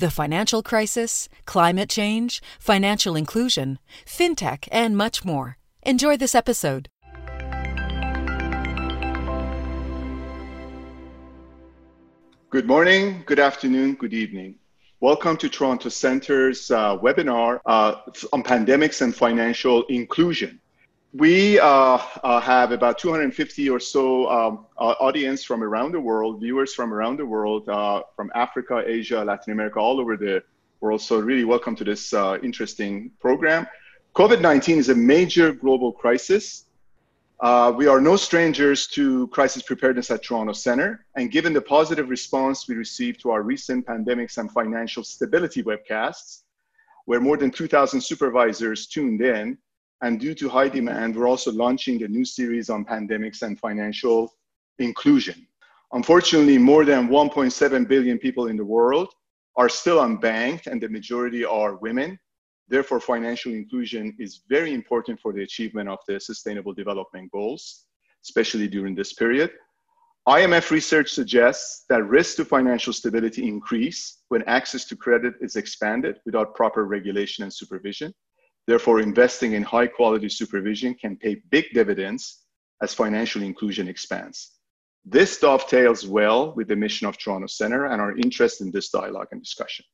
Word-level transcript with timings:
The 0.00 0.10
financial 0.10 0.62
crisis, 0.62 1.28
climate 1.44 1.90
change, 1.90 2.40
financial 2.58 3.16
inclusion, 3.16 3.78
fintech, 4.06 4.66
and 4.72 4.96
much 4.96 5.26
more. 5.26 5.58
Enjoy 5.82 6.16
this 6.16 6.34
episode. 6.34 6.88
Good 12.48 12.66
morning, 12.66 13.24
good 13.26 13.38
afternoon, 13.38 13.92
good 13.96 14.14
evening. 14.14 14.54
Welcome 15.00 15.36
to 15.36 15.50
Toronto 15.50 15.90
Centre's 15.90 16.70
uh, 16.70 16.96
webinar 16.96 17.60
uh, 17.66 17.96
on 18.32 18.42
pandemics 18.42 19.02
and 19.02 19.14
financial 19.14 19.84
inclusion. 19.90 20.62
We 21.12 21.58
uh, 21.58 21.98
uh 22.22 22.40
have 22.40 22.70
about 22.70 22.98
250 22.98 23.68
or 23.68 23.80
so 23.80 24.30
um, 24.30 24.66
audience 24.76 25.42
from 25.44 25.62
around 25.62 25.92
the 25.92 26.00
world, 26.00 26.40
viewers 26.40 26.72
from 26.72 26.94
around 26.94 27.18
the 27.18 27.26
world, 27.26 27.68
uh, 27.68 28.02
from 28.14 28.30
Africa, 28.34 28.82
Asia, 28.86 29.24
Latin 29.24 29.52
America, 29.52 29.80
all 29.80 30.00
over 30.00 30.16
the 30.16 30.42
world. 30.80 31.02
So 31.02 31.18
really 31.18 31.44
welcome 31.44 31.74
to 31.76 31.84
this 31.84 32.12
uh, 32.12 32.38
interesting 32.42 33.10
program. 33.20 33.66
COVID-19 34.14 34.76
is 34.76 34.88
a 34.88 34.94
major 34.94 35.52
global 35.52 35.92
crisis 35.92 36.64
uh, 37.40 37.72
we 37.74 37.86
are 37.86 38.02
no 38.02 38.16
strangers 38.16 38.86
to 38.86 39.26
crisis 39.28 39.62
preparedness 39.62 40.10
at 40.10 40.22
Toronto 40.22 40.52
Centre, 40.52 41.06
and 41.16 41.30
given 41.30 41.54
the 41.54 41.62
positive 41.62 42.10
response 42.10 42.68
we 42.68 42.74
received 42.74 43.18
to 43.20 43.30
our 43.30 43.42
recent 43.42 43.86
pandemics 43.86 44.36
and 44.36 44.52
financial 44.52 45.02
stability 45.02 45.62
webcasts, 45.62 46.42
where 47.06 47.18
more 47.18 47.38
than 47.38 47.50
2,000 47.50 47.98
supervisors 47.98 48.86
tuned 48.88 49.22
in, 49.22 49.56
and 50.02 50.18
due 50.18 50.34
to 50.34 50.48
high 50.48 50.68
demand, 50.68 51.16
we're 51.16 51.28
also 51.28 51.52
launching 51.52 52.02
a 52.02 52.08
new 52.08 52.24
series 52.24 52.70
on 52.70 52.84
pandemics 52.84 53.42
and 53.42 53.58
financial 53.58 54.34
inclusion. 54.78 55.46
Unfortunately, 55.92 56.58
more 56.58 56.84
than 56.84 57.08
1.7 57.08 57.88
billion 57.88 58.18
people 58.18 58.46
in 58.46 58.56
the 58.56 58.64
world 58.64 59.12
are 59.56 59.68
still 59.68 59.98
unbanked, 59.98 60.66
and 60.66 60.80
the 60.80 60.88
majority 60.88 61.44
are 61.44 61.76
women, 61.76 62.18
Therefore, 62.70 63.00
financial 63.00 63.52
inclusion 63.52 64.14
is 64.20 64.42
very 64.48 64.72
important 64.72 65.18
for 65.20 65.32
the 65.32 65.42
achievement 65.42 65.88
of 65.88 65.98
the 66.06 66.20
Sustainable 66.20 66.72
Development 66.72 67.28
Goals, 67.32 67.86
especially 68.22 68.68
during 68.68 68.94
this 68.94 69.12
period. 69.12 69.50
IMF 70.28 70.70
research 70.70 71.10
suggests 71.10 71.84
that 71.88 72.04
risks 72.04 72.36
to 72.36 72.44
financial 72.44 72.92
stability 72.92 73.48
increase 73.48 74.18
when 74.28 74.44
access 74.44 74.84
to 74.84 74.94
credit 74.94 75.34
is 75.40 75.56
expanded 75.56 76.20
without 76.24 76.54
proper 76.54 76.84
regulation 76.84 77.42
and 77.42 77.52
supervision. 77.52 78.14
Therefore, 78.70 79.00
investing 79.00 79.54
in 79.54 79.64
high 79.64 79.88
quality 79.88 80.28
supervision 80.28 80.94
can 80.94 81.16
pay 81.16 81.42
big 81.50 81.64
dividends 81.74 82.44
as 82.80 82.94
financial 82.94 83.42
inclusion 83.42 83.88
expands. 83.88 84.52
This 85.04 85.40
dovetails 85.40 86.06
well 86.06 86.54
with 86.54 86.68
the 86.68 86.76
mission 86.76 87.08
of 87.08 87.18
Toronto 87.18 87.48
Centre 87.48 87.86
and 87.86 88.00
our 88.00 88.16
interest 88.16 88.60
in 88.60 88.70
this 88.70 88.90
dialogue 88.90 89.26
and 89.32 89.42
discussion. 89.42 89.84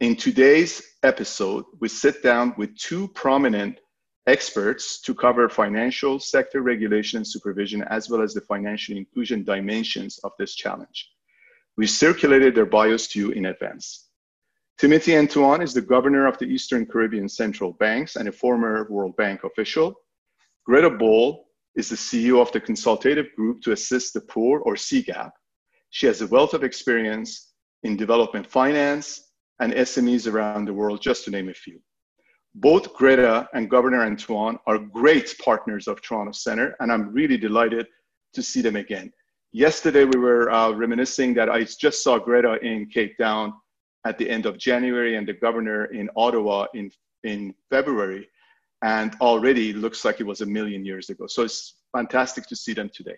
In 0.00 0.16
today's 0.16 0.82
episode, 1.02 1.64
we 1.80 1.88
sit 1.88 2.22
down 2.22 2.54
with 2.58 2.76
two 2.76 3.08
prominent 3.08 3.80
experts 4.26 5.00
to 5.00 5.14
cover 5.14 5.48
financial 5.48 6.20
sector 6.20 6.60
regulation 6.60 7.16
and 7.16 7.26
supervision, 7.26 7.82
as 7.84 8.10
well 8.10 8.20
as 8.20 8.34
the 8.34 8.42
financial 8.42 8.98
inclusion 8.98 9.44
dimensions 9.44 10.18
of 10.24 10.32
this 10.38 10.54
challenge. 10.54 11.10
We 11.78 11.86
circulated 11.86 12.54
their 12.54 12.66
bios 12.66 13.08
to 13.08 13.18
you 13.18 13.30
in 13.30 13.46
advance. 13.46 14.03
Timothy 14.76 15.16
Antoine 15.16 15.62
is 15.62 15.72
the 15.72 15.80
governor 15.80 16.26
of 16.26 16.36
the 16.38 16.46
Eastern 16.46 16.84
Caribbean 16.84 17.28
Central 17.28 17.72
Banks 17.74 18.16
and 18.16 18.28
a 18.28 18.32
former 18.32 18.88
World 18.90 19.16
Bank 19.16 19.44
official. 19.44 19.94
Greta 20.66 20.90
Bull 20.90 21.46
is 21.76 21.88
the 21.88 21.96
CEO 21.96 22.42
of 22.42 22.50
the 22.50 22.60
consultative 22.60 23.26
group 23.36 23.60
to 23.62 23.72
assist 23.72 24.14
the 24.14 24.20
poor, 24.22 24.60
or 24.60 24.74
CGAP. 24.74 25.30
She 25.90 26.06
has 26.06 26.22
a 26.22 26.26
wealth 26.26 26.54
of 26.54 26.64
experience 26.64 27.52
in 27.84 27.96
development 27.96 28.46
finance, 28.46 29.30
and 29.60 29.72
SMEs 29.74 30.30
around 30.30 30.64
the 30.64 30.74
world, 30.74 31.00
just 31.00 31.24
to 31.24 31.30
name 31.30 31.48
a 31.48 31.54
few. 31.54 31.80
Both 32.56 32.94
Greta 32.94 33.48
and 33.54 33.70
Governor 33.70 34.02
Antoine 34.02 34.58
are 34.66 34.78
great 34.78 35.36
partners 35.44 35.86
of 35.86 36.02
Toronto 36.02 36.32
Centre, 36.32 36.74
and 36.80 36.90
I'm 36.90 37.12
really 37.12 37.36
delighted 37.36 37.86
to 38.32 38.42
see 38.42 38.60
them 38.60 38.74
again. 38.74 39.12
Yesterday, 39.52 40.04
we 40.04 40.18
were 40.18 40.50
uh, 40.50 40.72
reminiscing 40.72 41.34
that 41.34 41.48
I 41.48 41.62
just 41.62 42.02
saw 42.02 42.18
Greta 42.18 42.58
in 42.62 42.86
Cape 42.86 43.16
Town 43.18 43.52
at 44.04 44.18
the 44.18 44.28
end 44.28 44.46
of 44.46 44.58
January 44.58 45.16
and 45.16 45.26
the 45.26 45.32
governor 45.32 45.86
in 45.86 46.10
Ottawa 46.16 46.66
in, 46.74 46.90
in 47.22 47.54
February, 47.70 48.28
and 48.82 49.16
already 49.20 49.72
looks 49.72 50.04
like 50.04 50.20
it 50.20 50.26
was 50.26 50.42
a 50.42 50.46
million 50.46 50.84
years 50.84 51.08
ago. 51.08 51.26
So 51.26 51.42
it's 51.42 51.76
fantastic 51.92 52.46
to 52.48 52.56
see 52.56 52.74
them 52.74 52.90
today. 52.94 53.16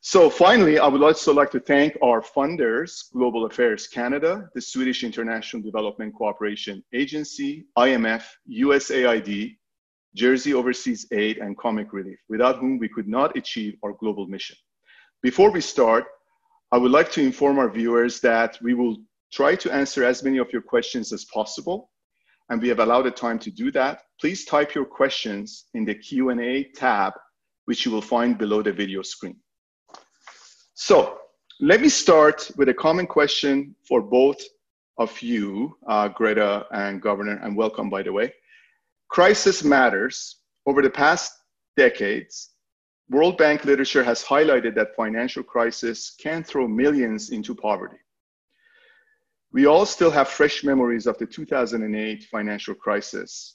So 0.00 0.28
finally, 0.28 0.78
I 0.78 0.86
would 0.86 1.02
also 1.02 1.32
like 1.32 1.50
to 1.52 1.60
thank 1.60 1.96
our 2.02 2.20
funders, 2.20 3.10
Global 3.12 3.46
Affairs 3.46 3.88
Canada, 3.88 4.50
the 4.54 4.60
Swedish 4.60 5.02
International 5.02 5.62
Development 5.62 6.14
Cooperation 6.14 6.84
Agency, 6.92 7.64
IMF, 7.78 8.22
USAID, 8.46 9.56
Jersey 10.14 10.52
Overseas 10.52 11.06
Aid, 11.10 11.38
and 11.38 11.56
Comic 11.56 11.94
Relief, 11.94 12.18
without 12.28 12.58
whom 12.58 12.78
we 12.78 12.88
could 12.88 13.08
not 13.08 13.34
achieve 13.36 13.76
our 13.82 13.94
global 13.94 14.26
mission. 14.26 14.56
Before 15.22 15.50
we 15.50 15.62
start, 15.62 16.04
I 16.70 16.76
would 16.76 16.92
like 16.92 17.10
to 17.12 17.22
inform 17.22 17.58
our 17.58 17.70
viewers 17.70 18.20
that 18.20 18.58
we 18.60 18.74
will 18.74 18.98
try 19.34 19.56
to 19.56 19.72
answer 19.72 20.04
as 20.04 20.22
many 20.22 20.38
of 20.38 20.52
your 20.52 20.62
questions 20.62 21.12
as 21.12 21.24
possible, 21.24 21.90
and 22.50 22.62
we 22.62 22.68
have 22.68 22.78
allowed 22.78 23.02
the 23.02 23.10
time 23.10 23.38
to 23.40 23.50
do 23.50 23.72
that. 23.72 24.02
Please 24.20 24.44
type 24.44 24.74
your 24.74 24.84
questions 24.84 25.66
in 25.74 25.84
the 25.84 25.94
Q&A 25.94 26.64
tab, 26.76 27.12
which 27.64 27.84
you 27.84 27.90
will 27.90 28.02
find 28.02 28.38
below 28.38 28.62
the 28.62 28.72
video 28.72 29.02
screen. 29.02 29.36
So 30.74 31.18
let 31.60 31.80
me 31.80 31.88
start 31.88 32.50
with 32.56 32.68
a 32.68 32.74
common 32.74 33.06
question 33.06 33.74
for 33.88 34.00
both 34.00 34.40
of 34.98 35.20
you, 35.20 35.76
uh, 35.88 36.08
Greta 36.08 36.66
and 36.70 37.02
Governor, 37.02 37.40
and 37.42 37.56
welcome, 37.56 37.90
by 37.90 38.02
the 38.02 38.12
way. 38.12 38.32
Crisis 39.08 39.64
matters. 39.64 40.36
Over 40.66 40.80
the 40.80 40.90
past 40.90 41.32
decades, 41.76 42.50
World 43.10 43.36
Bank 43.36 43.64
literature 43.64 44.04
has 44.04 44.22
highlighted 44.22 44.74
that 44.76 44.96
financial 44.96 45.42
crisis 45.42 46.14
can 46.18 46.42
throw 46.42 46.66
millions 46.68 47.30
into 47.30 47.54
poverty. 47.54 47.98
We 49.54 49.66
all 49.66 49.86
still 49.86 50.10
have 50.10 50.28
fresh 50.28 50.64
memories 50.64 51.06
of 51.06 51.16
the 51.18 51.26
2008 51.26 52.24
financial 52.24 52.74
crisis, 52.74 53.54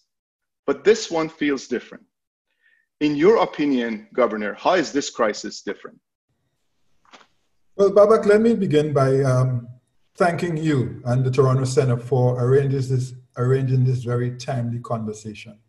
but 0.65 0.85
this 0.85 1.11
one 1.11 1.27
feels 1.27 1.67
different. 1.67 2.05
In 3.01 3.17
your 3.17 3.43
opinion, 3.43 4.07
Governor, 4.13 4.53
how 4.53 4.75
is 4.75 4.93
this 4.93 5.09
crisis 5.09 5.61
different? 5.61 5.99
Well, 7.75 7.91
Babak, 7.91 8.25
let 8.25 8.39
me 8.39 8.55
begin 8.55 8.93
by 8.93 9.19
um, 9.23 9.67
thanking 10.15 10.55
you 10.55 11.01
and 11.03 11.25
the 11.25 11.31
Toronto 11.31 11.65
Centre 11.65 11.97
for 11.97 12.41
arranging 12.41 12.79
this, 12.79 13.13
arranging 13.35 13.83
this 13.83 14.01
very 14.01 14.37
timely 14.37 14.79
conversation. 14.79 15.59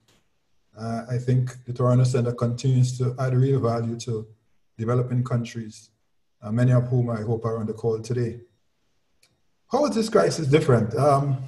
Uh, 0.78 1.06
I 1.10 1.18
think 1.18 1.64
the 1.64 1.72
Toronto 1.72 2.04
Centre 2.04 2.34
continues 2.34 2.96
to 2.98 3.16
add 3.18 3.34
real 3.34 3.58
value 3.58 3.98
to 4.06 4.28
developing 4.78 5.24
countries, 5.24 5.90
uh, 6.40 6.52
many 6.52 6.70
of 6.70 6.86
whom 6.86 7.10
I 7.10 7.20
hope 7.22 7.44
are 7.44 7.58
on 7.58 7.66
the 7.66 7.74
call 7.74 7.98
today. 8.00 8.42
How 9.70 9.86
is 9.86 9.94
this 9.94 10.08
crisis 10.08 10.46
different? 10.46 10.94
Um, 10.96 11.38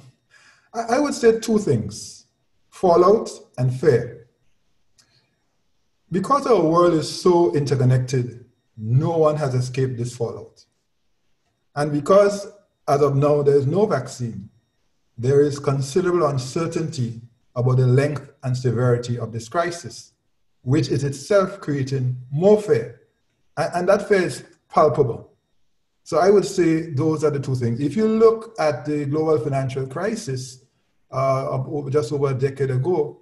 I, 0.73 0.95
I 0.95 0.99
would 0.99 1.13
say 1.13 1.39
two 1.39 1.59
things 1.59 2.25
fallout 2.69 3.29
and 3.57 3.73
fear. 3.73 4.27
Because 6.11 6.45
our 6.47 6.61
world 6.61 6.93
is 6.93 7.09
so 7.21 7.55
interconnected, 7.55 8.45
no 8.77 9.17
one 9.17 9.35
has 9.35 9.53
escaped 9.53 9.97
this 9.97 10.15
fallout. 10.15 10.65
And 11.75 11.91
because, 11.91 12.47
as 12.87 13.01
of 13.01 13.15
now, 13.15 13.41
there 13.41 13.55
is 13.55 13.67
no 13.67 13.85
vaccine, 13.85 14.49
there 15.17 15.41
is 15.41 15.59
considerable 15.59 16.27
uncertainty 16.27 17.21
about 17.55 17.77
the 17.77 17.87
length 17.87 18.31
and 18.43 18.57
severity 18.57 19.19
of 19.19 19.31
this 19.31 19.47
crisis, 19.47 20.13
which 20.61 20.89
is 20.89 21.03
itself 21.03 21.59
creating 21.59 22.17
more 22.31 22.61
fear. 22.61 23.01
And, 23.57 23.71
and 23.75 23.89
that 23.89 24.07
fear 24.07 24.23
is 24.23 24.43
palpable. 24.69 25.32
So 26.03 26.19
I 26.19 26.29
would 26.29 26.45
say 26.45 26.89
those 26.89 27.23
are 27.23 27.31
the 27.31 27.39
two 27.39 27.55
things. 27.55 27.79
If 27.79 27.95
you 27.95 28.07
look 28.07 28.53
at 28.59 28.85
the 28.85 29.05
global 29.05 29.39
financial 29.39 29.87
crisis 29.87 30.65
uh, 31.11 31.57
just 31.89 32.11
over 32.11 32.31
a 32.31 32.33
decade 32.33 32.71
ago, 32.71 33.21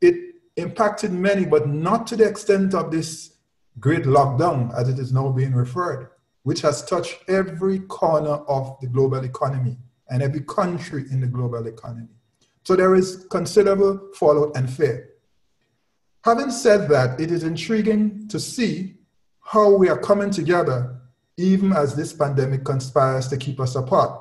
it 0.00 0.14
impacted 0.56 1.12
many, 1.12 1.44
but 1.44 1.68
not 1.68 2.06
to 2.08 2.16
the 2.16 2.24
extent 2.28 2.74
of 2.74 2.90
this 2.90 3.34
great 3.78 4.02
lockdown, 4.02 4.74
as 4.76 4.88
it 4.88 4.98
is 4.98 5.12
now 5.12 5.30
being 5.30 5.54
referred, 5.54 6.10
which 6.42 6.60
has 6.62 6.84
touched 6.84 7.18
every 7.28 7.78
corner 7.80 8.42
of 8.48 8.76
the 8.80 8.88
global 8.88 9.22
economy 9.22 9.78
and 10.10 10.22
every 10.22 10.40
country 10.40 11.04
in 11.12 11.20
the 11.20 11.26
global 11.26 11.66
economy. 11.66 12.08
So 12.64 12.74
there 12.74 12.96
is 12.96 13.26
considerable 13.30 14.08
fallout 14.14 14.56
and 14.56 14.68
fear. 14.68 15.10
Having 16.24 16.50
said 16.50 16.88
that, 16.88 17.20
it 17.20 17.30
is 17.30 17.44
intriguing 17.44 18.26
to 18.28 18.40
see 18.40 18.96
how 19.40 19.70
we 19.70 19.88
are 19.88 19.98
coming 19.98 20.30
together 20.30 20.97
even 21.38 21.72
as 21.72 21.94
this 21.94 22.12
pandemic 22.12 22.64
conspires 22.64 23.28
to 23.28 23.36
keep 23.36 23.60
us 23.60 23.76
apart. 23.76 24.20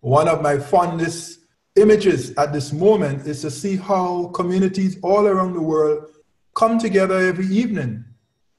One 0.00 0.28
of 0.28 0.42
my 0.42 0.58
fondest 0.58 1.40
images 1.76 2.34
at 2.36 2.52
this 2.52 2.72
moment 2.72 3.26
is 3.26 3.40
to 3.42 3.50
see 3.50 3.76
how 3.76 4.28
communities 4.34 4.98
all 5.02 5.26
around 5.26 5.54
the 5.54 5.62
world 5.62 6.10
come 6.54 6.78
together 6.78 7.18
every 7.18 7.46
evening 7.46 8.04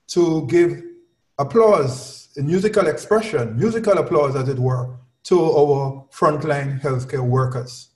to 0.07 0.47
give 0.47 0.81
applause, 1.38 2.29
musical 2.38 2.88
expression, 2.88 3.57
musical 3.57 3.97
applause, 3.97 4.35
as 4.35 4.47
it 4.47 4.57
were, 4.57 4.95
to 5.23 5.44
our 5.44 6.06
frontline 6.12 6.80
healthcare 6.81 7.27
workers. 7.27 7.89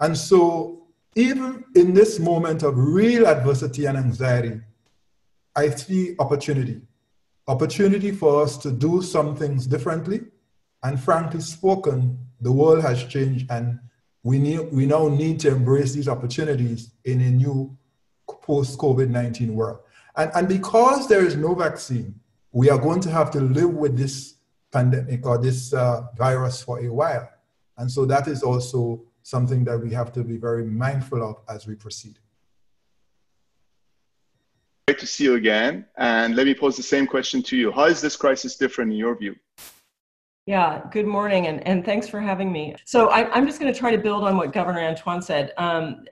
And 0.00 0.16
so, 0.16 0.88
even 1.14 1.64
in 1.74 1.94
this 1.94 2.18
moment 2.18 2.62
of 2.62 2.76
real 2.76 3.26
adversity 3.26 3.86
and 3.86 3.96
anxiety, 3.96 4.60
I 5.54 5.70
see 5.70 6.16
opportunity. 6.18 6.80
Opportunity 7.48 8.10
for 8.10 8.42
us 8.42 8.56
to 8.58 8.72
do 8.72 9.02
some 9.02 9.36
things 9.36 9.66
differently. 9.66 10.22
And 10.82 11.00
frankly 11.00 11.40
spoken, 11.40 12.18
the 12.40 12.52
world 12.52 12.82
has 12.82 13.02
changed, 13.04 13.50
and 13.50 13.80
we, 14.22 14.38
need, 14.38 14.72
we 14.72 14.86
now 14.86 15.08
need 15.08 15.40
to 15.40 15.48
embrace 15.48 15.92
these 15.92 16.08
opportunities 16.08 16.92
in 17.04 17.20
a 17.20 17.30
new 17.30 17.76
post 18.42 18.78
COVID 18.78 19.08
19 19.08 19.54
world. 19.54 19.80
And, 20.16 20.30
and 20.34 20.48
because 20.48 21.08
there 21.08 21.24
is 21.24 21.36
no 21.36 21.54
vaccine, 21.54 22.14
we 22.52 22.70
are 22.70 22.78
going 22.78 23.00
to 23.00 23.10
have 23.10 23.30
to 23.32 23.40
live 23.40 23.70
with 23.70 23.96
this 23.96 24.36
pandemic 24.72 25.26
or 25.26 25.38
this 25.38 25.72
uh, 25.72 26.06
virus 26.16 26.62
for 26.62 26.80
a 26.80 26.88
while. 26.92 27.28
And 27.78 27.90
so 27.90 28.04
that 28.06 28.28
is 28.28 28.42
also 28.42 29.04
something 29.22 29.64
that 29.64 29.78
we 29.78 29.92
have 29.92 30.12
to 30.12 30.24
be 30.24 30.36
very 30.36 30.64
mindful 30.64 31.22
of 31.22 31.36
as 31.48 31.66
we 31.66 31.74
proceed. 31.74 32.18
Great 34.96 35.00
to 35.02 35.06
see 35.14 35.24
you 35.24 35.34
again. 35.34 35.84
And 35.98 36.34
let 36.36 36.46
me 36.46 36.54
pose 36.54 36.74
the 36.74 36.82
same 36.82 37.06
question 37.06 37.42
to 37.42 37.54
you. 37.54 37.70
How 37.70 37.84
is 37.84 38.00
this 38.00 38.16
crisis 38.16 38.56
different 38.56 38.92
in 38.92 38.96
your 38.96 39.14
view? 39.14 39.36
Yeah, 40.46 40.80
good 40.90 41.04
morning, 41.04 41.48
and, 41.48 41.66
and 41.66 41.84
thanks 41.84 42.08
for 42.08 42.18
having 42.18 42.50
me. 42.50 42.74
So 42.86 43.10
I, 43.10 43.36
am 43.36 43.46
just 43.46 43.60
going 43.60 43.70
to 43.70 43.78
try 43.78 43.90
to 43.90 43.98
build 43.98 44.24
on 44.24 44.38
what 44.38 44.54
Governor 44.54 44.80
Antoine 44.80 45.20
said. 45.20 45.52
Um, 45.58 46.06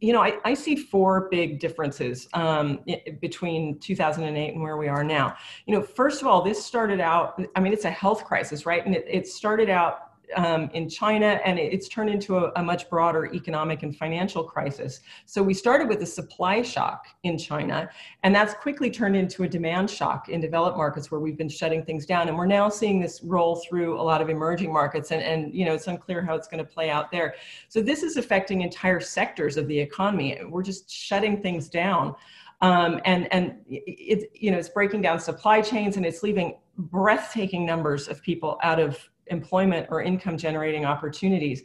you 0.00 0.14
know, 0.14 0.22
I, 0.22 0.38
I 0.42 0.54
see 0.54 0.74
four 0.74 1.28
big 1.30 1.60
differences 1.60 2.26
um, 2.32 2.82
between 3.20 3.78
2008 3.80 4.54
and 4.54 4.62
where 4.62 4.78
we 4.78 4.88
are 4.88 5.04
now. 5.04 5.36
You 5.66 5.74
know, 5.74 5.82
first 5.82 6.22
of 6.22 6.26
all, 6.26 6.40
this 6.40 6.64
started 6.64 7.00
out, 7.00 7.38
I 7.54 7.60
mean, 7.60 7.74
it's 7.74 7.84
a 7.84 7.90
health 7.90 8.24
crisis, 8.24 8.64
right? 8.64 8.86
And 8.86 8.96
it, 8.96 9.04
it 9.06 9.26
started 9.26 9.68
out 9.68 10.13
um, 10.36 10.70
in 10.74 10.88
China, 10.88 11.40
and 11.44 11.58
it's 11.58 11.88
turned 11.88 12.10
into 12.10 12.38
a, 12.38 12.52
a, 12.56 12.62
much 12.62 12.88
broader 12.88 13.26
economic 13.32 13.82
and 13.82 13.96
financial 13.96 14.44
crisis. 14.44 15.00
So 15.26 15.42
we 15.42 15.54
started 15.54 15.88
with 15.88 16.02
a 16.02 16.06
supply 16.06 16.62
shock 16.62 17.06
in 17.22 17.38
China, 17.38 17.88
and 18.22 18.34
that's 18.34 18.54
quickly 18.54 18.90
turned 18.90 19.16
into 19.16 19.44
a 19.44 19.48
demand 19.48 19.90
shock 19.90 20.28
in 20.28 20.40
developed 20.40 20.76
markets 20.76 21.10
where 21.10 21.20
we've 21.20 21.36
been 21.36 21.48
shutting 21.48 21.84
things 21.84 22.06
down. 22.06 22.28
And 22.28 22.36
we're 22.36 22.46
now 22.46 22.68
seeing 22.68 23.00
this 23.00 23.22
roll 23.22 23.56
through 23.56 24.00
a 24.00 24.02
lot 24.02 24.20
of 24.20 24.28
emerging 24.28 24.72
markets, 24.72 25.10
and, 25.10 25.22
and 25.22 25.54
you 25.54 25.64
know 25.64 25.74
it's 25.74 25.86
unclear 25.86 26.22
how 26.24 26.34
it's 26.34 26.48
going 26.48 26.64
to 26.64 26.70
play 26.70 26.90
out 26.90 27.10
there. 27.10 27.34
So 27.68 27.80
this 27.80 28.02
is 28.02 28.16
affecting 28.16 28.62
entire 28.62 29.00
sectors 29.00 29.56
of 29.56 29.68
the 29.68 29.78
economy. 29.78 30.38
We're 30.48 30.62
just 30.62 30.90
shutting 30.90 31.42
things 31.42 31.68
down. 31.68 32.14
Um, 32.60 33.00
and 33.04 33.30
and 33.32 33.56
it, 33.68 34.30
you 34.34 34.50
know 34.50 34.58
it's 34.58 34.68
breaking 34.68 35.02
down 35.02 35.20
supply 35.20 35.60
chains 35.60 35.96
and 35.96 36.06
it's 36.06 36.22
leaving 36.22 36.56
breathtaking 36.78 37.66
numbers 37.66 38.08
of 38.08 38.22
people 38.22 38.58
out 38.62 38.80
of 38.80 39.08
employment 39.28 39.86
or 39.90 40.02
income 40.02 40.36
generating 40.36 40.84
opportunities. 40.84 41.62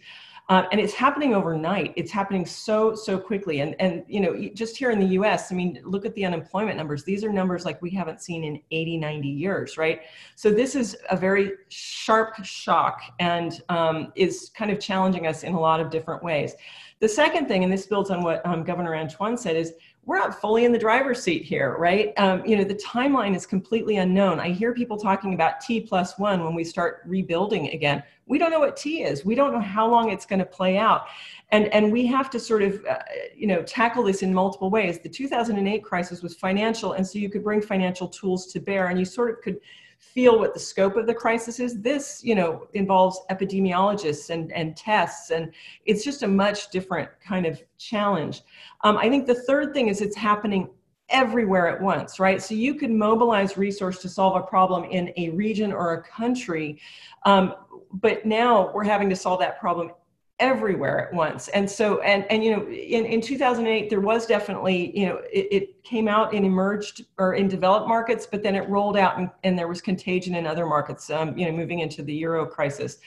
Uh, 0.49 0.63
and 0.71 0.81
it's 0.81 0.93
happening 0.93 1.35
overnight. 1.35 1.93
It's 1.95 2.11
happening 2.11 2.43
so 2.43 2.95
so 2.95 3.19
quickly. 3.19 3.59
And 3.59 3.75
and 3.79 4.03
you 4.07 4.19
know 4.19 4.49
just 4.55 4.75
here 4.75 4.89
in 4.89 4.99
the 4.99 5.05
U.S. 5.07 5.51
I 5.51 5.55
mean, 5.55 5.79
look 5.83 6.05
at 6.07 6.15
the 6.15 6.25
unemployment 6.25 6.75
numbers. 6.75 7.03
These 7.03 7.23
are 7.23 7.31
numbers 7.31 7.65
like 7.65 7.79
we 7.83 7.91
haven't 7.91 8.19
seen 8.19 8.43
in 8.43 8.59
80, 8.71 8.97
90 8.97 9.27
years, 9.27 9.77
right? 9.77 10.01
So 10.35 10.51
this 10.51 10.73
is 10.73 10.97
a 11.11 11.15
very 11.15 11.51
sharp 11.69 12.43
shock 12.43 12.99
and 13.19 13.61
um, 13.69 14.11
is 14.15 14.49
kind 14.55 14.71
of 14.71 14.79
challenging 14.79 15.27
us 15.27 15.43
in 15.43 15.53
a 15.53 15.59
lot 15.59 15.79
of 15.79 15.91
different 15.91 16.23
ways. 16.23 16.55
The 16.99 17.07
second 17.07 17.47
thing, 17.47 17.63
and 17.63 17.71
this 17.71 17.85
builds 17.85 18.09
on 18.09 18.23
what 18.23 18.45
um, 18.45 18.63
Governor 18.63 18.95
Antoine 18.95 19.37
said, 19.37 19.55
is 19.55 19.73
we're 20.09 20.17
not 20.17 20.41
fully 20.41 20.65
in 20.65 20.71
the 20.71 20.79
driver's 20.79 21.21
seat 21.21 21.43
here, 21.43 21.75
right? 21.77 22.17
Um, 22.17 22.43
you 22.43 22.57
know, 22.57 22.63
the 22.63 22.73
timeline 22.73 23.35
is 23.35 23.45
completely 23.45 23.97
unknown. 23.97 24.39
I 24.39 24.49
hear 24.49 24.73
people 24.73 24.97
talking 24.97 25.35
about 25.35 25.61
T 25.61 25.81
plus 25.81 26.17
one 26.17 26.43
when 26.43 26.55
we 26.55 26.63
start 26.63 27.03
rebuilding 27.05 27.69
again. 27.69 28.01
We 28.25 28.39
don't 28.39 28.49
know 28.49 28.59
what 28.59 28.75
T 28.75 29.03
is. 29.03 29.23
We 29.23 29.35
don't 29.35 29.53
know 29.53 29.59
how 29.59 29.87
long 29.87 30.09
it's 30.09 30.25
going 30.25 30.39
to 30.39 30.47
play 30.47 30.79
out. 30.79 31.05
And, 31.51 31.67
and 31.67 31.91
we 31.91 32.07
have 32.07 32.31
to 32.31 32.39
sort 32.39 32.63
of, 32.63 32.83
uh, 32.89 32.97
you 33.35 33.45
know, 33.45 33.61
tackle 33.61 34.01
this 34.01 34.23
in 34.23 34.33
multiple 34.33 34.71
ways. 34.71 34.97
The 34.97 35.09
2008 35.09 35.83
crisis 35.83 36.23
was 36.23 36.33
financial, 36.33 36.93
and 36.93 37.05
so 37.05 37.19
you 37.19 37.29
could 37.29 37.43
bring 37.43 37.61
financial 37.61 38.07
tools 38.07 38.47
to 38.47 38.59
bear, 38.59 38.87
and 38.87 38.97
you 38.97 39.05
sort 39.05 39.29
of 39.29 39.41
could 39.43 39.59
feel 39.99 40.39
what 40.39 40.53
the 40.53 40.59
scope 40.59 40.95
of 40.95 41.05
the 41.05 41.13
crisis 41.13 41.59
is. 41.59 41.81
This, 41.81 42.23
you 42.23 42.33
know, 42.33 42.67
involves 42.73 43.19
epidemiologists 43.29 44.29
and, 44.29 44.51
and 44.53 44.75
tests, 44.75 45.29
and 45.29 45.53
it's 45.85 46.03
just 46.03 46.23
a 46.23 46.27
much 46.27 46.69
different 46.69 47.09
kind 47.23 47.45
of 47.45 47.61
challenge. 47.77 48.41
Um, 48.83 48.97
I 48.97 49.09
think 49.09 49.27
the 49.27 49.35
third 49.35 49.73
thing 49.73 49.89
is 49.89 50.01
it's 50.01 50.15
happening 50.15 50.69
everywhere 51.09 51.67
at 51.67 51.81
once, 51.81 52.19
right? 52.19 52.41
So 52.41 52.53
you 52.53 52.75
could 52.75 52.91
mobilize 52.91 53.57
resource 53.57 53.99
to 53.99 54.09
solve 54.09 54.35
a 54.35 54.45
problem 54.45 54.85
in 54.85 55.11
a 55.17 55.29
region 55.31 55.73
or 55.73 55.93
a 55.93 56.03
country, 56.03 56.79
um, 57.25 57.55
but 57.93 58.25
now 58.25 58.71
we're 58.73 58.83
having 58.83 59.09
to 59.09 59.15
solve 59.15 59.39
that 59.39 59.59
problem 59.59 59.91
everywhere 60.39 61.07
at 61.07 61.13
once. 61.13 61.47
And 61.49 61.69
so 61.69 62.01
and 62.01 62.25
and 62.31 62.43
you 62.43 62.55
know 62.55 62.63
in, 62.67 63.05
in 63.05 63.21
2008 63.21 63.89
there 63.89 63.99
was 63.99 64.25
definitely 64.25 64.97
you 64.97 65.05
know 65.05 65.17
it, 65.31 65.47
it 65.51 65.83
came 65.83 66.07
out 66.07 66.33
in 66.33 66.45
emerged 66.45 67.05
or 67.17 67.33
in 67.33 67.47
developed 67.47 67.87
markets 67.87 68.27
but 68.29 68.41
then 68.41 68.55
it 68.55 68.67
rolled 68.69 68.97
out 68.97 69.17
and, 69.17 69.29
and 69.43 69.57
there 69.57 69.67
was 69.67 69.81
contagion 69.81 70.35
in 70.35 70.47
other 70.47 70.65
markets 70.65 71.09
um, 71.09 71.37
you 71.37 71.45
know 71.45 71.51
moving 71.51 71.79
into 71.79 72.01
the 72.01 72.13
euro 72.13 72.45
crisis. 72.45 72.97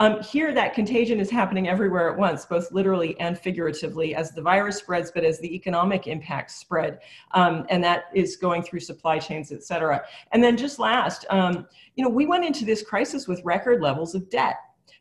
Um, 0.00 0.20
here 0.24 0.52
that 0.52 0.74
contagion 0.74 1.20
is 1.20 1.30
happening 1.30 1.68
everywhere 1.68 2.10
at 2.10 2.18
once 2.18 2.44
both 2.44 2.70
literally 2.72 3.18
and 3.20 3.38
figuratively 3.38 4.14
as 4.14 4.32
the 4.32 4.42
virus 4.42 4.76
spreads 4.78 5.12
but 5.14 5.24
as 5.24 5.38
the 5.38 5.54
economic 5.54 6.08
impacts 6.08 6.56
spread 6.56 6.98
um, 7.30 7.64
and 7.70 7.82
that 7.84 8.06
is 8.12 8.36
going 8.36 8.62
through 8.62 8.80
supply 8.80 9.18
chains 9.18 9.52
et 9.52 9.62
cetera. 9.62 10.02
And 10.32 10.42
then 10.42 10.56
just 10.56 10.78
last 10.78 11.24
um, 11.30 11.66
you 11.94 12.04
know 12.04 12.10
we 12.10 12.26
went 12.26 12.44
into 12.44 12.64
this 12.64 12.82
crisis 12.82 13.28
with 13.28 13.40
record 13.44 13.80
levels 13.80 14.14
of 14.14 14.28
debt 14.28 14.56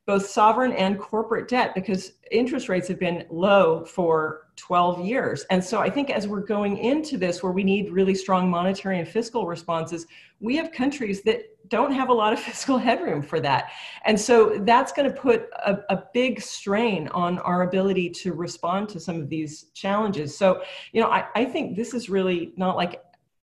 both 0.06 0.26
sovereign 0.26 0.74
and 0.74 1.00
corporate 1.00 1.48
debt 1.48 1.74
because 1.74 2.14
interest 2.30 2.68
rates 2.68 2.88
have 2.90 3.00
been 3.00 3.26
low 3.30 3.86
for 3.86 4.48
12 4.57 5.06
years. 5.06 5.45
And 5.50 5.64
so 5.64 5.80
I 5.80 5.90
think 5.90 6.10
as 6.10 6.28
we're 6.28 6.42
going 6.42 6.78
into 6.78 7.18
this, 7.18 7.42
where 7.42 7.54
we 7.54 7.64
need 7.64 7.90
really 7.90 8.14
strong 8.14 8.50
monetary 8.50 9.00
and 9.00 9.07
fiscal 9.07 9.48
responses, 9.48 10.06
we 10.42 10.57
have 10.57 10.72
countries 10.72 11.22
that 11.24 11.44
don't 11.69 11.94
have 11.94 12.10
a 12.10 12.14
lot 12.14 12.33
of 12.33 12.40
fiscal 12.50 12.78
headroom 12.78 13.22
for 13.22 13.40
that. 13.40 13.72
And 14.06 14.19
so 14.19 14.60
that's 14.60 14.92
going 14.92 15.10
to 15.10 15.16
put 15.16 15.50
a, 15.66 15.80
a, 15.90 16.04
big 16.14 16.42
strain 16.42 17.07
on 17.10 17.40
our 17.40 17.64
ability 17.64 18.10
to 18.10 18.33
respond 18.33 18.90
to 18.90 19.00
some 19.00 19.22
of 19.22 19.30
these 19.30 19.68
challenges. 19.74 20.38
So, 20.38 20.62
you 20.92 21.02
know, 21.02 21.10
I, 21.10 21.26
I 21.33 21.45
think 21.45 21.76
this 21.78 21.94
is 21.94 22.10
really 22.10 22.54
not 22.57 22.76
like 22.76 23.02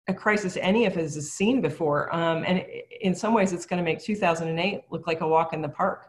a 0.10 0.14
crisis 0.14 0.58
any 0.60 0.86
of 0.86 0.98
us 0.98 1.16
has 1.16 1.32
seen 1.32 1.62
before. 1.62 2.14
Um, 2.14 2.44
and 2.46 2.66
in 3.02 3.16
some 3.16 3.34
ways, 3.34 3.54
it's 3.54 3.66
going 3.66 3.78
to 3.78 3.84
make 3.84 4.00
2008 4.02 4.82
look 4.90 5.08
like 5.08 5.22
a 5.22 5.28
walk 5.28 5.54
in 5.54 5.62
the 5.62 5.70
park. 5.70 6.09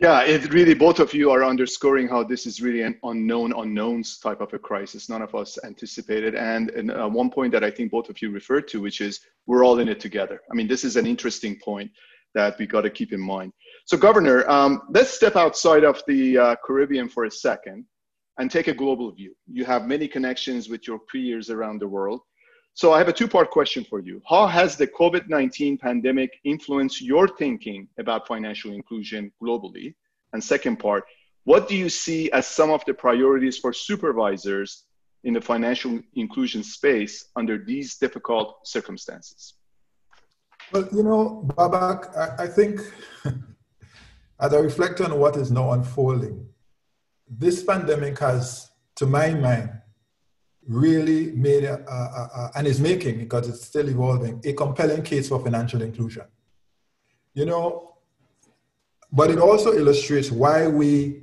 Yeah, 0.00 0.22
it 0.22 0.52
really, 0.52 0.74
both 0.74 1.00
of 1.00 1.12
you 1.12 1.32
are 1.32 1.42
underscoring 1.42 2.06
how 2.06 2.22
this 2.22 2.46
is 2.46 2.62
really 2.62 2.82
an 2.82 2.96
unknown 3.02 3.52
unknowns 3.52 4.18
type 4.18 4.40
of 4.40 4.54
a 4.54 4.58
crisis. 4.58 5.08
None 5.08 5.22
of 5.22 5.34
us 5.34 5.58
anticipated. 5.64 6.36
And, 6.36 6.70
and 6.70 6.92
uh, 6.92 7.08
one 7.08 7.30
point 7.30 7.50
that 7.52 7.64
I 7.64 7.70
think 7.72 7.90
both 7.90 8.08
of 8.08 8.22
you 8.22 8.30
referred 8.30 8.68
to, 8.68 8.80
which 8.80 9.00
is 9.00 9.20
we're 9.46 9.64
all 9.64 9.80
in 9.80 9.88
it 9.88 9.98
together. 9.98 10.40
I 10.52 10.54
mean, 10.54 10.68
this 10.68 10.84
is 10.84 10.94
an 10.94 11.04
interesting 11.04 11.58
point 11.58 11.90
that 12.34 12.56
we 12.58 12.66
got 12.66 12.82
to 12.82 12.90
keep 12.90 13.12
in 13.12 13.20
mind. 13.20 13.52
So, 13.86 13.96
Governor, 13.96 14.48
um, 14.48 14.82
let's 14.90 15.10
step 15.10 15.34
outside 15.34 15.82
of 15.82 16.00
the 16.06 16.38
uh, 16.38 16.56
Caribbean 16.64 17.08
for 17.08 17.24
a 17.24 17.30
second 17.30 17.84
and 18.38 18.48
take 18.48 18.68
a 18.68 18.74
global 18.74 19.10
view. 19.10 19.34
You 19.50 19.64
have 19.64 19.88
many 19.88 20.06
connections 20.06 20.68
with 20.68 20.86
your 20.86 21.00
peers 21.10 21.50
around 21.50 21.80
the 21.80 21.88
world. 21.88 22.20
So 22.78 22.92
I 22.92 22.98
have 22.98 23.08
a 23.08 23.12
two-part 23.12 23.50
question 23.50 23.82
for 23.82 23.98
you. 23.98 24.22
How 24.24 24.46
has 24.46 24.76
the 24.76 24.86
COVID-19 24.86 25.80
pandemic 25.80 26.38
influenced 26.44 27.02
your 27.02 27.26
thinking 27.26 27.88
about 27.98 28.28
financial 28.28 28.70
inclusion 28.70 29.32
globally? 29.42 29.96
And 30.32 30.44
second 30.44 30.76
part, 30.76 31.02
what 31.42 31.66
do 31.66 31.74
you 31.74 31.88
see 31.88 32.30
as 32.30 32.46
some 32.46 32.70
of 32.70 32.84
the 32.84 32.94
priorities 32.94 33.58
for 33.58 33.72
supervisors 33.72 34.84
in 35.24 35.34
the 35.34 35.40
financial 35.40 35.98
inclusion 36.14 36.62
space 36.62 37.24
under 37.34 37.58
these 37.58 37.96
difficult 37.96 38.64
circumstances? 38.64 39.54
Well, 40.70 40.88
you 40.92 41.02
know, 41.02 41.48
Babak, 41.56 42.16
I, 42.16 42.44
I 42.44 42.46
think 42.46 42.78
as 44.40 44.54
I 44.54 44.58
reflect 44.58 45.00
on 45.00 45.18
what 45.18 45.36
is 45.36 45.50
now 45.50 45.72
unfolding, 45.72 46.46
this 47.28 47.60
pandemic 47.64 48.20
has, 48.20 48.70
to 48.94 49.06
my 49.06 49.34
mind, 49.34 49.72
really 50.68 51.32
made 51.32 51.64
a, 51.64 51.78
a, 51.90 51.94
a, 51.94 52.50
and 52.56 52.66
is 52.66 52.78
making 52.78 53.18
because 53.18 53.48
it's 53.48 53.64
still 53.64 53.88
evolving 53.88 54.40
a 54.44 54.52
compelling 54.52 55.02
case 55.02 55.28
for 55.28 55.42
financial 55.42 55.80
inclusion. 55.82 56.24
You 57.32 57.46
know, 57.46 57.94
but 59.10 59.30
it 59.30 59.38
also 59.38 59.72
illustrates 59.72 60.30
why 60.30 60.66
we 60.66 61.22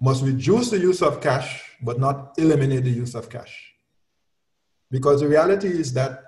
must 0.00 0.22
reduce 0.22 0.70
the 0.70 0.78
use 0.78 1.00
of 1.00 1.22
cash, 1.22 1.62
but 1.82 1.98
not 1.98 2.34
eliminate 2.36 2.84
the 2.84 2.90
use 2.90 3.14
of 3.14 3.30
cash. 3.30 3.72
Because 4.90 5.20
the 5.20 5.28
reality 5.28 5.68
is 5.68 5.94
that 5.94 6.22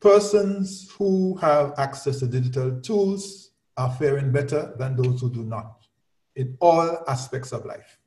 persons 0.00 0.90
who 0.98 1.36
have 1.36 1.74
access 1.78 2.18
to 2.18 2.26
digital 2.26 2.80
tools 2.80 3.52
are 3.76 3.92
faring 3.92 4.32
better 4.32 4.74
than 4.78 4.96
those 4.96 5.20
who 5.20 5.30
do 5.30 5.44
not 5.44 5.86
in 6.34 6.56
all 6.60 7.04
aspects 7.06 7.52
of 7.52 7.64
life. 7.64 7.98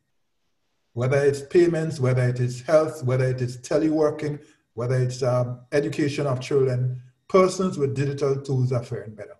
Whether 0.95 1.17
it's 1.25 1.41
payments, 1.41 1.99
whether 1.99 2.23
it 2.23 2.39
is 2.39 2.61
health, 2.61 3.03
whether 3.03 3.25
it 3.25 3.41
is 3.41 3.57
teleworking, 3.57 4.39
whether 4.75 4.95
it's 4.95 5.21
um, 5.21 5.59
education 5.73 6.25
of 6.25 6.39
children, 6.39 7.01
persons 7.27 7.77
with 7.77 7.93
digital 7.93 8.41
tools 8.41 8.71
are 8.71 8.81
faring 8.81 9.13
better. 9.13 9.35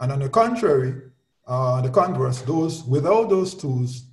And 0.00 0.10
on 0.10 0.18
the 0.18 0.28
contrary, 0.28 0.92
uh, 1.46 1.80
the 1.82 1.90
converse, 1.90 2.42
those 2.42 2.82
without 2.82 3.28
those 3.30 3.54
tools 3.54 4.06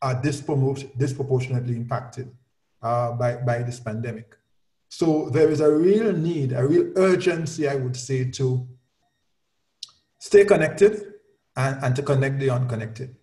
are 0.00 0.14
disproportionately 0.22 1.76
impacted 1.76 2.34
uh, 2.80 3.12
by, 3.12 3.36
by 3.36 3.62
this 3.62 3.78
pandemic. 3.78 4.34
So 4.88 5.28
there 5.28 5.50
is 5.50 5.60
a 5.60 5.70
real 5.70 6.10
need, 6.10 6.52
a 6.52 6.66
real 6.66 6.90
urgency, 6.96 7.68
I 7.68 7.74
would 7.74 7.96
say, 7.96 8.30
to 8.30 8.66
stay 10.18 10.46
connected 10.46 11.14
and, 11.54 11.84
and 11.84 11.96
to 11.96 12.02
connect 12.02 12.38
the 12.38 12.48
unconnected. 12.48 13.14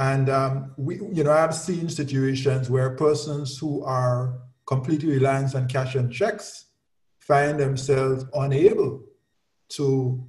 And 0.00 0.30
um, 0.30 0.72
we, 0.78 0.94
you 1.12 1.22
know, 1.22 1.30
I've 1.30 1.54
seen 1.54 1.90
situations 1.90 2.70
where 2.70 2.96
persons 2.96 3.58
who 3.58 3.84
are 3.84 4.40
completely 4.66 5.10
reliant 5.10 5.54
on 5.54 5.68
cash 5.68 5.94
and 5.94 6.10
checks 6.10 6.64
find 7.18 7.60
themselves 7.60 8.24
unable 8.32 9.02
to 9.76 10.26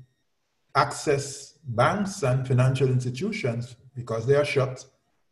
access 0.75 1.53
banks 1.63 2.21
and 2.21 2.45
financial 2.45 2.89
institutions 2.89 3.77
because 3.95 4.27
they 4.27 4.35
are 4.35 4.43
shut, 4.43 4.83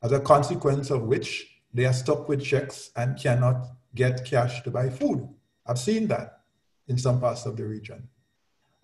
as 0.03 0.13
a 0.13 0.21
consequence 0.21 0.89
of 0.89 1.01
which 1.03 1.59
they 1.73 1.83
are 1.83 1.91
stuck 1.91 2.29
with 2.29 2.41
checks 2.41 2.91
and 2.95 3.19
cannot 3.19 3.65
get 3.93 4.23
cash 4.23 4.63
to 4.63 4.71
buy 4.71 4.89
food. 4.89 5.27
I've 5.67 5.79
seen 5.79 6.07
that 6.07 6.43
in 6.87 6.97
some 6.97 7.19
parts 7.19 7.45
of 7.45 7.57
the 7.57 7.65
region. 7.65 8.07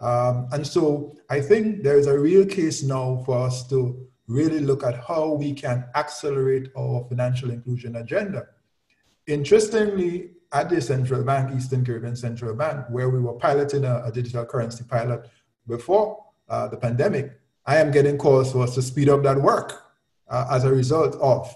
Um, 0.02 0.50
and 0.52 0.68
so 0.68 1.16
I 1.30 1.40
think 1.40 1.84
there 1.84 1.98
is 1.98 2.08
a 2.08 2.20
real 2.20 2.46
case 2.46 2.84
now 2.84 3.24
for 3.26 3.38
us 3.38 3.66
to 3.70 4.06
really 4.28 4.60
look 4.60 4.84
at 4.84 5.04
how 5.04 5.34
we 5.34 5.54
can 5.54 5.86
accelerate 5.96 6.70
our 6.78 7.06
financial 7.08 7.52
inclusion 7.52 7.96
agenda. 7.98 8.48
Interestingly, 9.28 10.32
at 10.52 10.70
the 10.70 10.80
central 10.80 11.24
bank, 11.24 11.56
Eastern 11.56 11.84
Caribbean 11.86 12.16
Central 12.16 12.56
Bank, 12.56 12.86
where 12.90 13.10
we 13.10 13.20
were 13.20 13.34
piloting 13.34 13.84
a, 13.84 14.04
a 14.06 14.12
digital 14.12 14.46
currency 14.46 14.84
pilot 14.88 15.30
before 15.68 16.24
uh, 16.48 16.68
the 16.68 16.78
pandemic, 16.78 17.40
I 17.66 17.78
am 17.78 17.92
getting 17.92 18.18
calls 18.18 18.52
for 18.52 18.64
us 18.64 18.76
to 18.76 18.82
speed 18.82 19.10
up 19.10 19.24
that 19.24 19.42
work 19.42 19.84
uh, 20.30 20.48
as 20.52 20.64
a 20.64 20.72
result 20.72 21.16
of 21.16 21.56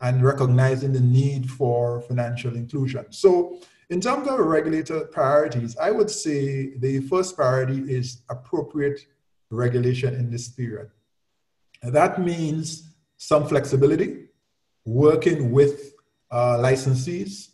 and 0.00 0.24
recognizing 0.24 0.92
the 0.92 1.00
need 1.00 1.50
for 1.50 2.00
financial 2.00 2.56
inclusion. 2.56 3.04
So, 3.10 3.58
in 3.90 4.00
terms 4.00 4.28
of 4.28 4.38
regulator 4.38 5.00
priorities, 5.00 5.76
I 5.76 5.90
would 5.90 6.10
say 6.10 6.76
the 6.76 7.00
first 7.00 7.36
priority 7.36 7.92
is 7.92 8.22
appropriate 8.30 9.00
regulation 9.50 10.14
in 10.14 10.30
this 10.30 10.48
period. 10.48 10.90
And 11.82 11.94
that 11.94 12.20
means 12.20 12.94
some 13.16 13.46
flexibility, 13.46 14.26
working 14.84 15.50
with 15.50 15.94
uh, 16.30 16.56
licensees. 16.58 17.50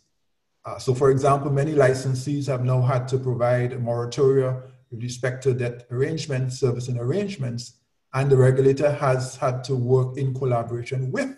Uh, 0.65 0.77
so, 0.77 0.93
for 0.93 1.11
example, 1.11 1.51
many 1.51 1.73
licensees 1.73 2.47
have 2.47 2.63
now 2.63 2.81
had 2.81 3.07
to 3.07 3.17
provide 3.17 3.71
moratoria 3.71 4.61
with 4.91 5.01
respect 5.01 5.43
to 5.43 5.53
debt 5.53 5.87
arrangements, 5.91 6.59
servicing 6.59 6.97
arrangements, 6.97 7.73
and 8.13 8.29
the 8.29 8.37
regulator 8.37 8.91
has 8.91 9.35
had 9.35 9.63
to 9.63 9.75
work 9.75 10.17
in 10.17 10.33
collaboration 10.33 11.11
with 11.11 11.37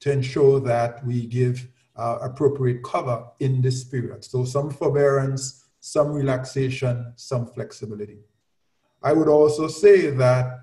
to 0.00 0.12
ensure 0.12 0.60
that 0.60 1.04
we 1.04 1.26
give 1.26 1.66
uh, 1.96 2.18
appropriate 2.22 2.82
cover 2.82 3.24
in 3.40 3.60
this 3.60 3.84
period. 3.84 4.24
So 4.24 4.44
some 4.44 4.70
forbearance, 4.70 5.64
some 5.80 6.12
relaxation, 6.12 7.12
some 7.16 7.46
flexibility. 7.46 8.18
I 9.02 9.12
would 9.12 9.28
also 9.28 9.68
say 9.68 10.10
that 10.10 10.58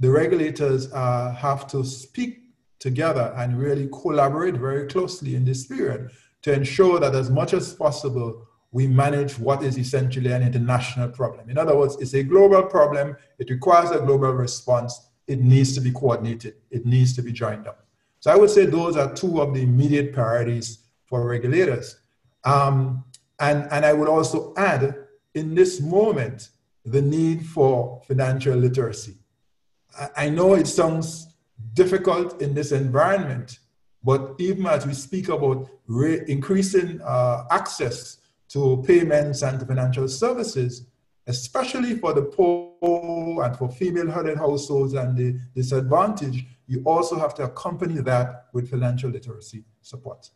the 0.00 0.10
regulators 0.10 0.90
uh, 0.92 1.32
have 1.34 1.66
to 1.68 1.84
speak 1.84 2.38
together 2.78 3.32
and 3.36 3.58
really 3.58 3.88
collaborate 3.88 4.56
very 4.56 4.88
closely 4.88 5.34
in 5.34 5.44
this 5.44 5.66
period 5.66 6.10
to 6.42 6.52
ensure 6.52 6.98
that 6.98 7.14
as 7.14 7.30
much 7.30 7.52
as 7.52 7.74
possible 7.74 8.46
we 8.72 8.86
manage 8.86 9.38
what 9.38 9.62
is 9.62 9.76
essentially 9.76 10.32
an 10.32 10.42
international 10.42 11.08
problem. 11.08 11.50
In 11.50 11.58
other 11.58 11.76
words, 11.76 11.96
it's 12.00 12.14
a 12.14 12.22
global 12.22 12.62
problem, 12.62 13.16
it 13.38 13.50
requires 13.50 13.90
a 13.90 13.98
global 13.98 14.32
response, 14.32 15.08
it 15.26 15.40
needs 15.40 15.74
to 15.74 15.80
be 15.80 15.90
coordinated, 15.90 16.54
it 16.70 16.86
needs 16.86 17.14
to 17.16 17.22
be 17.22 17.32
joined 17.32 17.66
up. 17.66 17.84
So 18.20 18.30
I 18.30 18.36
would 18.36 18.50
say 18.50 18.66
those 18.66 18.96
are 18.96 19.12
two 19.12 19.40
of 19.40 19.54
the 19.54 19.62
immediate 19.62 20.12
priorities 20.12 20.86
for 21.06 21.26
regulators. 21.26 22.00
Um, 22.44 23.04
and, 23.40 23.66
and 23.70 23.84
I 23.84 23.92
would 23.92 24.08
also 24.08 24.54
add, 24.56 24.94
in 25.34 25.54
this 25.54 25.80
moment, 25.80 26.50
the 26.84 27.02
need 27.02 27.44
for 27.44 28.00
financial 28.06 28.54
literacy. 28.54 29.16
I, 30.16 30.28
know 30.28 30.54
it 30.54 30.66
sounds 30.66 31.34
difficult 31.74 32.40
in 32.40 32.54
this 32.54 32.72
environment, 32.72 33.58
but 34.02 34.34
even 34.38 34.66
as 34.66 34.86
we 34.86 34.94
speak 34.94 35.28
about 35.28 35.68
re- 35.86 36.22
increasing 36.28 37.00
uh, 37.02 37.44
access 37.50 38.18
to 38.50 38.82
payments 38.86 39.42
and 39.42 39.66
financial 39.66 40.08
services, 40.08 40.86
especially 41.26 41.96
for 41.96 42.12
the 42.12 42.22
poor 42.22 43.44
and 43.44 43.56
for 43.56 43.68
female-headed 43.68 44.38
households 44.38 44.94
and 44.94 45.16
the 45.16 45.38
disadvantaged, 45.54 46.44
you 46.66 46.82
also 46.84 47.18
have 47.18 47.34
to 47.34 47.44
accompany 47.44 48.00
that 48.00 48.46
with 48.52 48.70
financial 48.70 49.10
literacy 49.10 49.64
support. 49.82 50.30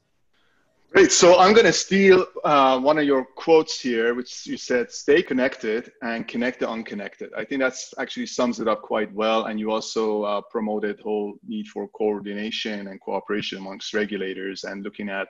Great. 0.94 1.10
So 1.10 1.40
I'm 1.40 1.52
going 1.54 1.66
to 1.66 1.72
steal 1.72 2.24
uh, 2.44 2.78
one 2.78 2.98
of 2.98 3.04
your 3.04 3.24
quotes 3.24 3.80
here, 3.80 4.14
which 4.14 4.46
you 4.46 4.56
said, 4.56 4.92
stay 4.92 5.24
connected 5.24 5.90
and 6.02 6.28
connect 6.28 6.60
the 6.60 6.70
unconnected. 6.70 7.32
I 7.36 7.44
think 7.44 7.60
that's 7.60 7.92
actually 7.98 8.26
sums 8.26 8.60
it 8.60 8.68
up 8.68 8.82
quite 8.82 9.12
well. 9.12 9.46
And 9.46 9.58
you 9.58 9.72
also 9.72 10.22
uh, 10.22 10.40
promoted 10.52 11.00
whole 11.00 11.34
need 11.44 11.66
for 11.66 11.88
coordination 11.88 12.86
and 12.86 13.00
cooperation 13.00 13.58
amongst 13.58 13.92
regulators 13.92 14.62
and 14.62 14.84
looking 14.84 15.08
at 15.08 15.26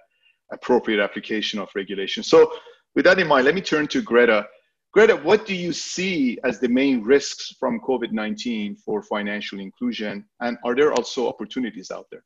appropriate 0.52 1.02
application 1.02 1.59
of 1.59 1.71
regulation. 1.75 2.23
So 2.23 2.52
with 2.94 3.06
that 3.06 3.18
in 3.18 3.26
mind, 3.26 3.47
let 3.47 3.54
me 3.54 3.62
turn 3.62 3.87
to 3.87 4.02
Greta. 4.02 4.47
Greta, 4.92 5.16
what 5.16 5.47
do 5.47 5.54
you 5.56 5.73
see 5.73 6.38
as 6.44 6.61
the 6.61 6.68
main 6.68 7.02
risks 7.02 7.56
from 7.59 7.80
COVID 7.80 8.12
19 8.12 8.76
for 8.76 9.02
financial 9.02 9.61
inclusion? 9.61 10.26
And 10.40 10.59
are 10.62 10.75
there 10.75 10.92
also 10.92 11.26
opportunities 11.26 11.90
out 11.90 12.04
there? 12.11 12.23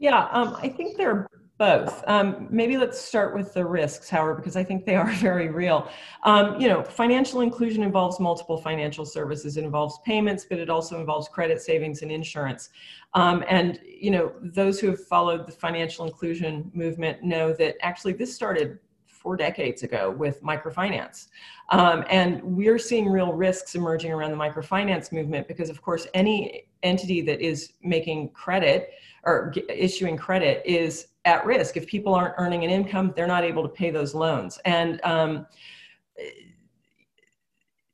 Yeah, 0.00 0.26
um, 0.32 0.56
I 0.60 0.68
think 0.68 0.96
there 0.96 1.10
are 1.12 1.28
both. 1.62 2.02
Um, 2.08 2.48
maybe 2.50 2.76
let's 2.76 2.98
start 3.00 3.36
with 3.36 3.54
the 3.54 3.64
risks, 3.64 4.10
however, 4.10 4.34
because 4.34 4.56
I 4.56 4.64
think 4.64 4.84
they 4.84 4.96
are 4.96 5.12
very 5.28 5.48
real. 5.48 5.88
Um, 6.24 6.60
you 6.60 6.66
know, 6.66 6.82
financial 6.82 7.40
inclusion 7.40 7.84
involves 7.84 8.18
multiple 8.18 8.56
financial 8.56 9.04
services. 9.04 9.56
It 9.56 9.62
involves 9.62 10.00
payments, 10.04 10.44
but 10.44 10.58
it 10.58 10.68
also 10.68 10.98
involves 10.98 11.28
credit 11.28 11.62
savings 11.62 12.02
and 12.02 12.10
insurance. 12.10 12.70
Um, 13.14 13.44
and, 13.48 13.78
you 13.86 14.10
know, 14.10 14.32
those 14.42 14.80
who 14.80 14.88
have 14.88 15.04
followed 15.06 15.46
the 15.46 15.52
financial 15.52 16.04
inclusion 16.04 16.68
movement 16.74 17.22
know 17.22 17.52
that 17.52 17.76
actually 17.80 18.14
this 18.14 18.34
started 18.34 18.80
four 19.06 19.36
decades 19.36 19.84
ago 19.84 20.10
with 20.10 20.42
microfinance. 20.42 21.28
Um, 21.68 22.04
and 22.10 22.42
we're 22.42 22.80
seeing 22.80 23.08
real 23.08 23.34
risks 23.34 23.76
emerging 23.76 24.10
around 24.10 24.32
the 24.32 24.36
microfinance 24.36 25.12
movement 25.12 25.46
because, 25.46 25.70
of 25.70 25.80
course, 25.80 26.08
any 26.12 26.64
entity 26.82 27.20
that 27.20 27.40
is 27.40 27.74
making 27.84 28.30
credit 28.30 28.90
or 29.22 29.54
issuing 29.68 30.16
credit 30.16 30.60
is 30.66 31.06
at 31.24 31.44
risk. 31.44 31.76
If 31.76 31.86
people 31.86 32.14
aren't 32.14 32.34
earning 32.38 32.64
an 32.64 32.70
income, 32.70 33.12
they're 33.14 33.26
not 33.26 33.44
able 33.44 33.62
to 33.62 33.68
pay 33.68 33.90
those 33.90 34.14
loans. 34.14 34.58
And 34.64 35.00
um, 35.04 35.46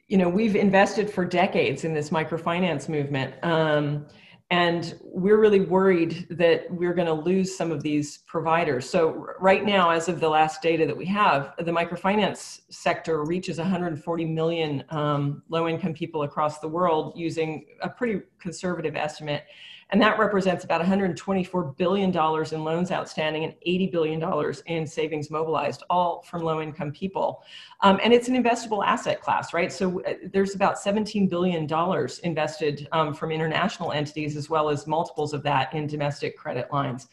you 0.08 0.16
know, 0.16 0.28
we've 0.28 0.56
invested 0.56 1.10
for 1.10 1.24
decades 1.24 1.84
in 1.84 1.92
this 1.92 2.10
microfinance 2.10 2.88
movement. 2.88 3.34
Um, 3.44 4.06
and 4.50 4.98
we're 5.02 5.38
really 5.38 5.60
worried 5.60 6.26
that 6.30 6.70
we're 6.70 6.94
going 6.94 7.06
to 7.06 7.12
lose 7.12 7.54
some 7.54 7.70
of 7.70 7.82
these 7.82 8.18
providers. 8.26 8.88
So 8.88 9.26
right 9.38 9.62
now, 9.62 9.90
as 9.90 10.08
of 10.08 10.20
the 10.20 10.28
last 10.28 10.62
data 10.62 10.86
that 10.86 10.96
we 10.96 11.04
have, 11.04 11.52
the 11.58 11.70
microfinance 11.70 12.62
sector 12.70 13.22
reaches 13.24 13.58
140 13.58 14.24
million 14.24 14.84
um, 14.88 15.42
low-income 15.50 15.92
people 15.92 16.22
across 16.22 16.60
the 16.60 16.68
world 16.68 17.12
using 17.14 17.66
a 17.82 17.90
pretty 17.90 18.22
conservative 18.40 18.96
estimate. 18.96 19.44
And 19.90 20.02
that 20.02 20.18
represents 20.18 20.64
about 20.64 20.82
$124 20.82 21.76
billion 21.76 22.10
in 22.10 22.64
loans 22.64 22.92
outstanding 22.92 23.44
and 23.44 23.54
$80 23.66 23.92
billion 23.92 24.54
in 24.66 24.86
savings 24.86 25.30
mobilized, 25.30 25.82
all 25.88 26.22
from 26.22 26.42
low 26.42 26.60
income 26.60 26.92
people. 26.92 27.42
Um, 27.80 27.98
and 28.02 28.12
it's 28.12 28.28
an 28.28 28.42
investable 28.42 28.84
asset 28.84 29.22
class, 29.22 29.54
right? 29.54 29.72
So 29.72 30.02
uh, 30.02 30.14
there's 30.32 30.54
about 30.54 30.76
$17 30.76 31.30
billion 31.30 31.66
invested 32.22 32.86
um, 32.92 33.14
from 33.14 33.30
international 33.30 33.92
entities, 33.92 34.36
as 34.36 34.50
well 34.50 34.68
as 34.68 34.86
multiples 34.86 35.32
of 35.32 35.42
that 35.44 35.72
in 35.72 35.86
domestic 35.86 36.36
credit 36.36 36.70
lines. 36.70 37.08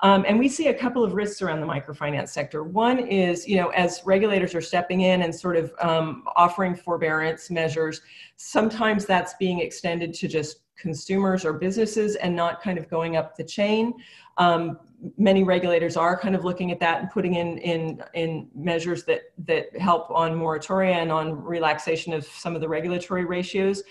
Um, 0.00 0.24
and 0.28 0.38
we 0.38 0.48
see 0.48 0.68
a 0.68 0.74
couple 0.74 1.02
of 1.02 1.14
risks 1.14 1.42
around 1.42 1.60
the 1.60 1.66
microfinance 1.66 2.28
sector. 2.28 2.62
One 2.62 3.00
is, 3.00 3.48
you 3.48 3.56
know, 3.56 3.68
as 3.70 4.02
regulators 4.04 4.54
are 4.54 4.60
stepping 4.60 5.00
in 5.00 5.22
and 5.22 5.34
sort 5.34 5.56
of 5.56 5.72
um, 5.80 6.22
offering 6.36 6.76
forbearance 6.76 7.50
measures, 7.50 8.00
sometimes 8.36 9.06
that's 9.06 9.34
being 9.40 9.58
extended 9.58 10.14
to 10.14 10.28
just 10.28 10.60
consumers 10.78 11.44
or 11.44 11.52
businesses 11.52 12.16
and 12.16 12.34
not 12.34 12.62
kind 12.62 12.78
of 12.78 12.88
going 12.88 13.16
up 13.16 13.36
the 13.36 13.44
chain. 13.44 13.94
Um, 14.36 14.78
many 15.16 15.44
regulators 15.44 15.96
are 15.96 16.18
kind 16.18 16.34
of 16.34 16.44
looking 16.44 16.70
at 16.70 16.80
that 16.80 17.00
and 17.00 17.10
putting 17.10 17.34
in 17.34 17.58
in 17.58 18.02
in 18.14 18.48
measures 18.54 19.04
that 19.04 19.32
that 19.46 19.76
help 19.78 20.10
on 20.10 20.32
moratoria 20.32 20.94
and 20.94 21.10
on 21.12 21.42
relaxation 21.42 22.12
of 22.12 22.24
some 22.24 22.54
of 22.54 22.60
the 22.60 22.68
regulatory 22.68 23.24
ratios. 23.24 23.82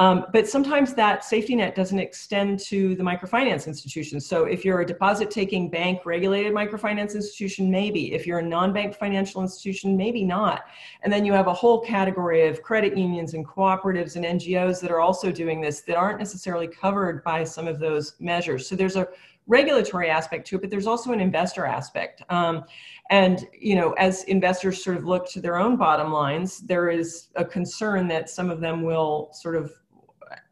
Um, 0.00 0.24
but 0.32 0.48
sometimes 0.48 0.94
that 0.94 1.26
safety 1.26 1.54
net 1.54 1.74
doesn't 1.74 1.98
extend 1.98 2.58
to 2.60 2.94
the 2.94 3.02
microfinance 3.02 3.66
institutions. 3.66 4.26
So 4.26 4.44
if 4.44 4.64
you're 4.64 4.80
a 4.80 4.86
deposit 4.86 5.30
taking 5.30 5.68
bank 5.68 6.06
regulated 6.06 6.54
microfinance 6.54 7.14
institution, 7.14 7.70
maybe. 7.70 8.14
If 8.14 8.26
you're 8.26 8.38
a 8.38 8.42
non 8.42 8.72
bank 8.72 8.94
financial 8.94 9.42
institution, 9.42 9.98
maybe 9.98 10.24
not. 10.24 10.62
And 11.02 11.12
then 11.12 11.26
you 11.26 11.34
have 11.34 11.48
a 11.48 11.52
whole 11.52 11.80
category 11.80 12.48
of 12.48 12.62
credit 12.62 12.96
unions 12.96 13.34
and 13.34 13.46
cooperatives 13.46 14.16
and 14.16 14.24
NGOs 14.24 14.80
that 14.80 14.90
are 14.90 15.00
also 15.00 15.30
doing 15.30 15.60
this 15.60 15.82
that 15.82 15.96
aren't 15.96 16.18
necessarily 16.18 16.66
covered 16.66 17.22
by 17.22 17.44
some 17.44 17.68
of 17.68 17.78
those 17.78 18.14
measures. 18.20 18.66
So 18.66 18.76
there's 18.76 18.96
a 18.96 19.06
regulatory 19.46 20.08
aspect 20.08 20.46
to 20.46 20.56
it, 20.56 20.62
but 20.62 20.70
there's 20.70 20.86
also 20.86 21.12
an 21.12 21.20
investor 21.20 21.66
aspect. 21.66 22.22
Um, 22.30 22.64
and 23.10 23.46
you 23.52 23.74
know, 23.74 23.92
as 23.98 24.24
investors 24.24 24.82
sort 24.82 24.96
of 24.96 25.04
look 25.04 25.28
to 25.32 25.42
their 25.42 25.58
own 25.58 25.76
bottom 25.76 26.10
lines, 26.10 26.60
there 26.60 26.88
is 26.88 27.28
a 27.36 27.44
concern 27.44 28.08
that 28.08 28.30
some 28.30 28.48
of 28.48 28.60
them 28.60 28.82
will 28.82 29.28
sort 29.34 29.56
of 29.56 29.74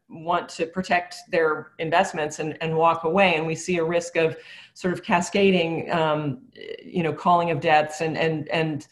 want 0.09 0.49
to 0.49 0.65
protect 0.65 1.15
their 1.29 1.71
investments 1.79 2.39
and, 2.39 2.57
and 2.61 2.75
walk 2.75 3.03
away. 3.03 3.35
And 3.35 3.45
we 3.45 3.55
see 3.55 3.77
a 3.77 3.83
risk 3.83 4.15
of 4.15 4.37
sort 4.73 4.93
of 4.93 5.03
cascading, 5.03 5.91
um, 5.91 6.39
you 6.83 7.03
know, 7.03 7.13
calling 7.13 7.51
of 7.51 7.59
debts 7.59 8.01
and, 8.01 8.17
and, 8.17 8.47
and 8.49 8.87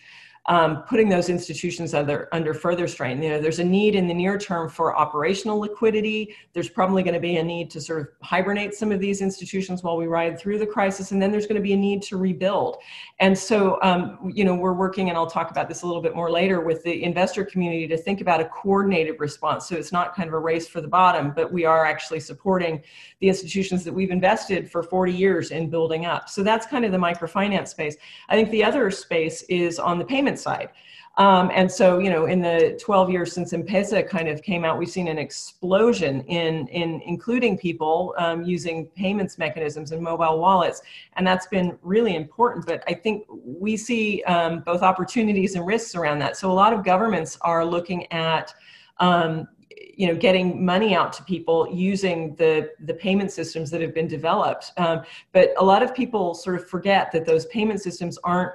um, 0.49 0.83
putting 0.83 1.09
those 1.09 1.29
institutions 1.29 1.93
under, 1.93 2.29
under 2.31 2.53
further 2.53 2.87
strain. 2.87 3.21
You 3.21 3.31
know, 3.31 3.41
there's 3.41 3.59
a 3.59 3.63
need 3.63 3.95
in 3.95 4.07
the 4.07 4.13
near 4.13 4.37
term 4.37 4.69
for 4.69 4.95
operational 4.95 5.59
liquidity. 5.59 6.33
There's 6.53 6.69
probably 6.69 7.03
going 7.03 7.15
to 7.15 7.19
be 7.19 7.35
a 7.35 7.43
need 7.43 7.69
to 7.71 7.81
sort 7.81 8.01
of 8.01 8.07
hibernate 8.21 8.73
some 8.73 8.91
of 8.91 9.01
these 9.01 9.21
institutions 9.21 9.83
while 9.83 9.97
we 9.97 10.07
ride 10.07 10.39
through 10.39 10.59
the 10.59 10.65
crisis, 10.65 11.11
and 11.11 11.21
then 11.21 11.31
there's 11.31 11.47
going 11.47 11.57
to 11.57 11.61
be 11.61 11.73
a 11.73 11.77
need 11.77 12.01
to 12.03 12.17
rebuild. 12.17 12.77
And 13.19 13.37
so, 13.37 13.77
um, 13.81 14.31
you 14.33 14.45
know, 14.45 14.55
we're 14.55 14.73
working, 14.73 15.09
and 15.09 15.17
I'll 15.17 15.29
talk 15.29 15.51
about 15.51 15.67
this 15.67 15.81
a 15.81 15.87
little 15.87 16.01
bit 16.01 16.15
more 16.15 16.31
later, 16.31 16.61
with 16.61 16.81
the 16.83 17.03
investor 17.03 17.43
community 17.43 17.85
to 17.87 17.97
think 17.97 18.21
about 18.21 18.39
a 18.39 18.45
coordinated 18.45 19.19
response. 19.19 19.67
So 19.67 19.75
it's 19.75 19.91
not 19.91 20.15
kind 20.15 20.29
of 20.29 20.33
a 20.33 20.39
race 20.39 20.67
for 20.67 20.79
the 20.79 20.87
bottom, 20.87 21.33
but 21.35 21.51
we 21.51 21.65
are 21.65 21.85
actually 21.85 22.21
supporting 22.21 22.81
the 23.19 23.27
institutions 23.27 23.83
that 23.83 23.93
we've 23.93 24.11
invested 24.11 24.71
for 24.71 24.81
40 24.81 25.11
years 25.11 25.51
in 25.51 25.69
building 25.69 26.05
up. 26.05 26.29
So 26.29 26.41
that's 26.41 26.65
kind 26.65 26.85
of 26.85 26.93
the 26.93 26.97
microfinance 26.97 27.69
space. 27.69 27.97
I 28.29 28.35
think 28.35 28.49
the 28.51 28.63
other 28.63 28.89
space 28.91 29.41
is 29.49 29.77
on 29.77 29.99
the 29.99 30.05
payment 30.05 30.36
side. 30.37 30.69
Um, 31.17 31.49
and 31.51 31.71
so, 31.71 31.97
you 31.97 32.11
know, 32.11 32.25
in 32.25 32.41
the 32.41 32.79
12 32.79 33.09
years 33.09 33.33
since 33.33 33.51
M-Pesa 33.51 34.07
kind 34.07 34.27
of 34.27 34.43
came 34.43 34.63
out, 34.63 34.77
we've 34.77 34.89
seen 34.89 35.07
an 35.07 35.17
explosion 35.17 36.21
in, 36.21 36.67
in 36.67 37.01
including 37.05 37.57
people 37.57 38.13
um, 38.19 38.43
using 38.43 38.85
payments 38.85 39.39
mechanisms 39.39 39.91
and 39.91 40.01
mobile 40.01 40.37
wallets. 40.37 40.83
And 41.13 41.25
that's 41.25 41.47
been 41.47 41.77
really 41.81 42.15
important. 42.15 42.67
But 42.67 42.83
I 42.87 42.93
think 42.93 43.25
we 43.29 43.75
see 43.77 44.21
um, 44.23 44.59
both 44.59 44.83
opportunities 44.83 45.55
and 45.55 45.65
risks 45.65 45.95
around 45.95 46.19
that. 46.19 46.37
So 46.37 46.51
a 46.51 46.53
lot 46.53 46.71
of 46.71 46.85
governments 46.85 47.35
are 47.41 47.65
looking 47.65 48.11
at, 48.11 48.53
um, 48.99 49.47
you 49.95 50.05
know, 50.05 50.15
getting 50.15 50.63
money 50.63 50.93
out 50.93 51.13
to 51.13 51.23
people 51.23 51.67
using 51.73 52.35
the, 52.35 52.69
the 52.85 52.93
payment 52.93 53.31
systems 53.31 53.71
that 53.71 53.81
have 53.81 53.95
been 53.95 54.07
developed. 54.07 54.71
Um, 54.77 55.01
but 55.31 55.49
a 55.57 55.65
lot 55.65 55.81
of 55.81 55.95
people 55.95 56.35
sort 56.35 56.57
of 56.57 56.69
forget 56.69 57.11
that 57.11 57.25
those 57.25 57.47
payment 57.47 57.81
systems 57.81 58.19
aren't 58.23 58.51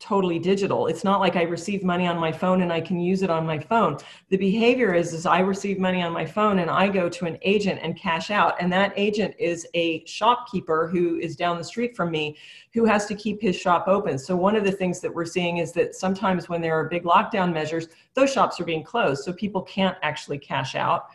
totally 0.00 0.38
digital. 0.38 0.86
It's 0.86 1.02
not 1.02 1.18
like 1.18 1.34
I 1.34 1.42
receive 1.42 1.82
money 1.82 2.06
on 2.06 2.18
my 2.18 2.30
phone 2.30 2.62
and 2.62 2.72
I 2.72 2.80
can 2.80 3.00
use 3.00 3.22
it 3.22 3.30
on 3.30 3.44
my 3.44 3.58
phone. 3.58 3.98
The 4.28 4.36
behavior 4.36 4.94
is 4.94 5.12
is 5.12 5.26
I 5.26 5.40
receive 5.40 5.80
money 5.80 6.02
on 6.02 6.12
my 6.12 6.24
phone 6.24 6.60
and 6.60 6.70
I 6.70 6.88
go 6.88 7.08
to 7.08 7.26
an 7.26 7.36
agent 7.42 7.80
and 7.82 7.96
cash 7.96 8.30
out 8.30 8.54
and 8.60 8.72
that 8.72 8.92
agent 8.96 9.34
is 9.40 9.66
a 9.74 10.04
shopkeeper 10.06 10.86
who 10.86 11.16
is 11.16 11.34
down 11.34 11.58
the 11.58 11.64
street 11.64 11.96
from 11.96 12.12
me 12.12 12.36
who 12.72 12.84
has 12.84 13.06
to 13.06 13.14
keep 13.16 13.42
his 13.42 13.56
shop 13.56 13.88
open. 13.88 14.18
So 14.18 14.36
one 14.36 14.54
of 14.54 14.64
the 14.64 14.70
things 14.70 15.00
that 15.00 15.12
we're 15.12 15.24
seeing 15.24 15.56
is 15.56 15.72
that 15.72 15.96
sometimes 15.96 16.48
when 16.48 16.60
there 16.60 16.78
are 16.78 16.88
big 16.88 17.02
lockdown 17.02 17.52
measures, 17.52 17.88
those 18.14 18.32
shops 18.32 18.60
are 18.60 18.64
being 18.64 18.84
closed 18.84 19.24
so 19.24 19.32
people 19.32 19.62
can't 19.62 19.96
actually 20.02 20.38
cash 20.38 20.76
out. 20.76 21.08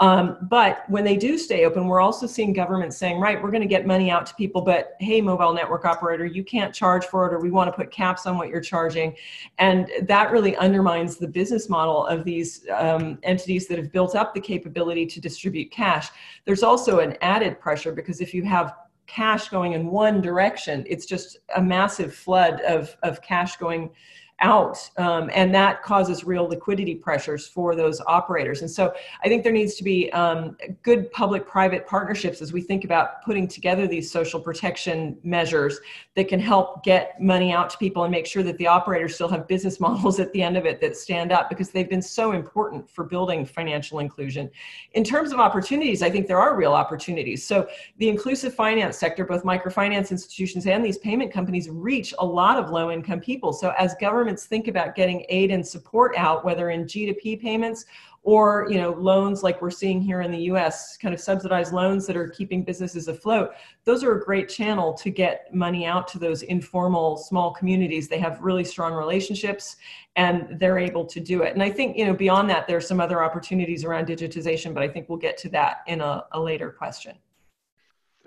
Um, 0.00 0.38
but 0.40 0.88
when 0.88 1.04
they 1.04 1.16
do 1.16 1.36
stay 1.36 1.66
open, 1.66 1.86
we're 1.86 2.00
also 2.00 2.26
seeing 2.26 2.54
governments 2.54 2.96
saying, 2.96 3.20
right, 3.20 3.40
we're 3.40 3.50
going 3.50 3.62
to 3.62 3.68
get 3.68 3.86
money 3.86 4.10
out 4.10 4.24
to 4.26 4.34
people, 4.34 4.62
but 4.62 4.96
hey, 4.98 5.20
mobile 5.20 5.52
network 5.52 5.84
operator, 5.84 6.24
you 6.24 6.42
can't 6.42 6.74
charge 6.74 7.04
for 7.04 7.26
it, 7.26 7.34
or 7.34 7.38
we 7.38 7.50
want 7.50 7.68
to 7.68 7.72
put 7.72 7.90
caps 7.90 8.24
on 8.24 8.38
what 8.38 8.48
you're 8.48 8.62
charging. 8.62 9.14
And 9.58 9.90
that 10.02 10.32
really 10.32 10.56
undermines 10.56 11.16
the 11.16 11.28
business 11.28 11.68
model 11.68 12.06
of 12.06 12.24
these 12.24 12.66
um, 12.74 13.18
entities 13.24 13.68
that 13.68 13.76
have 13.76 13.92
built 13.92 14.16
up 14.16 14.32
the 14.32 14.40
capability 14.40 15.04
to 15.04 15.20
distribute 15.20 15.70
cash. 15.70 16.08
There's 16.46 16.62
also 16.62 17.00
an 17.00 17.18
added 17.20 17.60
pressure 17.60 17.92
because 17.92 18.22
if 18.22 18.32
you 18.32 18.42
have 18.44 18.74
cash 19.06 19.50
going 19.50 19.74
in 19.74 19.88
one 19.88 20.22
direction, 20.22 20.84
it's 20.88 21.04
just 21.04 21.40
a 21.56 21.60
massive 21.60 22.14
flood 22.14 22.62
of, 22.62 22.96
of 23.02 23.20
cash 23.20 23.56
going 23.56 23.90
out 24.40 24.90
um, 24.96 25.30
and 25.34 25.54
that 25.54 25.82
causes 25.82 26.24
real 26.24 26.44
liquidity 26.48 26.94
pressures 26.94 27.46
for 27.46 27.74
those 27.74 28.00
operators. 28.06 28.62
And 28.62 28.70
so 28.70 28.92
i 29.22 29.28
think 29.28 29.42
there 29.42 29.52
needs 29.52 29.74
to 29.74 29.84
be 29.84 30.10
um, 30.12 30.56
good 30.82 31.10
public 31.12 31.46
private 31.46 31.86
partnerships 31.86 32.40
as 32.40 32.52
we 32.52 32.60
think 32.60 32.84
about 32.84 33.22
putting 33.22 33.46
together 33.46 33.86
these 33.86 34.10
social 34.10 34.40
protection 34.40 35.16
measures 35.22 35.78
that 36.16 36.28
can 36.28 36.40
help 36.40 36.82
get 36.84 37.20
money 37.20 37.52
out 37.52 37.70
to 37.70 37.78
people 37.78 38.04
and 38.04 38.10
make 38.10 38.26
sure 38.26 38.42
that 38.42 38.56
the 38.58 38.66
operators 38.66 39.14
still 39.14 39.28
have 39.28 39.46
business 39.46 39.80
models 39.86 40.20
at 40.20 40.32
the 40.32 40.42
end 40.42 40.56
of 40.56 40.64
it 40.66 40.80
that 40.80 40.96
stand 40.96 41.32
up 41.32 41.48
because 41.48 41.70
they've 41.70 41.90
been 41.90 42.02
so 42.02 42.32
important 42.32 42.88
for 42.88 43.04
building 43.04 43.44
financial 43.44 43.98
inclusion. 43.98 44.50
In 44.92 45.04
terms 45.04 45.32
of 45.32 45.38
opportunities 45.38 46.02
i 46.02 46.10
think 46.10 46.26
there 46.26 46.40
are 46.40 46.56
real 46.56 46.72
opportunities. 46.72 47.44
So 47.44 47.68
the 47.98 48.08
inclusive 48.08 48.54
finance 48.54 48.96
sector 48.96 49.24
both 49.24 49.44
microfinance 49.44 50.10
institutions 50.10 50.66
and 50.66 50.84
these 50.84 50.98
payment 50.98 51.32
companies 51.32 51.68
reach 51.68 52.14
a 52.18 52.24
lot 52.24 52.56
of 52.58 52.70
low 52.70 52.90
income 52.90 53.20
people. 53.20 53.52
So 53.52 53.72
as 53.78 53.94
government 53.96 54.29
think 54.36 54.68
about 54.68 54.94
getting 54.94 55.24
aid 55.28 55.50
and 55.50 55.66
support 55.66 56.14
out, 56.16 56.44
whether 56.44 56.70
in 56.70 56.84
G2P 56.84 57.40
payments 57.40 57.84
or 58.22 58.66
you 58.70 58.76
know 58.76 58.90
loans 58.90 59.42
like 59.42 59.62
we're 59.62 59.70
seeing 59.70 60.00
here 60.00 60.20
in 60.20 60.30
the 60.30 60.42
US, 60.52 60.96
kind 60.96 61.14
of 61.14 61.20
subsidized 61.20 61.72
loans 61.72 62.06
that 62.06 62.16
are 62.16 62.28
keeping 62.28 62.62
businesses 62.62 63.08
afloat. 63.08 63.52
Those 63.84 64.04
are 64.04 64.12
a 64.12 64.22
great 64.22 64.48
channel 64.48 64.92
to 64.94 65.10
get 65.10 65.52
money 65.54 65.86
out 65.86 66.06
to 66.08 66.18
those 66.18 66.42
informal 66.42 67.16
small 67.16 67.52
communities. 67.52 68.08
They 68.08 68.18
have 68.18 68.40
really 68.40 68.64
strong 68.64 68.92
relationships 68.92 69.76
and 70.16 70.58
they're 70.58 70.78
able 70.78 71.06
to 71.06 71.20
do 71.20 71.42
it. 71.42 71.54
And 71.54 71.62
I 71.62 71.70
think 71.70 71.96
you 71.96 72.04
know 72.04 72.14
beyond 72.14 72.50
that, 72.50 72.66
there's 72.66 72.86
some 72.86 73.00
other 73.00 73.22
opportunities 73.22 73.84
around 73.84 74.06
digitization, 74.06 74.74
but 74.74 74.82
I 74.82 74.88
think 74.88 75.08
we'll 75.08 75.18
get 75.18 75.38
to 75.38 75.48
that 75.50 75.78
in 75.86 76.00
a, 76.00 76.24
a 76.32 76.40
later 76.40 76.70
question. 76.70 77.16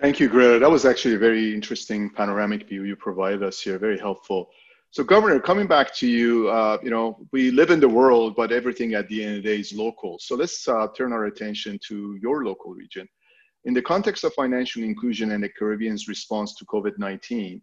Thank 0.00 0.18
you, 0.18 0.28
Greta. 0.28 0.58
That 0.58 0.70
was 0.70 0.84
actually 0.84 1.14
a 1.14 1.18
very 1.18 1.54
interesting 1.54 2.10
panoramic 2.10 2.68
view 2.68 2.82
you 2.82 2.96
provided 2.96 3.44
us 3.44 3.60
here, 3.60 3.78
very 3.78 3.98
helpful. 3.98 4.50
So, 4.94 5.02
Governor, 5.02 5.40
coming 5.40 5.66
back 5.66 5.92
to 5.96 6.06
you, 6.06 6.48
uh, 6.50 6.78
you 6.80 6.88
know, 6.88 7.26
we 7.32 7.50
live 7.50 7.70
in 7.70 7.80
the 7.80 7.88
world, 7.88 8.36
but 8.36 8.52
everything 8.52 8.94
at 8.94 9.08
the 9.08 9.24
end 9.24 9.38
of 9.38 9.42
the 9.42 9.48
day 9.48 9.58
is 9.58 9.72
local. 9.72 10.20
So 10.20 10.36
let's 10.36 10.68
uh, 10.68 10.86
turn 10.96 11.12
our 11.12 11.24
attention 11.24 11.80
to 11.88 12.16
your 12.22 12.44
local 12.44 12.72
region. 12.72 13.08
In 13.64 13.74
the 13.74 13.82
context 13.82 14.22
of 14.22 14.32
financial 14.34 14.84
inclusion 14.84 15.32
and 15.32 15.42
the 15.42 15.48
Caribbean's 15.48 16.06
response 16.06 16.54
to 16.54 16.64
COVID-19, 16.66 17.60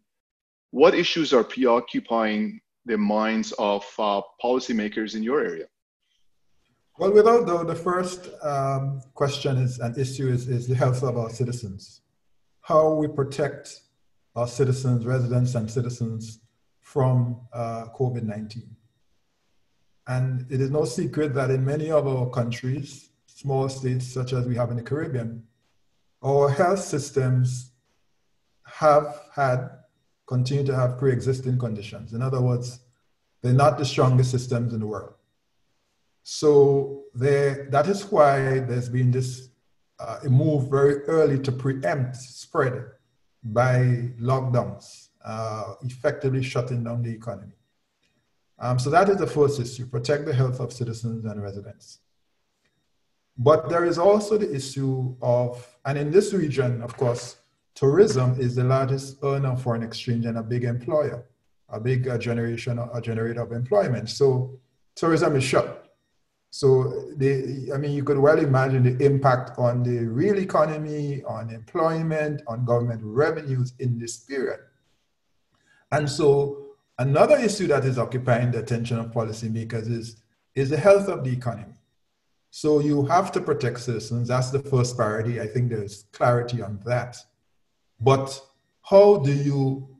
what 0.71 0.93
issues 0.93 1.31
are 1.31 1.41
preoccupying 1.41 2.59
the 2.85 2.97
minds 2.97 3.53
of 3.53 3.85
uh, 3.97 4.21
policymakers 4.43 5.15
in 5.15 5.23
your 5.23 5.39
area? 5.39 5.67
Well, 6.99 7.13
without 7.13 7.47
doubt, 7.47 7.67
the 7.67 7.75
first 7.75 8.27
um, 8.43 9.01
question 9.13 9.55
is 9.55 9.79
an 9.79 9.97
issue 9.97 10.27
is, 10.27 10.49
is 10.49 10.67
the 10.67 10.75
health 10.75 11.01
of 11.01 11.17
our 11.17 11.29
citizens. 11.29 12.01
How 12.59 12.93
we 12.93 13.07
protect 13.07 13.83
our 14.35 14.49
citizens, 14.49 15.05
residents, 15.05 15.55
and 15.55 15.71
citizens 15.71 16.41
from 16.91 17.39
uh, 17.54 17.86
COVID 17.97 18.23
19. 18.23 18.63
And 20.08 20.45
it 20.51 20.60
is 20.60 20.69
no 20.69 20.84
secret 20.84 21.34
that 21.36 21.49
in 21.49 21.63
many 21.63 21.89
of 21.89 22.06
our 22.06 22.30
countries, 22.30 23.12
small 23.27 23.69
states 23.69 24.12
such 24.13 24.34
as 24.34 24.45
we 24.45 24.56
have 24.58 24.71
in 24.71 24.75
the 24.75 24.84
Caribbean, 24.84 25.43
our 26.21 26.49
health 26.49 26.82
systems 26.82 27.71
have 28.65 29.21
had, 29.34 29.69
continue 30.27 30.65
to 30.65 30.75
have 30.75 30.97
pre 30.97 31.13
existing 31.13 31.58
conditions. 31.58 32.13
In 32.13 32.21
other 32.21 32.41
words, 32.41 32.82
they're 33.41 33.54
not 33.54 33.77
the 33.77 33.86
strongest 33.86 34.32
systems 34.32 34.73
in 34.73 34.82
the 34.82 34.88
world. 34.88 35.13
So 36.23 37.04
that 37.15 37.86
is 37.88 38.12
why 38.12 38.60
there's 38.60 38.89
been 38.89 39.12
this 39.12 39.47
uh, 39.97 40.19
move 40.25 40.69
very 40.69 41.04
early 41.06 41.39
to 41.39 41.51
preempt 41.54 42.17
spread 42.17 42.84
by 43.43 44.12
lockdowns 44.19 45.11
uh, 45.23 45.75
effectively 45.84 46.43
shutting 46.43 46.84
down 46.84 47.01
the 47.01 47.12
economy. 47.12 47.53
Um, 48.60 48.77
so 48.77 48.89
that 48.91 49.10
is 49.10 49.17
the 49.17 49.27
first 49.27 49.60
issue, 49.60 49.88
protect 49.88 50.25
the 50.25 50.34
health 50.34 50.60
of 50.60 50.71
citizens 50.71 51.25
and 51.25 51.41
residents. 51.41 51.99
But 53.38 53.69
there 53.69 53.86
is 53.86 53.97
also 53.97 54.38
the 54.38 54.53
issue 54.53 55.15
of, 55.21 55.67
and 55.86 55.97
in 55.97 56.12
this 56.12 56.31
region, 56.34 56.81
of 56.84 56.95
course, 56.95 57.38
tourism 57.73 58.39
is 58.39 58.55
the 58.55 58.63
largest 58.63 59.17
earner 59.23 59.53
of 59.53 59.63
foreign 59.63 59.81
exchange 59.81 60.25
and 60.25 60.38
a 60.38 60.43
big 60.43 60.63
employer, 60.63 61.25
a 61.69 61.79
big 61.79 62.07
uh, 62.07 62.17
generation, 62.17 62.77
a 62.77 63.01
generator 63.01 63.41
of 63.41 63.51
employment. 63.51 64.10
So 64.10 64.60
tourism 64.95 65.36
is 65.38 65.43
shut. 65.43 65.95
So, 66.53 67.12
they, 67.15 67.69
I 67.73 67.77
mean, 67.77 67.93
you 67.93 68.03
could 68.03 68.19
well 68.19 68.38
imagine 68.38 68.84
the 68.84 69.05
impact 69.05 69.57
on 69.57 69.84
the 69.84 70.05
real 70.05 70.38
economy, 70.38 71.23
on 71.23 71.49
employment, 71.49 72.41
on 72.45 72.65
government 72.65 73.01
revenues 73.03 73.73
in 73.79 73.97
this 73.97 74.17
period. 74.17 74.60
And 75.91 76.10
so, 76.10 76.65
another 76.97 77.38
issue 77.38 77.67
that 77.67 77.86
is 77.86 77.97
occupying 77.97 78.51
the 78.51 78.60
attention 78.60 78.97
of 78.99 79.12
policymakers 79.12 79.89
is, 79.89 80.17
is 80.56 80.69
the 80.69 80.77
health 80.77 81.08
of 81.08 81.23
the 81.23 81.32
economy. 81.32 81.73
So, 82.49 82.80
you 82.80 83.06
have 83.06 83.32
to 83.34 83.41
protect 83.41 83.80
citizens. 83.80 84.27
That's 84.27 84.49
the 84.49 84.60
first 84.60 84.95
priority. 84.95 85.41
I 85.41 85.47
think 85.47 85.69
there's 85.69 86.06
clarity 86.12 86.62
on 86.62 86.80
that. 86.86 87.17
But 87.99 88.41
how 88.84 89.17
do 89.17 89.32
you 89.32 89.91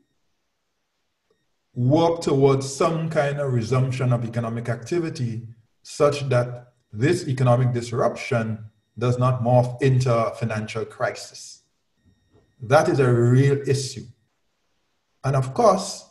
work 1.74 2.20
towards 2.20 2.70
some 2.72 3.08
kind 3.08 3.40
of 3.40 3.52
resumption 3.52 4.12
of 4.12 4.24
economic 4.24 4.68
activity 4.68 5.48
such 5.82 6.28
that 6.28 6.72
this 6.92 7.26
economic 7.26 7.72
disruption 7.72 8.58
does 8.98 9.18
not 9.18 9.42
morph 9.42 9.80
into 9.80 10.12
a 10.12 10.34
financial 10.34 10.84
crisis. 10.84 11.62
That 12.60 12.88
is 12.88 13.00
a 13.00 13.10
real 13.10 13.58
issue. 13.66 14.04
And 15.24 15.36
of 15.36 15.54
course, 15.54 16.06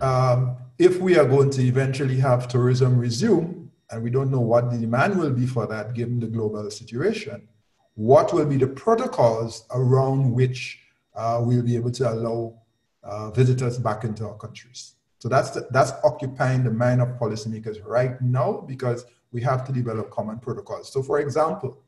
um, 0.00 0.56
if 0.78 0.98
we 1.00 1.18
are 1.18 1.24
going 1.24 1.50
to 1.50 1.62
eventually 1.62 2.18
have 2.18 2.48
tourism 2.48 2.98
resume, 2.98 3.70
and 3.90 4.02
we 4.02 4.10
don't 4.10 4.30
know 4.30 4.40
what 4.40 4.70
the 4.70 4.78
demand 4.78 5.18
will 5.18 5.30
be 5.30 5.46
for 5.46 5.66
that 5.66 5.94
given 5.94 6.18
the 6.20 6.26
global 6.26 6.70
situation, 6.70 7.48
what 7.94 8.32
will 8.32 8.44
be 8.46 8.56
the 8.56 8.66
protocols 8.66 9.64
around 9.70 10.32
which 10.32 10.80
uh, 11.14 11.40
we'll 11.42 11.62
be 11.62 11.76
able 11.76 11.90
to 11.90 12.10
allow 12.10 12.54
uh, 13.02 13.30
visitors 13.30 13.78
back 13.78 14.04
into 14.04 14.26
our 14.26 14.36
countries? 14.36 14.94
So 15.18 15.28
that's, 15.28 15.50
the, 15.50 15.66
that's 15.70 15.92
occupying 16.04 16.64
the 16.64 16.70
mind 16.70 17.00
of 17.00 17.08
policymakers 17.18 17.78
right 17.84 18.20
now 18.20 18.64
because 18.66 19.06
we 19.32 19.40
have 19.42 19.64
to 19.66 19.72
develop 19.72 20.10
common 20.10 20.38
protocols. 20.38 20.92
So 20.92 21.02
for 21.02 21.20
example, 21.20 21.78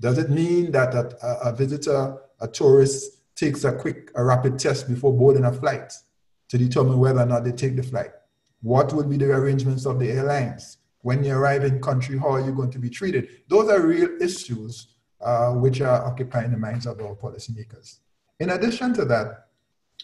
does 0.00 0.18
it 0.18 0.30
mean 0.30 0.72
that 0.72 0.94
a, 0.94 1.48
a 1.48 1.52
visitor, 1.52 2.16
a 2.40 2.48
tourist 2.48 3.18
takes 3.36 3.64
a 3.64 3.72
quick, 3.72 4.10
a 4.14 4.24
rapid 4.24 4.58
test 4.58 4.88
before 4.88 5.12
boarding 5.12 5.44
a 5.44 5.52
flight 5.52 5.92
to 6.48 6.58
determine 6.58 6.98
whether 6.98 7.20
or 7.20 7.26
not 7.26 7.44
they 7.44 7.52
take 7.52 7.76
the 7.76 7.82
flight? 7.82 8.10
What 8.62 8.92
will 8.92 9.04
be 9.04 9.16
the 9.16 9.30
arrangements 9.32 9.86
of 9.86 9.98
the 9.98 10.10
airlines? 10.10 10.78
When 11.02 11.22
you 11.22 11.34
arrive 11.34 11.62
in 11.64 11.80
country, 11.80 12.18
how 12.18 12.30
are 12.30 12.40
you 12.40 12.52
going 12.52 12.70
to 12.72 12.78
be 12.78 12.90
treated? 12.90 13.28
Those 13.48 13.70
are 13.70 13.80
real 13.80 14.10
issues 14.20 14.88
uh, 15.20 15.52
which 15.52 15.80
are 15.80 16.04
occupying 16.04 16.50
the 16.50 16.58
minds 16.58 16.86
of 16.86 17.00
our 17.00 17.14
policymakers. 17.14 17.98
In 18.40 18.50
addition 18.50 18.92
to 18.94 19.04
that, 19.04 19.46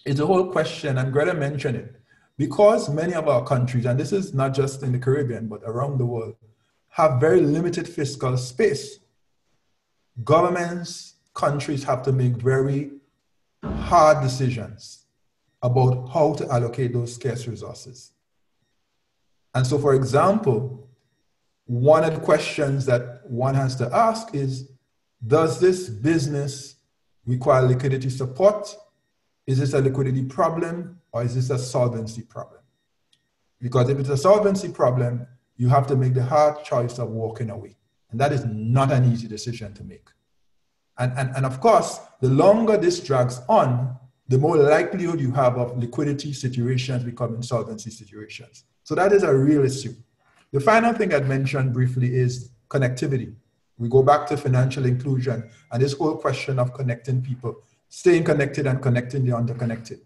it's 0.07 0.21
a 0.21 0.27
whole 0.27 0.51
question, 0.51 0.99
and 0.99 1.13
Greta 1.13 1.35
mentioned 1.35 1.77
it, 1.77 2.01
because 2.39 2.89
many 2.89 3.15
of 3.15 3.29
our 3.29 3.45
countries, 3.45 3.85
and 3.85 3.99
this 3.99 4.13
is 4.13 4.33
not 4.33 4.55
just 4.55 4.83
in 4.83 4.93
the 4.93 4.99
Caribbean, 4.99 5.49
but 5.49 5.61
around 5.65 5.99
the 5.99 6.07
world, 6.07 6.37
have 6.89 7.21
very 7.21 7.41
limited 7.41 7.89
fiscal 7.89 8.37
space, 8.37 8.99
governments, 10.25 11.15
countries 11.35 11.85
have 11.85 12.03
to 12.03 12.13
make 12.13 12.35
very 12.37 12.93
hard 13.63 14.23
decisions 14.23 15.07
about 15.63 16.09
how 16.13 16.35
to 16.35 16.51
allocate 16.51 16.93
those 16.93 17.15
scarce 17.15 17.47
resources. 17.47 18.13
And 19.55 19.67
so, 19.67 19.79
for 19.79 19.95
example, 19.95 20.89
one 21.67 22.05
of 22.05 22.15
the 22.15 22.21
questions 22.21 22.87
that 22.87 23.21
one 23.25 23.55
has 23.55 23.77
to 23.77 23.95
ask 23.95 24.35
is 24.35 24.71
Does 25.25 25.61
this 25.61 25.89
business 25.89 26.77
require 27.27 27.63
liquidity 27.63 28.11
support? 28.11 28.75
Is 29.47 29.59
this 29.59 29.73
a 29.73 29.81
liquidity 29.81 30.25
problem 30.25 31.01
or 31.13 31.23
is 31.23 31.35
this 31.35 31.51
a 31.51 31.59
solvency 31.59 32.23
problem? 32.23 32.61
Because 33.61 33.89
if 33.89 33.99
it's 33.99 34.09
a 34.09 34.17
solvency 34.17 34.69
problem, 34.69 35.27
you 35.57 35.69
have 35.69 35.87
to 35.87 35.97
make 35.97 36.15
the 36.15 36.25
hard 36.25 36.65
choice 36.65 36.99
of 36.99 37.11
walking 37.11 37.51
away. 37.51 37.77
And 38.11 38.21
that 38.21 38.33
is 38.33 38.45
not 38.45 38.91
an 38.91 39.11
easy 39.13 39.29
decision 39.29 39.73
to 39.75 39.85
make. 39.85 40.09
And, 41.03 41.13
and, 41.19 41.35
and 41.35 41.45
of 41.45 41.61
course, 41.61 41.99
the 42.21 42.29
longer 42.29 42.77
this 42.77 43.01
drags 43.01 43.41
on, 43.49 43.99
the 44.29 44.39
more 44.39 44.57
likelihood 44.57 45.21
you 45.21 45.33
have 45.33 45.59
of 45.59 45.77
liquidity 45.77 46.33
situations 46.33 47.03
becoming 47.03 47.37
insolvency 47.37 47.91
situations. 47.91 48.65
So 48.85 48.95
that 48.95 49.13
is 49.13 49.25
a 49.25 49.35
real 49.35 49.65
issue. 49.65 49.95
The 50.53 50.61
final 50.61 50.93
thing 50.93 51.13
I'd 51.13 51.29
mention 51.29 51.73
briefly 51.73 52.15
is 52.15 52.51
connectivity. 52.69 53.35
We 53.79 53.89
go 53.89 54.05
back 54.05 54.29
to 54.29 54.37
financial 54.37 54.87
inclusion 54.87 55.51
and 55.73 55.83
this 55.83 55.95
whole 55.95 56.17
question 56.17 56.61
of 56.61 56.73
connecting 56.73 57.21
people, 57.21 57.57
staying 57.89 58.23
connected 58.23 58.69
and 58.69 58.81
connecting 58.81 59.25
the 59.27 59.37
underconnected. 59.37 60.03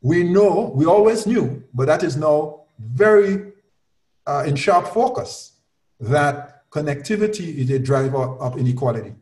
We 0.00 0.24
know, 0.24 0.72
we 0.74 0.86
always 0.86 1.26
knew, 1.26 1.62
but 1.74 1.88
that 1.88 2.02
is 2.02 2.16
now 2.16 2.62
very 2.78 3.52
uh, 4.26 4.44
in 4.46 4.56
sharp 4.56 4.86
focus 4.88 5.52
that 6.00 6.70
connectivity 6.70 7.56
is 7.58 7.68
a 7.70 7.78
driver 7.78 8.24
of 8.38 8.56
inequality. 8.56 9.14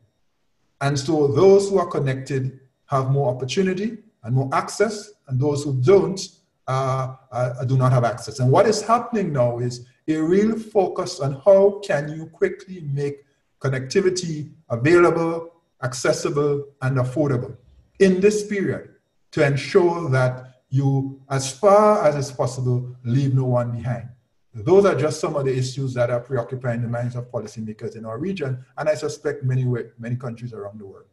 And 0.80 0.98
so 0.98 1.28
those 1.28 1.68
who 1.68 1.78
are 1.78 1.86
connected 1.86 2.60
have 2.86 3.10
more 3.10 3.34
opportunity 3.34 3.98
and 4.22 4.34
more 4.34 4.48
access, 4.52 5.10
and 5.28 5.40
those 5.40 5.64
who 5.64 5.80
don't 5.80 6.20
uh, 6.66 7.14
uh, 7.32 7.64
do 7.64 7.76
not 7.76 7.92
have 7.92 8.04
access. 8.04 8.38
And 8.38 8.50
what 8.50 8.66
is 8.66 8.82
happening 8.82 9.32
now 9.32 9.58
is 9.58 9.86
a 10.08 10.16
real 10.16 10.58
focus 10.58 11.20
on 11.20 11.40
how 11.44 11.80
can 11.84 12.12
you 12.12 12.26
quickly 12.26 12.80
make 12.92 13.24
connectivity 13.60 14.52
available, 14.68 15.52
accessible, 15.82 16.66
and 16.82 16.98
affordable 16.98 17.56
in 17.98 18.20
this 18.20 18.46
period 18.46 18.90
to 19.32 19.46
ensure 19.46 20.08
that 20.10 20.62
you, 20.70 21.20
as 21.28 21.52
far 21.52 22.04
as 22.04 22.16
is 22.16 22.32
possible, 22.32 22.96
leave 23.04 23.34
no 23.34 23.44
one 23.44 23.72
behind. 23.72 24.08
Those 24.52 24.84
are 24.84 24.96
just 24.96 25.20
some 25.20 25.36
of 25.36 25.44
the 25.44 25.56
issues 25.56 25.94
that 25.94 26.10
are 26.10 26.20
preoccupying 26.20 26.82
the 26.82 26.88
minds 26.88 27.14
of 27.14 27.30
policymakers 27.30 27.96
in 27.96 28.04
our 28.04 28.18
region, 28.18 28.64
and 28.76 28.88
I 28.88 28.94
suspect 28.94 29.44
many, 29.44 29.64
many 29.98 30.16
countries 30.16 30.52
around 30.52 30.80
the 30.80 30.86
world. 30.86 31.06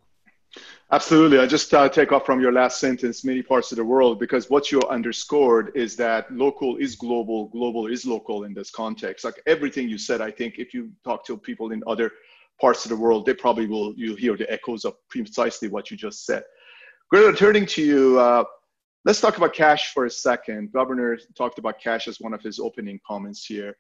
Absolutely. 0.92 1.38
I 1.40 1.46
just 1.46 1.72
uh, 1.74 1.88
take 1.90 2.12
off 2.12 2.26
from 2.26 2.40
your 2.40 2.52
last 2.52 2.80
sentence, 2.80 3.24
many 3.24 3.44
parts 3.44 3.72
of 3.72 3.76
the 3.76 3.84
world, 3.84 4.20
because 4.20 4.50
what 4.50 4.72
you 4.72 4.82
underscored 4.90 5.72
is 5.76 5.96
that 5.98 6.32
local 6.32 6.78
is 6.78 6.96
global, 6.96 7.50
global 7.50 7.88
is 7.88 8.06
local 8.06 8.46
in 8.46 8.54
this 8.54 8.72
context. 8.72 9.26
Like 9.26 9.42
everything 9.46 9.90
you 9.90 9.98
said, 9.98 10.22
I 10.22 10.32
think 10.32 10.56
if 10.58 10.74
you 10.74 10.92
talk 11.04 11.26
to 11.26 11.38
people 11.38 11.72
in 11.74 11.84
other 11.86 12.12
parts 12.60 12.86
of 12.86 12.90
the 12.90 12.98
world, 12.98 13.26
they 13.26 13.34
probably 13.34 13.68
will, 13.68 13.94
you'll 13.98 14.16
hear 14.16 14.36
the 14.36 14.52
echoes 14.52 14.86
of 14.86 14.96
precisely 15.10 15.68
what 15.68 15.92
you 15.92 15.98
just 15.98 16.26
said. 16.26 16.44
Greta, 17.10 17.38
turning 17.38 17.66
to 17.68 17.84
you, 17.84 18.20
uh, 18.20 18.44
Let's 19.08 19.22
talk 19.22 19.38
about 19.38 19.54
cash 19.54 19.94
for 19.94 20.04
a 20.04 20.10
second. 20.10 20.74
Governor 20.74 21.18
talked 21.34 21.60
about 21.60 21.80
cash 21.80 22.10
as 22.10 22.20
one 22.20 22.34
of 22.34 22.42
his 22.42 22.60
opening 22.60 23.00
comments 23.08 23.46
here. 23.46 23.74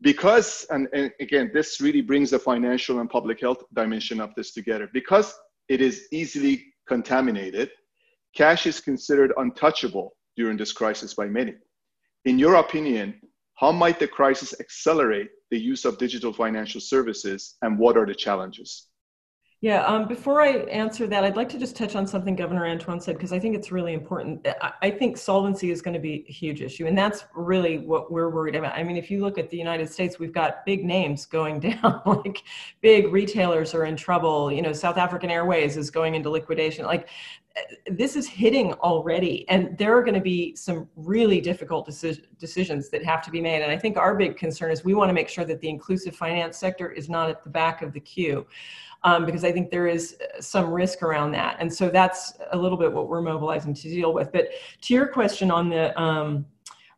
Because, 0.00 0.66
and, 0.70 0.88
and 0.94 1.12
again, 1.20 1.50
this 1.52 1.78
really 1.82 2.00
brings 2.00 2.30
the 2.30 2.38
financial 2.38 3.00
and 3.00 3.10
public 3.10 3.38
health 3.38 3.62
dimension 3.74 4.18
of 4.18 4.34
this 4.34 4.54
together. 4.54 4.88
Because 4.94 5.34
it 5.68 5.82
is 5.82 6.08
easily 6.10 6.72
contaminated, 6.88 7.70
cash 8.34 8.66
is 8.66 8.80
considered 8.80 9.34
untouchable 9.36 10.16
during 10.38 10.56
this 10.56 10.72
crisis 10.72 11.12
by 11.12 11.26
many. 11.26 11.52
In 12.24 12.38
your 12.38 12.54
opinion, 12.54 13.20
how 13.56 13.72
might 13.72 13.98
the 13.98 14.08
crisis 14.08 14.58
accelerate 14.58 15.28
the 15.50 15.60
use 15.60 15.84
of 15.84 15.98
digital 15.98 16.32
financial 16.32 16.80
services 16.80 17.56
and 17.60 17.78
what 17.78 17.98
are 17.98 18.06
the 18.06 18.14
challenges? 18.14 18.86
Yeah, 19.62 19.84
um, 19.84 20.08
before 20.08 20.42
I 20.42 20.64
answer 20.64 21.06
that, 21.06 21.22
I'd 21.22 21.36
like 21.36 21.48
to 21.50 21.58
just 21.58 21.76
touch 21.76 21.94
on 21.94 22.04
something 22.04 22.34
Governor 22.34 22.66
Antoine 22.66 23.00
said, 23.00 23.14
because 23.14 23.32
I 23.32 23.38
think 23.38 23.54
it's 23.54 23.70
really 23.70 23.92
important. 23.92 24.44
I, 24.60 24.72
I 24.82 24.90
think 24.90 25.16
solvency 25.16 25.70
is 25.70 25.80
going 25.80 25.94
to 25.94 26.00
be 26.00 26.24
a 26.28 26.32
huge 26.32 26.60
issue, 26.60 26.88
and 26.88 26.98
that's 26.98 27.26
really 27.32 27.78
what 27.78 28.10
we're 28.10 28.28
worried 28.28 28.56
about. 28.56 28.76
I 28.76 28.82
mean, 28.82 28.96
if 28.96 29.08
you 29.08 29.20
look 29.20 29.38
at 29.38 29.50
the 29.50 29.56
United 29.56 29.88
States, 29.88 30.18
we've 30.18 30.32
got 30.32 30.66
big 30.66 30.84
names 30.84 31.26
going 31.26 31.60
down, 31.80 32.02
like 32.04 32.42
big 32.80 33.12
retailers 33.12 33.72
are 33.72 33.84
in 33.84 33.94
trouble. 33.94 34.50
You 34.50 34.62
know, 34.62 34.72
South 34.72 34.96
African 34.96 35.30
Airways 35.30 35.76
is 35.76 35.92
going 35.92 36.16
into 36.16 36.28
liquidation. 36.28 36.84
Like, 36.84 37.08
this 37.86 38.16
is 38.16 38.26
hitting 38.26 38.72
already, 38.74 39.48
and 39.48 39.76
there 39.78 39.96
are 39.96 40.02
going 40.02 40.14
to 40.14 40.20
be 40.20 40.56
some 40.56 40.88
really 40.96 41.40
difficult 41.40 41.86
deci- 41.86 42.24
decisions 42.38 42.88
that 42.90 43.04
have 43.04 43.22
to 43.22 43.30
be 43.30 43.40
made. 43.40 43.62
And 43.62 43.70
I 43.70 43.76
think 43.76 43.96
our 43.96 44.14
big 44.14 44.36
concern 44.36 44.70
is 44.70 44.84
we 44.84 44.94
want 44.94 45.08
to 45.08 45.12
make 45.12 45.28
sure 45.28 45.44
that 45.44 45.60
the 45.60 45.68
inclusive 45.68 46.16
finance 46.16 46.56
sector 46.56 46.90
is 46.90 47.08
not 47.08 47.28
at 47.28 47.44
the 47.44 47.50
back 47.50 47.82
of 47.82 47.92
the 47.92 48.00
queue 48.00 48.46
um, 49.04 49.26
because 49.26 49.44
I 49.44 49.52
think 49.52 49.70
there 49.70 49.86
is 49.86 50.16
some 50.40 50.70
risk 50.70 51.02
around 51.02 51.32
that. 51.32 51.56
And 51.58 51.72
so 51.72 51.88
that's 51.88 52.34
a 52.52 52.56
little 52.56 52.78
bit 52.78 52.92
what 52.92 53.08
we're 53.08 53.22
mobilizing 53.22 53.74
to 53.74 53.82
deal 53.82 54.12
with. 54.12 54.32
But 54.32 54.48
to 54.82 54.94
your 54.94 55.06
question 55.06 55.50
on 55.50 55.68
the 55.68 55.98
um, 56.00 56.46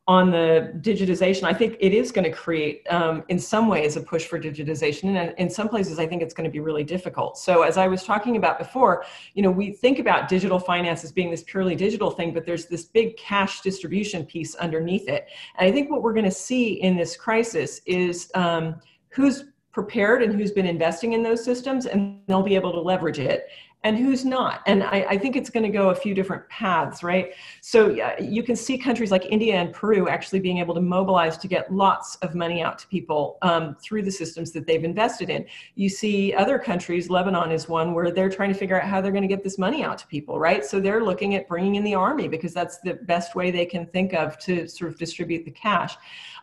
on 0.07 0.31
the 0.31 0.71
digitization, 0.81 1.45
I 1.45 1.55
think 1.55 1.77
it 1.81 1.95
is 1.95 2.13
going 2.13 2.31
to 2.31 2.31
create, 2.31 2.87
um, 2.91 3.25
in 3.29 3.39
some 3.39 3.69
ways, 3.69 3.97
a 3.97 4.03
push 4.03 4.27
for 4.27 4.39
digitization, 4.39 5.17
and 5.17 5.35
in 5.39 5.49
some 5.49 5.67
places, 5.67 5.99
I 5.99 6.07
think 6.07 6.21
it's 6.21 6.35
going 6.35 6.45
to 6.45 6.53
be 6.53 6.61
really 6.61 6.85
difficult. 6.85 7.39
So, 7.39 7.63
as 7.63 7.79
I 7.79 7.89
was 7.89 8.05
talking 8.05 8.37
about 8.37 8.59
before, 8.59 9.05
you 9.33 9.43
know, 9.43 9.51
we 9.51 9.73
think 9.73 9.99
about 9.99 10.29
digital 10.29 10.59
finance 10.59 11.05
as 11.05 11.13
being 11.13 11.31
this 11.31 11.43
purely 11.43 11.75
digital 11.75 12.11
thing, 12.11 12.35
but 12.35 12.45
there's 12.45 12.67
this 12.67 12.85
big 12.85 13.17
cash 13.17 13.63
distribution 13.63 14.27
piece 14.27 14.55
underneath 14.57 15.09
it. 15.09 15.29
And 15.59 15.69
I 15.69 15.73
think 15.73 15.91
what 15.91 16.03
we're 16.03 16.13
going 16.13 16.27
to 16.27 16.31
see 16.31 16.83
in 16.83 16.97
this 16.97 17.17
crisis 17.17 17.81
is 17.87 18.31
um, 18.35 18.77
who's 19.09 19.45
prepared 19.73 20.23
and 20.23 20.33
who's 20.33 20.53
been 20.53 20.67
investing 20.67 21.15
in 21.15 21.23
those 21.23 21.45
systems 21.45 21.87
and 21.87 22.21
they'll 22.29 22.43
be 22.43 22.55
able 22.55 22.73
to 22.73 22.81
leverage 22.81 23.19
it 23.19 23.49
and 23.85 23.99
who's 23.99 24.25
not. 24.25 24.63
And 24.67 24.83
I, 24.83 25.07
I 25.11 25.19
think 25.19 25.37
it's 25.37 25.51
going 25.51 25.63
to 25.63 25.69
go 25.69 25.91
a 25.91 25.95
few 25.95 26.15
different 26.15 26.49
paths, 26.49 27.03
right? 27.03 27.35
So 27.61 27.95
uh, 28.01 28.15
you 28.19 28.43
can 28.43 28.57
see 28.57 28.79
countries 28.79 29.11
like 29.11 29.27
India 29.27 29.55
and 29.57 29.75
Peru 29.75 30.09
actually 30.09 30.41
being 30.41 30.57
able 30.57 30.75
to 30.75 30.81
mobilize 30.81 31.37
to 31.37 31.49
get 31.49 31.73
lots 31.73 32.17
of 32.17 32.35
money 32.35 32.63
out 32.63 32.79
to 32.79 32.89
people 32.89 33.37
um, 33.43 33.77
through 33.83 34.03
the 34.03 34.11
systems 34.11 34.53
that 34.53 34.67
they've 34.67 34.83
invested 34.83 35.29
in. 35.29 35.45
You 35.75 35.91
see 35.91 36.33
other 36.33 36.59
countries, 36.59 37.11
Lebanon 37.11 37.53
is 37.53 37.69
one, 37.69 37.93
where 37.93 38.11
they're 38.11 38.31
trying 38.31 38.53
to 38.55 38.59
figure 38.59 38.81
out 38.81 38.89
how 38.89 39.03
they're 39.03 39.13
going 39.13 39.23
to 39.23 39.29
get 39.29 39.45
this 39.45 39.59
money 39.59 39.85
out 39.85 39.99
to 39.99 40.07
people, 40.07 40.39
right? 40.39 40.65
So 40.65 40.81
they're 40.81 41.05
looking 41.05 41.35
at 41.35 41.47
bringing 41.47 41.75
in 41.75 41.85
the 41.85 41.95
army 41.95 42.27
because 42.27 42.55
that's 42.55 42.79
the 42.79 42.95
best 42.95 43.35
way 43.35 43.51
they 43.51 43.67
can 43.67 43.87
think 43.87 44.15
of 44.15 44.39
to 44.41 44.67
sort 44.67 44.93
of 44.93 44.99
distribute 44.99 45.45
the 45.45 45.51
cash. 45.51 45.95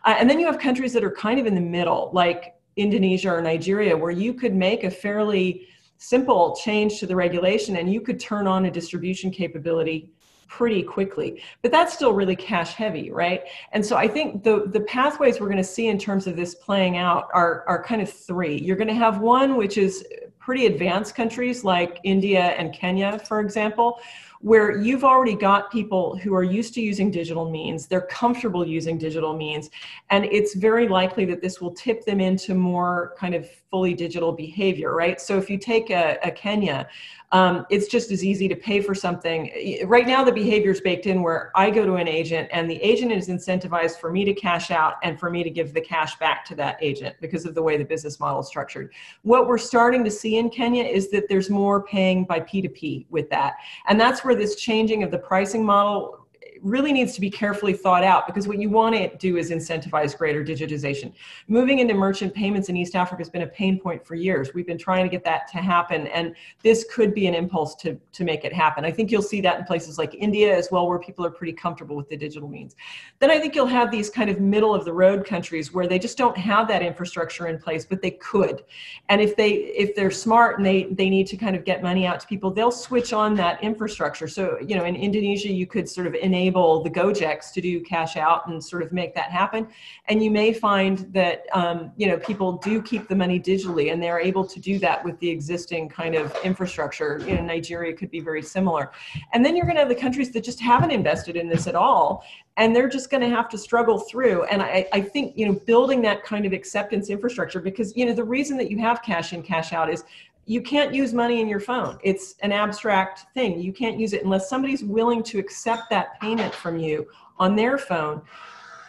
Uh, 0.04 0.14
and 0.16 0.30
then 0.30 0.38
you 0.38 0.46
have 0.46 0.60
countries 0.60 0.92
that 0.92 1.02
are 1.02 1.10
kind 1.10 1.40
of 1.40 1.46
in 1.46 1.56
the 1.56 1.60
middle, 1.60 2.10
like 2.12 2.54
Indonesia 2.76 3.32
or 3.32 3.42
Nigeria, 3.42 3.96
where 3.96 4.12
you 4.12 4.32
could 4.32 4.54
make 4.54 4.84
a 4.84 4.90
fairly 4.90 5.66
simple 5.98 6.56
change 6.56 6.98
to 7.00 7.06
the 7.06 7.14
regulation 7.14 7.76
and 7.76 7.92
you 7.92 8.00
could 8.00 8.18
turn 8.18 8.46
on 8.46 8.66
a 8.66 8.70
distribution 8.70 9.30
capability 9.30 10.10
pretty 10.48 10.82
quickly. 10.82 11.42
But 11.62 11.70
that's 11.70 11.94
still 11.94 12.12
really 12.12 12.36
cash 12.36 12.74
heavy 12.74 13.10
right? 13.10 13.42
And 13.72 13.84
so 13.84 13.96
i 13.96 14.06
think 14.06 14.44
the 14.44 14.64
the 14.66 14.80
pathways 14.80 15.40
we're 15.40 15.48
going 15.48 15.56
to 15.58 15.64
see 15.64 15.88
in 15.88 15.98
terms 15.98 16.26
of 16.26 16.36
this 16.36 16.54
playing 16.54 16.96
out 16.96 17.28
are 17.32 17.64
are 17.66 17.82
kind 17.82 18.02
of 18.02 18.12
three. 18.12 18.58
You're 18.58 18.76
going 18.76 18.88
to 18.88 18.94
have 18.94 19.20
one 19.20 19.56
which 19.56 19.78
is 19.78 20.04
pretty 20.38 20.66
advanced 20.66 21.14
countries 21.14 21.62
like 21.62 22.00
india 22.02 22.46
and 22.58 22.74
kenya 22.74 23.16
for 23.20 23.38
example 23.38 24.00
where 24.42 24.76
you've 24.76 25.04
already 25.04 25.36
got 25.36 25.70
people 25.70 26.16
who 26.16 26.34
are 26.34 26.42
used 26.42 26.74
to 26.74 26.80
using 26.80 27.12
digital 27.12 27.48
means, 27.48 27.86
they're 27.86 28.08
comfortable 28.08 28.66
using 28.66 28.98
digital 28.98 29.36
means, 29.36 29.70
and 30.10 30.24
it's 30.24 30.54
very 30.54 30.88
likely 30.88 31.24
that 31.24 31.40
this 31.40 31.60
will 31.60 31.72
tip 31.72 32.04
them 32.04 32.20
into 32.20 32.52
more 32.52 33.14
kind 33.16 33.36
of 33.36 33.48
fully 33.72 33.94
digital 33.94 34.32
behavior, 34.32 34.94
right? 34.94 35.18
So 35.18 35.38
if 35.38 35.48
you 35.48 35.56
take 35.56 35.88
a, 35.88 36.18
a 36.22 36.30
Kenya, 36.30 36.86
um, 37.32 37.64
it's 37.70 37.88
just 37.88 38.10
as 38.10 38.22
easy 38.22 38.46
to 38.46 38.54
pay 38.54 38.82
for 38.82 38.94
something. 38.94 39.50
Right 39.86 40.06
now, 40.06 40.22
the 40.22 40.30
behavior 40.30 40.70
is 40.70 40.82
baked 40.82 41.06
in 41.06 41.22
where 41.22 41.50
I 41.56 41.70
go 41.70 41.86
to 41.86 41.94
an 41.94 42.06
agent 42.06 42.50
and 42.52 42.70
the 42.70 42.76
agent 42.82 43.10
is 43.10 43.28
incentivized 43.28 43.98
for 43.98 44.12
me 44.12 44.26
to 44.26 44.34
cash 44.34 44.70
out 44.70 44.96
and 45.02 45.18
for 45.18 45.30
me 45.30 45.42
to 45.42 45.48
give 45.48 45.72
the 45.72 45.80
cash 45.80 46.18
back 46.18 46.44
to 46.44 46.54
that 46.56 46.76
agent 46.82 47.16
because 47.22 47.46
of 47.46 47.54
the 47.54 47.62
way 47.62 47.78
the 47.78 47.84
business 47.84 48.20
model 48.20 48.40
is 48.40 48.46
structured. 48.46 48.92
What 49.22 49.46
we're 49.46 49.56
starting 49.56 50.04
to 50.04 50.10
see 50.10 50.36
in 50.36 50.50
Kenya 50.50 50.84
is 50.84 51.10
that 51.12 51.26
there's 51.30 51.48
more 51.48 51.82
paying 51.82 52.24
by 52.24 52.40
P2P 52.40 53.06
with 53.08 53.30
that. 53.30 53.54
And 53.88 53.98
that's 53.98 54.22
where 54.22 54.34
this 54.34 54.56
changing 54.56 55.02
of 55.02 55.10
the 55.10 55.18
pricing 55.18 55.64
model 55.64 56.21
really 56.62 56.92
needs 56.92 57.14
to 57.14 57.20
be 57.20 57.30
carefully 57.30 57.72
thought 57.72 58.04
out 58.04 58.26
because 58.26 58.46
what 58.46 58.58
you 58.58 58.70
want 58.70 58.94
to 58.94 59.14
do 59.16 59.36
is 59.36 59.50
incentivize 59.50 60.16
greater 60.16 60.44
digitization. 60.44 61.12
Moving 61.48 61.80
into 61.80 61.94
merchant 61.94 62.32
payments 62.32 62.68
in 62.68 62.76
East 62.76 62.94
Africa 62.94 63.20
has 63.20 63.28
been 63.28 63.42
a 63.42 63.46
pain 63.48 63.80
point 63.80 64.06
for 64.06 64.14
years. 64.14 64.54
We've 64.54 64.66
been 64.66 64.78
trying 64.78 65.04
to 65.04 65.10
get 65.10 65.24
that 65.24 65.50
to 65.52 65.58
happen, 65.58 66.06
and 66.08 66.34
this 66.62 66.86
could 66.92 67.14
be 67.14 67.26
an 67.26 67.34
impulse 67.34 67.74
to, 67.76 67.98
to 68.12 68.24
make 68.24 68.44
it 68.44 68.52
happen. 68.52 68.84
I 68.84 68.92
think 68.92 69.10
you'll 69.10 69.22
see 69.22 69.40
that 69.40 69.58
in 69.58 69.64
places 69.64 69.98
like 69.98 70.14
India 70.14 70.56
as 70.56 70.68
well, 70.70 70.88
where 70.88 70.98
people 70.98 71.26
are 71.26 71.30
pretty 71.30 71.52
comfortable 71.52 71.96
with 71.96 72.08
the 72.08 72.16
digital 72.16 72.48
means. 72.48 72.76
Then 73.18 73.30
I 73.30 73.40
think 73.40 73.54
you'll 73.54 73.66
have 73.66 73.90
these 73.90 74.08
kind 74.08 74.30
of 74.30 74.40
middle 74.40 74.74
of 74.74 74.84
the 74.84 74.92
road 74.92 75.26
countries 75.26 75.72
where 75.72 75.88
they 75.88 75.98
just 75.98 76.16
don't 76.16 76.36
have 76.36 76.68
that 76.68 76.82
infrastructure 76.82 77.48
in 77.48 77.58
place, 77.58 77.84
but 77.84 78.00
they 78.02 78.12
could. 78.12 78.62
And 79.08 79.20
if 79.20 79.36
they 79.36 79.52
if 79.52 79.94
they're 79.96 80.10
smart 80.10 80.58
and 80.58 80.66
they 80.66 80.84
they 80.84 81.10
need 81.10 81.26
to 81.28 81.36
kind 81.36 81.56
of 81.56 81.64
get 81.64 81.82
money 81.82 82.06
out 82.06 82.20
to 82.20 82.26
people, 82.26 82.50
they'll 82.50 82.70
switch 82.70 83.12
on 83.12 83.34
that 83.34 83.62
infrastructure. 83.62 84.28
So 84.28 84.58
you 84.60 84.76
know, 84.76 84.84
in 84.84 84.94
Indonesia, 84.94 85.50
you 85.50 85.66
could 85.66 85.88
sort 85.88 86.06
of 86.06 86.14
enable 86.14 86.51
enable 86.52 86.82
the 86.82 86.90
Gojeks 86.90 87.52
to 87.52 87.60
do 87.60 87.80
cash 87.80 88.16
out 88.16 88.48
and 88.48 88.62
sort 88.62 88.82
of 88.82 88.92
make 88.92 89.14
that 89.14 89.30
happen. 89.30 89.66
And 90.08 90.22
you 90.22 90.30
may 90.30 90.52
find 90.52 90.98
that 91.12 91.46
um, 91.52 91.92
you 91.96 92.06
know 92.06 92.18
people 92.18 92.54
do 92.58 92.82
keep 92.82 93.08
the 93.08 93.16
money 93.16 93.40
digitally, 93.40 93.92
and 93.92 94.02
they're 94.02 94.20
able 94.20 94.44
to 94.46 94.60
do 94.60 94.78
that 94.80 95.04
with 95.04 95.18
the 95.20 95.28
existing 95.28 95.88
kind 95.88 96.14
of 96.14 96.36
infrastructure. 96.44 97.20
You 97.26 97.36
know, 97.36 97.42
Nigeria 97.42 97.94
could 97.94 98.10
be 98.10 98.20
very 98.20 98.42
similar. 98.42 98.92
And 99.32 99.44
then 99.44 99.56
you're 99.56 99.66
going 99.66 99.76
to 99.76 99.80
have 99.80 99.88
the 99.88 99.94
countries 99.94 100.30
that 100.32 100.44
just 100.44 100.60
haven't 100.60 100.90
invested 100.90 101.36
in 101.36 101.48
this 101.48 101.66
at 101.66 101.74
all, 101.74 102.24
and 102.56 102.76
they're 102.76 102.88
just 102.88 103.10
going 103.10 103.22
to 103.22 103.34
have 103.34 103.48
to 103.50 103.58
struggle 103.58 103.98
through. 103.98 104.44
And 104.44 104.62
I, 104.62 104.86
I 104.92 105.00
think 105.00 105.36
you 105.36 105.46
know 105.46 105.54
building 105.66 106.02
that 106.02 106.22
kind 106.22 106.44
of 106.44 106.52
acceptance 106.52 107.08
infrastructure 107.08 107.60
because 107.60 107.96
you 107.96 108.06
know 108.06 108.12
the 108.12 108.24
reason 108.24 108.56
that 108.58 108.70
you 108.70 108.78
have 108.78 109.02
cash 109.02 109.32
in 109.32 109.42
cash 109.42 109.72
out 109.72 109.90
is 109.90 110.04
you 110.46 110.60
can't 110.60 110.92
use 110.92 111.12
money 111.12 111.40
in 111.40 111.48
your 111.48 111.60
phone. 111.60 111.98
It's 112.02 112.34
an 112.40 112.52
abstract 112.52 113.26
thing. 113.32 113.60
You 113.60 113.72
can't 113.72 113.98
use 113.98 114.12
it 114.12 114.24
unless 114.24 114.48
somebody's 114.48 114.82
willing 114.82 115.22
to 115.24 115.38
accept 115.38 115.88
that 115.90 116.20
payment 116.20 116.54
from 116.54 116.78
you 116.78 117.06
on 117.38 117.54
their 117.54 117.78
phone. 117.78 118.22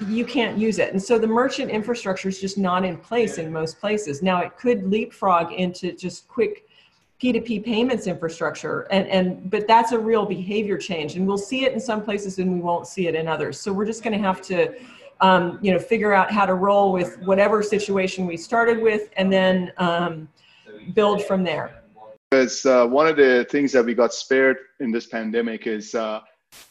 You 0.08 0.26
can't 0.26 0.58
use 0.58 0.80
it. 0.80 0.92
And 0.92 1.02
so 1.02 1.20
the 1.20 1.28
merchant 1.28 1.70
infrastructure 1.70 2.28
is 2.28 2.42
just 2.42 2.58
not 2.58 2.84
in 2.84 2.98
place 2.98 3.38
in 3.38 3.52
most 3.52 3.80
places. 3.80 4.24
Now 4.24 4.40
it 4.40 4.58
could 4.58 4.84
leapfrog 4.84 5.54
into 5.54 5.94
just 5.94 6.28
quick 6.28 6.68
P2P 7.22 7.64
payments 7.64 8.08
infrastructure. 8.08 8.82
And, 8.92 9.08
and 9.08 9.50
but 9.50 9.68
that's 9.68 9.92
a 9.92 10.00
real 10.00 10.26
behavior 10.26 10.78
change. 10.78 11.16
And 11.16 11.28
we'll 11.28 11.38
see 11.38 11.66
it 11.66 11.72
in 11.72 11.80
some 11.80 12.04
places 12.04 12.40
and 12.40 12.52
we 12.52 12.60
won't 12.60 12.88
see 12.88 13.08
it 13.08 13.16
in 13.16 13.28
others. 13.28 13.60
So 13.60 13.72
we're 13.72 13.86
just 13.86 14.04
going 14.04 14.18
to 14.18 14.24
have 14.24 14.42
to 14.44 14.74
um, 15.22 15.60
you 15.62 15.72
know, 15.72 15.80
figure 15.80 16.14
out 16.14 16.32
how 16.32 16.46
to 16.46 16.56
roll 16.56 16.92
with 16.92 17.18
whatever 17.20 17.64
situation 17.64 18.26
we 18.26 18.36
started 18.36 18.82
with 18.82 19.10
and 19.16 19.32
then 19.32 19.72
um, 19.78 20.28
build 20.94 21.24
from 21.26 21.44
there. 21.44 21.84
Because 22.30 22.66
uh, 22.66 22.88
one 22.88 23.08
of 23.08 23.16
the 23.16 23.46
things 23.50 23.72
that 23.74 23.86
we 23.86 23.94
got 23.94 24.14
spared 24.14 24.58
in 24.80 24.92
this 24.92 25.06
pandemic 25.06 25.68
is 25.68 25.94
uh, 25.94 26.22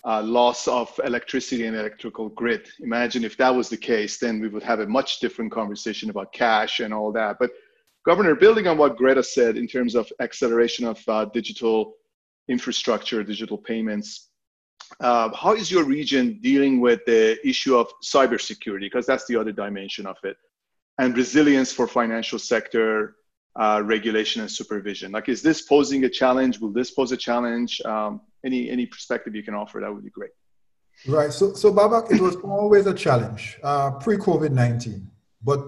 uh, 0.04 0.22
loss 0.22 0.66
of 0.66 0.98
electricity 1.04 1.66
and 1.66 1.76
electrical 1.76 2.28
grid. 2.30 2.68
Imagine 2.80 3.24
if 3.24 3.36
that 3.36 3.54
was 3.54 3.68
the 3.68 3.76
case, 3.76 4.18
then 4.18 4.40
we 4.40 4.48
would 4.48 4.62
have 4.62 4.80
a 4.80 4.86
much 4.86 5.20
different 5.20 5.52
conversation 5.52 6.10
about 6.10 6.32
cash 6.32 6.80
and 6.80 6.92
all 6.92 7.12
that. 7.12 7.36
But 7.38 7.50
Governor, 8.04 8.34
building 8.34 8.66
on 8.66 8.78
what 8.78 8.96
Greta 8.96 9.22
said 9.22 9.56
in 9.56 9.68
terms 9.68 9.94
of 9.94 10.12
acceleration 10.20 10.86
of 10.86 11.00
uh, 11.06 11.26
digital 11.26 11.94
infrastructure, 12.48 13.22
digital 13.22 13.56
payments, 13.56 14.30
uh, 15.00 15.32
how 15.34 15.54
is 15.54 15.70
your 15.70 15.84
region 15.84 16.40
dealing 16.42 16.80
with 16.80 17.00
the 17.06 17.38
issue 17.46 17.76
of 17.76 17.88
cybersecurity? 18.02 18.80
Because 18.80 19.06
that's 19.06 19.26
the 19.26 19.36
other 19.36 19.52
dimension 19.52 20.06
of 20.06 20.16
it, 20.24 20.36
and 20.98 21.16
resilience 21.16 21.72
for 21.72 21.86
financial 21.86 22.38
sector 22.38 23.14
uh, 23.56 23.82
regulation 23.84 24.40
and 24.40 24.50
supervision? 24.50 25.12
Like, 25.12 25.28
is 25.28 25.42
this 25.42 25.62
posing 25.62 26.04
a 26.04 26.08
challenge? 26.08 26.58
Will 26.58 26.72
this 26.72 26.90
pose 26.90 27.12
a 27.12 27.16
challenge? 27.16 27.80
Um, 27.82 28.20
any 28.44 28.70
any 28.70 28.86
perspective 28.86 29.34
you 29.34 29.42
can 29.42 29.54
offer 29.54 29.80
that 29.80 29.92
would 29.92 30.04
be 30.04 30.10
great. 30.10 30.30
Right. 31.06 31.32
So, 31.32 31.54
so 31.54 31.72
Babak, 31.72 32.12
it 32.12 32.20
was 32.20 32.36
always 32.36 32.86
a 32.86 32.94
challenge 32.94 33.58
uh, 33.62 33.92
pre 33.92 34.16
COVID 34.16 34.52
nineteen, 34.52 35.10
but 35.42 35.60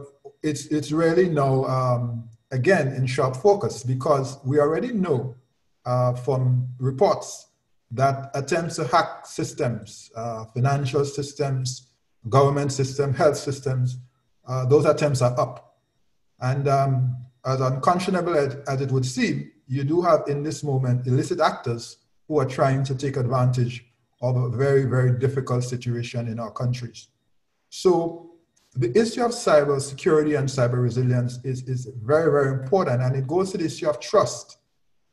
it's 0.42 0.66
it's 0.66 0.92
really 0.92 1.29
now 1.29 1.64
um, 1.64 2.29
again 2.51 2.88
in 2.88 3.07
sharp 3.07 3.37
focus 3.37 3.83
because 3.83 4.38
we 4.44 4.61
already 4.61 4.92
know 4.92 5.35
uh, 5.85 6.14
from 6.14 6.68
reports 6.79 7.49
that 7.90 8.31
attempts 8.35 8.77
to 8.77 8.85
hack 8.87 9.27
systems, 9.27 10.11
uh, 10.16 10.44
financial 10.47 11.05
systems, 11.05 11.90
government 12.29 12.73
system, 12.73 13.14
health 13.14 13.37
systems, 13.37 13.99
uh, 14.49 14.64
those 14.66 14.85
attempts 14.85 15.23
are 15.23 15.38
up, 15.38 15.77
and 16.40 16.66
um, 16.68 17.16
as 17.44 17.61
unconscionable 17.61 18.37
as, 18.37 18.57
as 18.66 18.80
it 18.80 18.90
would 18.90 19.07
seem, 19.07 19.50
you 19.66 19.85
do 19.85 20.02
have 20.02 20.24
in 20.28 20.42
this 20.42 20.62
moment 20.62 21.07
illicit 21.07 21.40
actors 21.40 21.98
who 22.28 22.38
are 22.38 22.46
trying 22.46 22.85
to 22.85 22.94
take 22.94 23.16
advantage 23.16 23.85
of 24.22 24.37
a 24.37 24.48
very, 24.48 24.85
very 24.85 25.18
difficult 25.18 25.64
situation 25.64 26.28
in 26.28 26.38
our 26.40 26.50
countries. 26.50 27.09
So 27.68 28.30
the 28.74 28.96
issue 28.98 29.24
of 29.24 29.33
cyber 29.33 29.80
security 29.80 30.35
and 30.35 30.48
cyber 30.48 30.83
resilience 30.83 31.38
is, 31.44 31.62
is 31.64 31.87
very, 32.02 32.30
very 32.30 32.52
important. 32.52 33.02
And 33.02 33.14
it 33.14 33.26
goes 33.26 33.52
to 33.52 33.59
the 33.59 33.66
issue 33.66 33.88
of 33.88 34.00
trust 34.00 34.59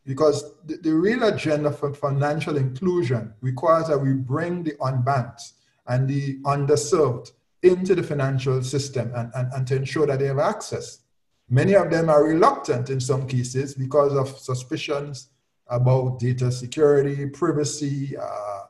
because 0.05 0.57
the, 0.65 0.77
the 0.77 0.93
real 0.93 1.23
agenda 1.23 1.71
for 1.71 1.93
financial 1.93 2.57
inclusion 2.57 3.33
requires 3.41 3.87
that 3.87 3.97
we 3.97 4.13
bring 4.13 4.63
the 4.63 4.73
unbanked 4.81 5.53
and 5.87 6.07
the 6.07 6.39
underserved 6.43 7.31
into 7.63 7.93
the 7.93 8.01
financial 8.01 8.63
system 8.63 9.11
and, 9.15 9.31
and, 9.35 9.53
and 9.53 9.67
to 9.67 9.75
ensure 9.75 10.07
that 10.07 10.19
they 10.19 10.25
have 10.25 10.39
access 10.39 11.01
Many 11.53 11.75
of 11.75 11.91
them 11.91 12.09
are 12.09 12.23
reluctant 12.23 12.89
in 12.89 13.01
some 13.01 13.27
cases 13.27 13.75
because 13.75 14.13
of 14.15 14.39
suspicions 14.39 15.27
about 15.67 16.17
data 16.17 16.49
security, 16.49 17.25
privacy, 17.25 18.15
uh, 18.15 18.61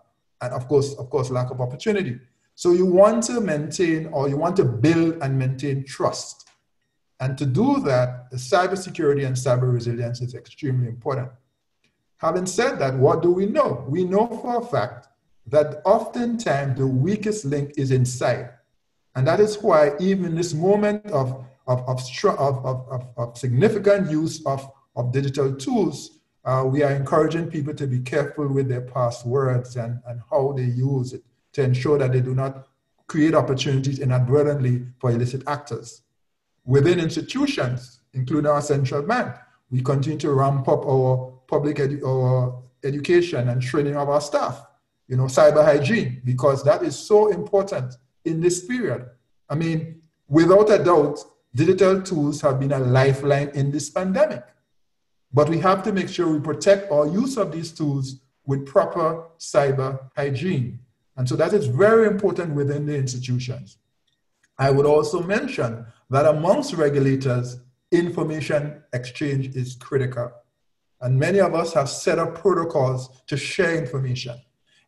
and 0.41 0.51
of 0.51 0.67
course, 0.67 0.95
of 0.95 1.07
course, 1.11 1.29
lack 1.29 1.51
of 1.51 1.61
opportunity. 1.61 2.19
So 2.55 2.71
you 2.71 2.87
want 2.87 3.21
to 3.25 3.39
maintain 3.39 4.07
or 4.07 4.27
you 4.29 4.35
want 4.35 4.55
to 4.57 4.65
build 4.65 5.21
and 5.21 5.37
maintain 5.37 5.85
trust. 5.85 6.49
And 7.19 7.37
to 7.37 7.45
do 7.45 7.79
that, 7.81 8.31
cybersecurity 8.31 9.27
and 9.27 9.35
cyber 9.35 9.71
resilience 9.71 10.19
is 10.21 10.33
extremely 10.33 10.87
important. 10.87 11.29
Having 12.17 12.47
said 12.47 12.79
that, 12.79 12.95
what 12.95 13.21
do 13.21 13.31
we 13.31 13.45
know? 13.45 13.85
We 13.87 14.05
know 14.05 14.25
for 14.27 14.59
a 14.59 14.65
fact 14.65 15.07
that 15.45 15.83
oftentimes 15.85 16.79
the 16.79 16.87
weakest 16.87 17.45
link 17.45 17.73
is 17.77 17.91
inside. 17.91 18.49
And 19.13 19.27
that 19.27 19.39
is 19.39 19.61
why 19.61 19.91
even 19.99 20.33
this 20.33 20.55
moment 20.55 21.05
of 21.11 21.45
of, 21.67 21.81
of, 21.87 21.99
of, 22.65 23.07
of, 23.17 23.37
significant 23.37 24.09
use 24.09 24.45
of, 24.45 24.69
of 24.95 25.11
digital 25.11 25.53
tools, 25.55 26.19
uh, 26.43 26.63
we 26.65 26.81
are 26.83 26.91
encouraging 26.91 27.47
people 27.49 27.73
to 27.73 27.87
be 27.87 27.99
careful 27.99 28.47
with 28.47 28.67
their 28.67 28.81
passwords 28.81 29.75
and, 29.75 29.99
and 30.07 30.21
how 30.29 30.53
they 30.53 30.63
use 30.63 31.13
it 31.13 31.23
to 31.53 31.63
ensure 31.63 31.97
that 31.97 32.11
they 32.11 32.21
do 32.21 32.33
not 32.33 32.67
create 33.07 33.35
opportunities 33.35 33.99
inadvertently 33.99 34.85
for 34.99 35.11
illicit 35.11 35.43
actors. 35.47 36.01
Within 36.65 36.99
institutions, 36.99 38.01
including 38.13 38.49
our 38.49 38.61
central 38.61 39.01
bank, 39.01 39.35
we 39.69 39.81
continue 39.81 40.19
to 40.19 40.31
ramp 40.31 40.67
up 40.67 40.85
our 40.85 41.33
public 41.47 41.77
edu- 41.77 42.03
or 42.03 42.63
education 42.83 43.49
and 43.49 43.61
training 43.61 43.95
of 43.95 44.09
our 44.09 44.21
staff, 44.21 44.65
you 45.07 45.17
know, 45.17 45.25
cyber 45.25 45.63
hygiene, 45.63 46.21
because 46.23 46.63
that 46.63 46.83
is 46.83 46.97
so 46.97 47.27
important 47.29 47.93
in 48.25 48.39
this 48.39 48.65
period. 48.65 49.05
I 49.49 49.55
mean, 49.55 50.01
without 50.27 50.69
a 50.71 50.83
doubt, 50.83 51.19
digital 51.53 52.01
tools 52.01 52.41
have 52.41 52.59
been 52.59 52.71
a 52.71 52.79
lifeline 52.79 53.49
in 53.49 53.71
this 53.71 53.89
pandemic. 53.89 54.43
But 55.33 55.49
we 55.49 55.59
have 55.59 55.83
to 55.83 55.93
make 55.93 56.09
sure 56.09 56.27
we 56.27 56.39
protect 56.39 56.91
our 56.91 57.07
use 57.07 57.37
of 57.37 57.51
these 57.51 57.71
tools 57.71 58.15
with 58.45 58.65
proper 58.65 59.27
cyber 59.39 60.09
hygiene. 60.15 60.79
And 61.15 61.27
so 61.27 61.35
that 61.35 61.53
is 61.53 61.67
very 61.67 62.07
important 62.07 62.55
within 62.55 62.85
the 62.85 62.97
institutions. 62.97 63.77
I 64.57 64.71
would 64.71 64.85
also 64.85 65.21
mention 65.21 65.85
that 66.09 66.25
amongst 66.25 66.73
regulators, 66.73 67.57
information 67.91 68.83
exchange 68.93 69.55
is 69.55 69.75
critical. 69.75 70.31
And 71.01 71.17
many 71.19 71.39
of 71.39 71.55
us 71.55 71.73
have 71.73 71.89
set 71.89 72.19
up 72.19 72.35
protocols 72.35 73.21
to 73.27 73.37
share 73.37 73.75
information. 73.75 74.39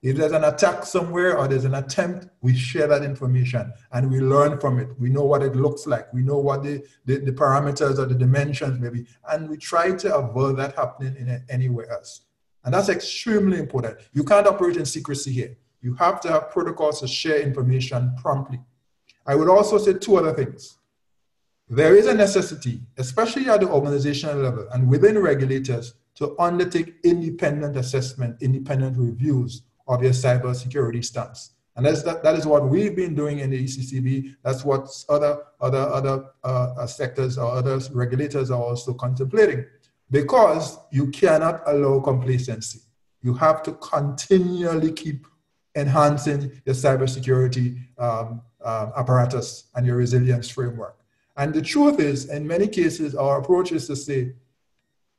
If 0.03 0.17
there's 0.17 0.33
an 0.33 0.43
attack 0.43 0.85
somewhere 0.85 1.37
or 1.37 1.47
there's 1.47 1.63
an 1.63 1.75
attempt, 1.75 2.27
we 2.41 2.53
share 2.53 2.87
that 2.87 3.03
information 3.03 3.71
and 3.93 4.11
we 4.11 4.19
learn 4.19 4.59
from 4.59 4.77
it. 4.77 4.89
We 4.99 5.09
know 5.09 5.23
what 5.23 5.41
it 5.41 5.55
looks 5.55 5.87
like. 5.87 6.11
We 6.13 6.21
know 6.21 6.39
what 6.39 6.61
the, 6.61 6.85
the, 7.05 7.19
the 7.19 7.31
parameters 7.31 7.97
or 7.97 8.05
the 8.05 8.13
dimensions 8.13 8.81
maybe. 8.81 9.05
And 9.31 9.49
we 9.49 9.55
try 9.55 9.93
to 9.93 10.15
avoid 10.15 10.57
that 10.57 10.75
happening 10.75 11.15
in 11.15 11.41
anywhere 11.49 11.89
else. 11.89 12.23
And 12.65 12.73
that's 12.73 12.89
extremely 12.89 13.59
important. 13.59 13.97
You 14.11 14.25
can't 14.25 14.45
operate 14.45 14.75
in 14.75 14.85
secrecy 14.85 15.31
here. 15.31 15.55
You 15.81 15.93
have 15.95 16.19
to 16.21 16.29
have 16.29 16.51
protocols 16.51 16.99
to 16.99 17.07
share 17.07 17.39
information 17.39 18.13
promptly. 18.21 18.59
I 19.25 19.35
would 19.35 19.47
also 19.49 19.77
say 19.77 19.93
two 19.93 20.17
other 20.17 20.33
things. 20.33 20.79
There 21.69 21.95
is 21.95 22.07
a 22.07 22.13
necessity, 22.13 22.81
especially 22.97 23.49
at 23.49 23.61
the 23.61 23.69
organizational 23.69 24.35
level 24.35 24.67
and 24.73 24.89
within 24.89 25.17
regulators, 25.17 25.93
to 26.15 26.37
undertake 26.39 26.95
independent 27.05 27.77
assessment, 27.77 28.41
independent 28.41 28.97
reviews 28.97 29.61
of 29.87 30.01
your 30.01 30.13
cybersecurity 30.13 31.03
stance. 31.03 31.51
And 31.75 31.85
that's, 31.85 32.03
that, 32.03 32.23
that 32.23 32.35
is 32.35 32.45
what 32.45 32.69
we've 32.69 32.95
been 32.95 33.15
doing 33.15 33.39
in 33.39 33.49
the 33.49 33.63
ECCB. 33.63 34.35
That's 34.43 34.63
what 34.63 34.87
other, 35.09 35.39
other, 35.59 35.79
other 35.79 36.25
uh, 36.43 36.73
uh, 36.77 36.87
sectors 36.87 37.37
or 37.37 37.51
other 37.51 37.79
regulators 37.91 38.51
are 38.51 38.61
also 38.61 38.93
contemplating. 38.93 39.65
Because 40.11 40.77
you 40.91 41.07
cannot 41.07 41.63
allow 41.65 41.99
complacency. 41.99 42.81
You 43.23 43.33
have 43.35 43.63
to 43.63 43.71
continually 43.73 44.91
keep 44.91 45.25
enhancing 45.75 46.61
your 46.65 46.75
cybersecurity 46.75 47.79
um, 47.97 48.41
uh, 48.63 48.91
apparatus 48.95 49.65
and 49.75 49.85
your 49.85 49.95
resilience 49.95 50.49
framework. 50.49 50.99
And 51.35 51.53
the 51.53 51.61
truth 51.61 51.99
is, 51.99 52.29
in 52.29 52.45
many 52.45 52.67
cases, 52.67 53.15
our 53.15 53.39
approach 53.39 53.71
is 53.71 53.87
to 53.87 53.95
say, 53.95 54.33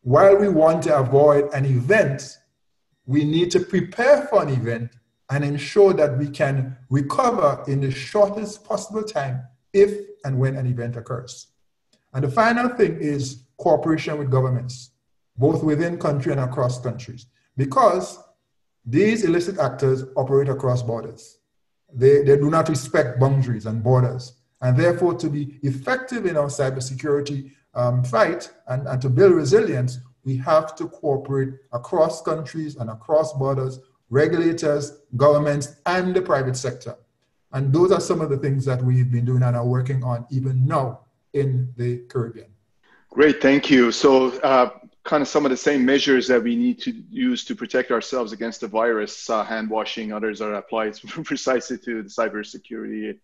while 0.03 0.37
we 0.37 0.49
want 0.49 0.85
to 0.85 0.97
avoid 0.97 1.53
an 1.53 1.65
event, 1.65 2.39
we 3.07 3.25
need 3.25 3.51
to 3.53 3.61
prepare 3.61 4.27
for 4.27 4.43
an 4.43 4.49
event 4.49 4.93
and 5.31 5.45
ensure 5.45 5.93
that 5.95 6.19
we 6.19 6.29
can 6.29 6.77
recover 6.91 7.63
in 7.67 7.81
the 7.81 7.91
shortest 7.91 8.65
possible 8.65 9.03
time 9.03 9.43
if 9.73 10.07
and 10.25 10.39
when 10.39 10.57
an 10.57 10.67
event 10.67 10.97
occurs. 10.97 11.49
And 12.13 12.25
the 12.25 12.31
final 12.31 12.69
thing 12.69 12.99
is 13.01 13.45
cooperation 13.59 14.19
with 14.19 14.31
governments, 14.31 14.91
both 15.37 15.63
within 15.63 15.99
country 15.99 16.33
and 16.33 16.41
across 16.41 16.81
countries, 16.81 17.27
because 17.57 18.19
these 18.87 19.25
illicit 19.25 19.59
actors 19.59 20.05
operate 20.17 20.49
across 20.49 20.83
borders. 20.83 21.39
They, 21.93 22.23
they 22.23 22.37
do 22.37 22.51
not 22.51 22.69
respect 22.69 23.19
boundaries 23.19 23.67
and 23.67 23.83
borders. 23.83 24.35
And 24.61 24.77
therefore, 24.77 25.15
to 25.15 25.29
be 25.29 25.59
effective 25.63 26.27
in 26.27 26.37
our 26.37 26.47
cybersecurity 26.47 27.53
um, 27.75 28.05
fight 28.05 28.51
and, 28.69 28.87
and 28.87 29.01
to 29.03 29.11
build 29.11 29.33
resilience, 29.33 29.99
we 30.25 30.37
have 30.39 30.75
to 30.77 30.89
cooperate 30.89 31.55
across 31.73 32.23
countries 32.23 32.77
and 32.77 32.91
across 32.91 33.33
borders, 33.35 33.81
regulators, 34.11 35.01
governments, 35.17 35.77
and 35.87 36.15
the 36.15 36.23
private 36.23 36.57
sector. 36.57 36.97
And 37.53 37.73
those 37.73 37.93
are 37.93 38.01
some 38.01 38.21
of 38.21 38.31
the 38.31 38.39
things 38.39 38.65
that 38.65 38.83
we've 38.83 39.11
been 39.11 39.25
doing 39.25 39.43
and 39.43 39.55
are 39.55 39.67
working 39.67 40.03
on 40.03 40.27
even 40.31 40.67
now 40.67 41.01
in 41.35 41.73
the 41.77 41.99
Caribbean. 42.09 42.49
Great, 43.11 43.41
thank 43.41 43.71
you. 43.71 43.93
So, 43.93 44.37
uh, 44.41 44.71
kind 45.05 45.21
of 45.21 45.29
some 45.29 45.45
of 45.45 45.51
the 45.51 45.57
same 45.57 45.85
measures 45.85 46.27
that 46.27 46.43
we 46.43 46.57
need 46.57 46.81
to 46.81 46.91
use 47.11 47.45
to 47.45 47.55
protect 47.55 47.91
ourselves 47.91 48.33
against 48.33 48.63
the 48.63 48.67
virus, 48.67 49.29
uh, 49.29 49.45
hand 49.45 49.69
washing, 49.69 50.13
others 50.13 50.41
are 50.41 50.55
applied 50.55 50.99
precisely 51.25 51.79
to 51.79 52.03
the 52.03 52.09
cybersecurity 52.09 53.19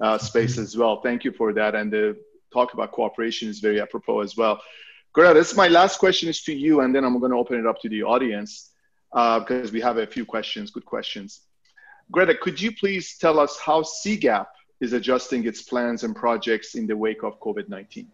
uh, 0.00 0.18
space 0.18 0.58
as 0.58 0.76
well. 0.76 1.00
Thank 1.02 1.24
you 1.24 1.32
for 1.32 1.52
that. 1.52 1.74
And 1.74 1.92
the 1.92 2.16
talk 2.52 2.72
about 2.72 2.92
cooperation 2.92 3.48
is 3.48 3.60
very 3.60 3.80
apropos 3.80 4.20
as 4.20 4.36
well. 4.36 4.60
Greta, 5.16 5.32
this 5.32 5.52
is 5.52 5.56
my 5.56 5.68
last 5.68 5.98
question 5.98 6.28
is 6.28 6.42
to 6.42 6.54
you, 6.54 6.82
and 6.82 6.94
then 6.94 7.02
I'm 7.02 7.18
going 7.18 7.32
to 7.32 7.38
open 7.38 7.58
it 7.58 7.66
up 7.66 7.80
to 7.80 7.88
the 7.88 8.02
audience 8.02 8.72
uh, 9.14 9.38
because 9.40 9.72
we 9.72 9.80
have 9.80 9.96
a 9.96 10.06
few 10.06 10.26
questions, 10.26 10.70
good 10.70 10.84
questions. 10.84 11.40
Greta, 12.10 12.34
could 12.34 12.60
you 12.60 12.70
please 12.70 13.16
tell 13.16 13.40
us 13.40 13.58
how 13.58 13.80
CGAP 13.80 14.44
is 14.82 14.92
adjusting 14.92 15.46
its 15.46 15.62
plans 15.62 16.04
and 16.04 16.14
projects 16.14 16.74
in 16.74 16.86
the 16.86 16.94
wake 16.94 17.22
of 17.22 17.40
COVID-19? 17.40 18.08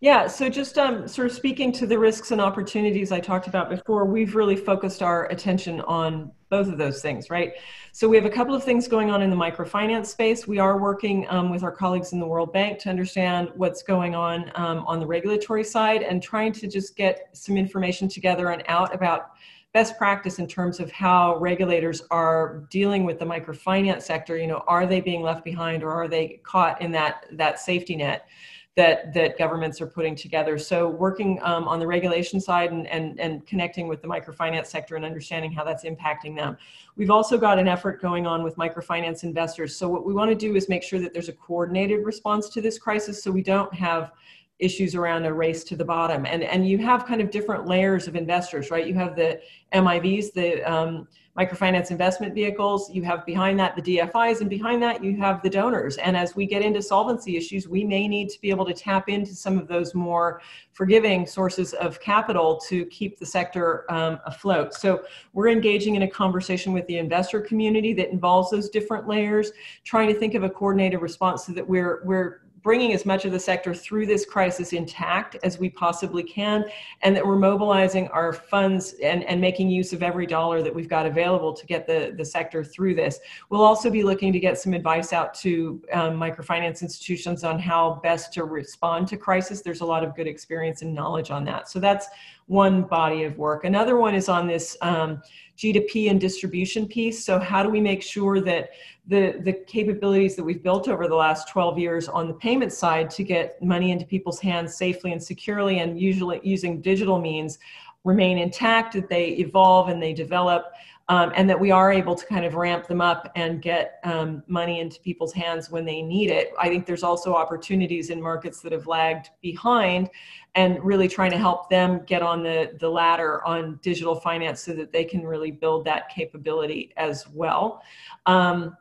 Yeah, 0.00 0.26
so 0.26 0.50
just 0.50 0.76
um, 0.76 1.08
sort 1.08 1.26
of 1.26 1.32
speaking 1.32 1.72
to 1.72 1.86
the 1.86 1.98
risks 1.98 2.30
and 2.30 2.38
opportunities 2.38 3.12
I 3.12 3.20
talked 3.20 3.46
about 3.46 3.70
before, 3.70 4.04
we've 4.04 4.36
really 4.36 4.54
focused 4.54 5.02
our 5.02 5.24
attention 5.28 5.80
on 5.80 6.30
both 6.50 6.68
of 6.68 6.76
those 6.76 7.00
things, 7.00 7.30
right? 7.30 7.54
So 7.92 8.06
we 8.06 8.16
have 8.16 8.26
a 8.26 8.30
couple 8.30 8.54
of 8.54 8.62
things 8.62 8.88
going 8.88 9.10
on 9.10 9.22
in 9.22 9.30
the 9.30 9.36
microfinance 9.36 10.06
space. 10.06 10.46
We 10.46 10.58
are 10.58 10.78
working 10.78 11.26
um, 11.30 11.48
with 11.50 11.62
our 11.62 11.72
colleagues 11.72 12.12
in 12.12 12.20
the 12.20 12.26
World 12.26 12.52
Bank 12.52 12.78
to 12.80 12.90
understand 12.90 13.48
what's 13.54 13.82
going 13.82 14.14
on 14.14 14.52
um, 14.54 14.84
on 14.86 15.00
the 15.00 15.06
regulatory 15.06 15.64
side 15.64 16.02
and 16.02 16.22
trying 16.22 16.52
to 16.52 16.66
just 16.66 16.94
get 16.94 17.30
some 17.32 17.56
information 17.56 18.06
together 18.06 18.50
and 18.50 18.62
out 18.68 18.94
about 18.94 19.30
best 19.72 19.96
practice 19.96 20.38
in 20.38 20.46
terms 20.46 20.78
of 20.78 20.92
how 20.92 21.38
regulators 21.38 22.02
are 22.10 22.66
dealing 22.70 23.04
with 23.04 23.18
the 23.18 23.24
microfinance 23.24 24.02
sector. 24.02 24.36
You 24.36 24.46
know, 24.46 24.62
are 24.66 24.86
they 24.86 25.00
being 25.00 25.22
left 25.22 25.42
behind 25.42 25.82
or 25.82 25.90
are 25.90 26.06
they 26.06 26.40
caught 26.42 26.82
in 26.82 26.92
that 26.92 27.24
that 27.32 27.60
safety 27.60 27.96
net? 27.96 28.28
That 28.76 29.14
that 29.14 29.38
governments 29.38 29.80
are 29.80 29.86
putting 29.86 30.14
together. 30.14 30.58
So 30.58 30.88
working 30.88 31.40
um, 31.42 31.66
on 31.66 31.78
the 31.78 31.86
regulation 31.86 32.40
side 32.40 32.72
and, 32.72 32.86
and 32.88 33.18
and 33.18 33.46
connecting 33.46 33.88
with 33.88 34.02
the 34.02 34.08
microfinance 34.08 34.66
sector 34.66 34.96
and 34.96 35.04
understanding 35.04 35.50
how 35.50 35.64
that's 35.64 35.84
impacting 35.84 36.36
them. 36.36 36.58
We've 36.94 37.10
also 37.10 37.38
got 37.38 37.58
an 37.58 37.68
effort 37.68 38.00
going 38.02 38.26
on 38.26 38.42
with 38.42 38.56
microfinance 38.56 39.24
investors. 39.24 39.74
So 39.74 39.88
what 39.88 40.06
we 40.06 40.12
want 40.12 40.30
to 40.30 40.34
do 40.34 40.56
is 40.56 40.68
make 40.68 40.82
sure 40.82 41.00
that 41.00 41.14
there's 41.14 41.30
a 41.30 41.32
coordinated 41.32 42.04
response 42.04 42.50
to 42.50 42.60
this 42.60 42.78
crisis, 42.78 43.22
so 43.22 43.30
we 43.30 43.42
don't 43.42 43.72
have 43.74 44.12
issues 44.58 44.94
around 44.94 45.24
a 45.24 45.32
race 45.32 45.64
to 45.64 45.76
the 45.76 45.84
bottom. 45.84 46.26
And 46.26 46.42
and 46.42 46.68
you 46.68 46.76
have 46.78 47.06
kind 47.06 47.22
of 47.22 47.30
different 47.30 47.66
layers 47.66 48.06
of 48.06 48.14
investors, 48.14 48.70
right? 48.70 48.86
You 48.86 48.94
have 48.94 49.16
the 49.16 49.40
MIVs, 49.72 50.34
the 50.34 50.62
um, 50.70 51.08
microfinance 51.36 51.90
investment 51.90 52.34
vehicles. 52.34 52.90
You 52.90 53.02
have 53.02 53.26
behind 53.26 53.58
that 53.60 53.76
the 53.76 53.82
DFIs, 53.82 54.40
and 54.40 54.48
behind 54.48 54.82
that 54.82 55.04
you 55.04 55.16
have 55.18 55.42
the 55.42 55.50
donors. 55.50 55.96
And 55.98 56.16
as 56.16 56.34
we 56.34 56.46
get 56.46 56.62
into 56.62 56.80
solvency 56.80 57.36
issues, 57.36 57.68
we 57.68 57.84
may 57.84 58.08
need 58.08 58.30
to 58.30 58.40
be 58.40 58.50
able 58.50 58.64
to 58.64 58.72
tap 58.72 59.08
into 59.08 59.34
some 59.34 59.58
of 59.58 59.68
those 59.68 59.94
more 59.94 60.40
forgiving 60.72 61.26
sources 61.26 61.74
of 61.74 62.00
capital 62.00 62.58
to 62.68 62.86
keep 62.86 63.18
the 63.18 63.26
sector 63.26 63.90
um, 63.92 64.18
afloat. 64.24 64.74
So 64.74 65.02
we're 65.32 65.48
engaging 65.48 65.94
in 65.96 66.02
a 66.02 66.08
conversation 66.08 66.72
with 66.72 66.86
the 66.86 66.98
investor 66.98 67.40
community 67.40 67.92
that 67.94 68.10
involves 68.10 68.50
those 68.50 68.70
different 68.70 69.06
layers, 69.06 69.52
trying 69.84 70.08
to 70.08 70.14
think 70.14 70.34
of 70.34 70.42
a 70.42 70.50
coordinated 70.50 71.00
response 71.00 71.46
so 71.46 71.52
that 71.52 71.66
we're 71.66 72.02
we're 72.04 72.40
bringing 72.66 72.92
as 72.92 73.06
much 73.06 73.24
of 73.24 73.30
the 73.30 73.38
sector 73.38 73.72
through 73.72 74.06
this 74.06 74.26
crisis 74.26 74.72
intact 74.72 75.36
as 75.44 75.56
we 75.56 75.70
possibly 75.70 76.24
can, 76.24 76.64
and 77.02 77.14
that 77.14 77.24
we're 77.24 77.38
mobilizing 77.38 78.08
our 78.08 78.32
funds 78.32 78.96
and, 79.04 79.22
and 79.22 79.40
making 79.40 79.70
use 79.70 79.92
of 79.92 80.02
every 80.02 80.26
dollar 80.26 80.62
that 80.62 80.74
we've 80.74 80.88
got 80.88 81.06
available 81.06 81.52
to 81.52 81.64
get 81.64 81.86
the, 81.86 82.12
the 82.16 82.24
sector 82.24 82.64
through 82.64 82.92
this. 82.92 83.20
We'll 83.50 83.62
also 83.62 83.88
be 83.88 84.02
looking 84.02 84.32
to 84.32 84.40
get 84.40 84.58
some 84.58 84.74
advice 84.74 85.12
out 85.12 85.32
to 85.34 85.80
um, 85.92 86.14
microfinance 86.14 86.82
institutions 86.82 87.44
on 87.44 87.60
how 87.60 88.00
best 88.02 88.32
to 88.32 88.42
respond 88.42 89.06
to 89.10 89.16
crisis. 89.16 89.62
There's 89.62 89.82
a 89.82 89.86
lot 89.86 90.02
of 90.02 90.16
good 90.16 90.26
experience 90.26 90.82
and 90.82 90.92
knowledge 90.92 91.30
on 91.30 91.44
that. 91.44 91.68
So 91.68 91.78
that's 91.78 92.08
one 92.46 92.82
body 92.82 93.24
of 93.24 93.36
work. 93.38 93.64
Another 93.64 93.96
one 93.96 94.14
is 94.14 94.28
on 94.28 94.46
this 94.46 94.76
um, 94.80 95.20
G2P 95.58 96.10
and 96.10 96.20
distribution 96.20 96.86
piece. 96.86 97.24
So 97.24 97.38
how 97.38 97.62
do 97.62 97.68
we 97.68 97.80
make 97.80 98.02
sure 98.02 98.40
that 98.40 98.70
the, 99.08 99.40
the 99.42 99.52
capabilities 99.52 100.36
that 100.36 100.44
we've 100.44 100.62
built 100.62 100.88
over 100.88 101.08
the 101.08 101.14
last 101.14 101.48
12 101.48 101.78
years 101.78 102.08
on 102.08 102.28
the 102.28 102.34
payment 102.34 102.72
side 102.72 103.10
to 103.10 103.24
get 103.24 103.60
money 103.62 103.90
into 103.90 104.04
people's 104.04 104.40
hands 104.40 104.76
safely 104.76 105.12
and 105.12 105.22
securely 105.22 105.80
and 105.80 106.00
usually 106.00 106.40
using 106.44 106.80
digital 106.80 107.20
means 107.20 107.58
remain 108.04 108.38
intact, 108.38 108.94
that 108.94 109.08
they 109.08 109.30
evolve 109.30 109.88
and 109.88 110.00
they 110.00 110.12
develop, 110.12 110.72
um, 111.08 111.32
and 111.36 111.48
that 111.48 111.58
we 111.58 111.70
are 111.70 111.92
able 111.92 112.14
to 112.14 112.26
kind 112.26 112.44
of 112.44 112.54
ramp 112.54 112.86
them 112.86 113.00
up 113.00 113.30
and 113.36 113.62
get 113.62 114.00
um, 114.02 114.42
money 114.48 114.80
into 114.80 115.00
people's 115.00 115.32
hands 115.32 115.70
when 115.70 115.84
they 115.84 116.02
need 116.02 116.30
it. 116.30 116.52
I 116.58 116.68
think 116.68 116.84
there's 116.84 117.04
also 117.04 117.34
opportunities 117.34 118.10
in 118.10 118.20
markets 118.20 118.60
that 118.62 118.72
have 118.72 118.86
lagged 118.86 119.30
behind 119.40 120.10
and 120.56 120.82
really 120.82 121.06
trying 121.06 121.30
to 121.30 121.38
help 121.38 121.70
them 121.70 122.02
get 122.06 122.22
on 122.22 122.42
the, 122.42 122.76
the 122.80 122.88
ladder 122.88 123.44
on 123.46 123.78
digital 123.82 124.16
finance 124.16 124.62
so 124.62 124.72
that 124.72 124.90
they 124.90 125.04
can 125.04 125.24
really 125.24 125.50
build 125.50 125.84
that 125.84 126.08
capability 126.08 126.92
as 126.96 127.28
well. 127.28 127.82
Um, 128.24 128.76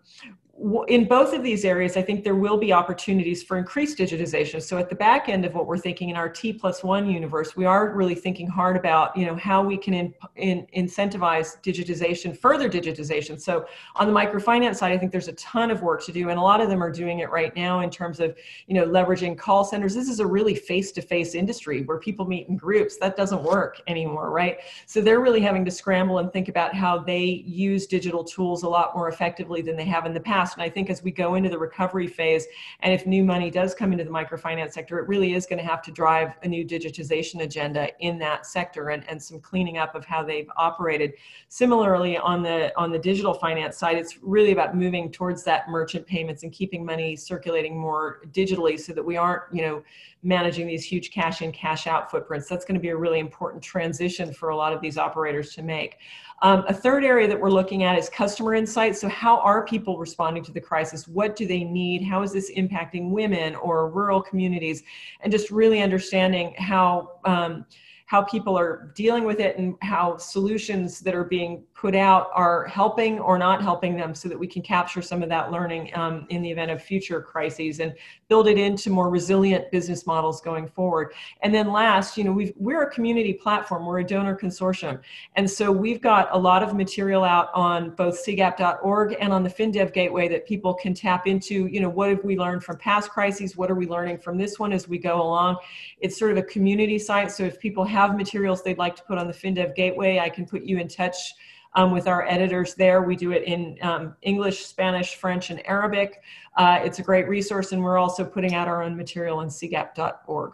in 0.87 1.05
both 1.05 1.33
of 1.33 1.43
these 1.43 1.65
areas, 1.65 1.97
I 1.97 2.01
think 2.01 2.23
there 2.23 2.35
will 2.35 2.55
be 2.57 2.71
opportunities 2.71 3.43
for 3.43 3.57
increased 3.57 3.97
digitization. 3.97 4.61
So 4.61 4.77
at 4.77 4.89
the 4.89 4.95
back 4.95 5.27
end 5.27 5.43
of 5.43 5.53
what 5.53 5.67
we're 5.67 5.77
thinking 5.77 6.09
in 6.09 6.15
our 6.15 6.29
T 6.29 6.53
plus 6.53 6.81
one 6.81 7.09
universe, 7.09 7.57
we 7.57 7.65
are 7.65 7.93
really 7.93 8.15
thinking 8.15 8.47
hard 8.47 8.77
about, 8.77 9.17
you 9.17 9.25
know, 9.25 9.35
how 9.35 9.61
we 9.61 9.75
can 9.75 9.93
in, 9.93 10.13
in, 10.37 10.65
incentivize 10.73 11.61
digitization, 11.61 12.37
further 12.37 12.69
digitization. 12.69 13.39
So 13.39 13.65
on 13.97 14.07
the 14.07 14.13
microfinance 14.13 14.77
side, 14.77 14.93
I 14.93 14.97
think 14.97 15.11
there's 15.11 15.27
a 15.27 15.33
ton 15.33 15.71
of 15.71 15.81
work 15.81 16.05
to 16.05 16.13
do, 16.13 16.29
and 16.29 16.39
a 16.39 16.41
lot 16.41 16.61
of 16.61 16.69
them 16.69 16.81
are 16.81 16.91
doing 16.91 17.19
it 17.19 17.29
right 17.31 17.53
now 17.53 17.81
in 17.81 17.89
terms 17.89 18.21
of, 18.21 18.37
you 18.67 18.75
know, 18.75 18.85
leveraging 18.85 19.37
call 19.37 19.65
centers. 19.65 19.93
This 19.93 20.07
is 20.07 20.21
a 20.21 20.25
really 20.25 20.55
face-to-face 20.55 21.35
industry 21.35 21.81
where 21.83 21.99
people 21.99 22.25
meet 22.25 22.47
in 22.47 22.55
groups. 22.55 22.95
That 22.95 23.17
doesn't 23.17 23.43
work 23.43 23.81
anymore, 23.87 24.31
right? 24.31 24.59
So 24.85 25.01
they're 25.01 25.19
really 25.19 25.41
having 25.41 25.65
to 25.65 25.71
scramble 25.71 26.19
and 26.19 26.31
think 26.31 26.47
about 26.47 26.73
how 26.73 26.99
they 26.99 27.25
use 27.45 27.87
digital 27.87 28.23
tools 28.23 28.63
a 28.63 28.69
lot 28.69 28.95
more 28.95 29.09
effectively 29.09 29.61
than 29.61 29.75
they 29.75 29.83
have 29.83 30.05
in 30.05 30.13
the 30.13 30.21
past 30.21 30.44
past. 30.45 30.57
And 30.57 30.63
I 30.63 30.69
think 30.69 30.89
as 30.89 31.03
we 31.03 31.11
go 31.11 31.35
into 31.35 31.49
the 31.49 31.57
recovery 31.57 32.07
phase, 32.07 32.45
and 32.81 32.93
if 32.93 33.05
new 33.05 33.23
money 33.23 33.49
does 33.49 33.73
come 33.73 33.91
into 33.91 34.03
the 34.03 34.09
microfinance 34.09 34.73
sector, 34.73 34.99
it 34.99 35.07
really 35.07 35.33
is 35.33 35.45
going 35.45 35.59
to 35.59 35.65
have 35.65 35.81
to 35.83 35.91
drive 35.91 36.33
a 36.43 36.47
new 36.47 36.65
digitization 36.65 37.41
agenda 37.41 37.89
in 37.99 38.17
that 38.19 38.45
sector 38.45 38.89
and, 38.89 39.07
and 39.09 39.21
some 39.21 39.39
cleaning 39.39 39.77
up 39.77 39.95
of 39.95 40.05
how 40.05 40.23
they've 40.23 40.49
operated. 40.57 41.13
Similarly, 41.49 42.17
on 42.17 42.43
the 42.43 42.71
on 42.77 42.91
the 42.91 42.99
digital 42.99 43.33
finance 43.33 43.77
side, 43.77 43.97
it's 43.97 44.17
really 44.21 44.51
about 44.51 44.75
moving 44.75 45.11
towards 45.11 45.43
that 45.43 45.69
merchant 45.69 46.05
payments 46.05 46.43
and 46.43 46.51
keeping 46.51 46.85
money 46.85 47.15
circulating 47.15 47.77
more 47.77 48.21
digitally 48.31 48.79
so 48.79 48.93
that 48.93 49.03
we 49.03 49.17
aren't, 49.17 49.43
you 49.51 49.61
know, 49.61 49.83
managing 50.23 50.65
these 50.67 50.83
huge 50.83 51.11
cash 51.11 51.41
in, 51.41 51.51
cash 51.51 51.85
out 51.87 52.09
footprints. 52.09 52.49
That's 52.49 52.65
going 52.65 52.75
to 52.75 52.81
be 52.81 52.89
a 52.89 52.97
really 52.97 53.19
important 53.19 53.61
transition 53.61 54.33
for 54.33 54.49
a 54.49 54.55
lot 54.55 54.73
of 54.73 54.81
these 54.81 54.97
operators 54.97 55.53
to 55.53 55.61
make. 55.61 55.97
Um, 56.41 56.65
a 56.67 56.73
third 56.73 57.03
area 57.03 57.27
that 57.27 57.39
we're 57.39 57.49
looking 57.49 57.83
at 57.83 57.97
is 57.97 58.09
customer 58.09 58.53
insights. 58.53 58.99
So, 58.99 59.07
how 59.07 59.39
are 59.39 59.65
people 59.65 59.97
responding 59.97 60.43
to 60.43 60.51
the 60.51 60.61
crisis? 60.61 61.07
What 61.07 61.35
do 61.35 61.47
they 61.47 61.63
need? 61.63 62.03
How 62.03 62.23
is 62.23 62.33
this 62.33 62.51
impacting 62.51 63.09
women 63.09 63.55
or 63.55 63.89
rural 63.89 64.21
communities? 64.21 64.83
And 65.21 65.31
just 65.31 65.51
really 65.51 65.81
understanding 65.81 66.53
how. 66.57 67.19
Um, 67.25 67.65
how 68.07 68.21
people 68.21 68.57
are 68.57 68.91
dealing 68.95 69.23
with 69.23 69.39
it 69.39 69.57
and 69.57 69.75
how 69.81 70.15
solutions 70.17 70.99
that 70.99 71.15
are 71.15 71.23
being 71.23 71.63
put 71.73 71.95
out 71.95 72.29
are 72.33 72.65
helping 72.65 73.19
or 73.19 73.37
not 73.37 73.61
helping 73.61 73.97
them 73.97 74.13
so 74.13 74.29
that 74.29 74.37
we 74.37 74.47
can 74.47 74.61
capture 74.61 75.01
some 75.01 75.23
of 75.23 75.29
that 75.29 75.51
learning 75.51 75.91
um, 75.95 76.25
in 76.29 76.43
the 76.43 76.49
event 76.49 76.69
of 76.69 76.81
future 76.81 77.19
crises 77.19 77.79
and 77.79 77.93
build 78.27 78.47
it 78.47 78.57
into 78.57 78.89
more 78.89 79.09
resilient 79.09 79.69
business 79.71 80.05
models 80.05 80.39
going 80.41 80.67
forward. 80.67 81.13
And 81.41 81.53
then 81.53 81.71
last, 81.71 82.15
you 82.15 82.23
know, 82.23 82.31
we 82.31 82.53
we're 82.57 82.83
a 82.83 82.91
community 82.91 83.33
platform, 83.33 83.85
we're 83.85 83.99
a 83.99 84.03
donor 84.03 84.37
consortium. 84.37 84.99
And 85.35 85.49
so 85.49 85.71
we've 85.71 86.01
got 86.01 86.29
a 86.31 86.37
lot 86.37 86.61
of 86.61 86.75
material 86.75 87.23
out 87.23 87.49
on 87.53 87.89
both 87.91 88.23
cgap.org 88.25 89.15
and 89.19 89.33
on 89.33 89.43
the 89.43 89.49
FinDev 89.49 89.93
Gateway 89.93 90.27
that 90.27 90.47
people 90.47 90.73
can 90.73 90.93
tap 90.93 91.27
into, 91.27 91.65
you 91.67 91.79
know, 91.79 91.89
what 91.89 92.09
have 92.09 92.23
we 92.23 92.37
learned 92.37 92.63
from 92.63 92.77
past 92.77 93.09
crises? 93.09 93.57
What 93.57 93.71
are 93.71 93.75
we 93.75 93.87
learning 93.87 94.19
from 94.19 94.37
this 94.37 94.59
one 94.59 94.73
as 94.73 94.87
we 94.87 94.97
go 94.97 95.21
along? 95.21 95.57
It's 95.99 96.17
sort 96.17 96.31
of 96.31 96.37
a 96.37 96.43
community 96.43 96.99
site. 96.99 97.31
So 97.31 97.43
if 97.43 97.59
people 97.59 97.83
have 97.95 98.17
materials 98.17 98.61
they'd 98.61 98.77
like 98.77 98.95
to 98.97 99.03
put 99.03 99.17
on 99.17 99.27
the 99.27 99.33
FinDev 99.33 99.73
Gateway, 99.75 100.19
I 100.19 100.29
can 100.29 100.45
put 100.45 100.63
you 100.63 100.77
in 100.79 100.87
touch 100.87 101.33
um, 101.75 101.91
with 101.91 102.07
our 102.07 102.27
editors 102.27 102.75
there. 102.75 103.01
We 103.01 103.15
do 103.15 103.31
it 103.31 103.43
in 103.43 103.77
um, 103.81 104.15
English, 104.21 104.65
Spanish, 104.65 105.15
French, 105.15 105.49
and 105.49 105.65
Arabic. 105.65 106.21
Uh, 106.57 106.79
it's 106.83 106.99
a 106.99 107.03
great 107.03 107.27
resource, 107.27 107.71
and 107.71 107.81
we're 107.83 107.97
also 107.97 108.23
putting 108.25 108.53
out 108.53 108.67
our 108.67 108.83
own 108.83 108.95
material 108.95 109.39
on 109.39 109.47
cgap.org. 109.47 110.53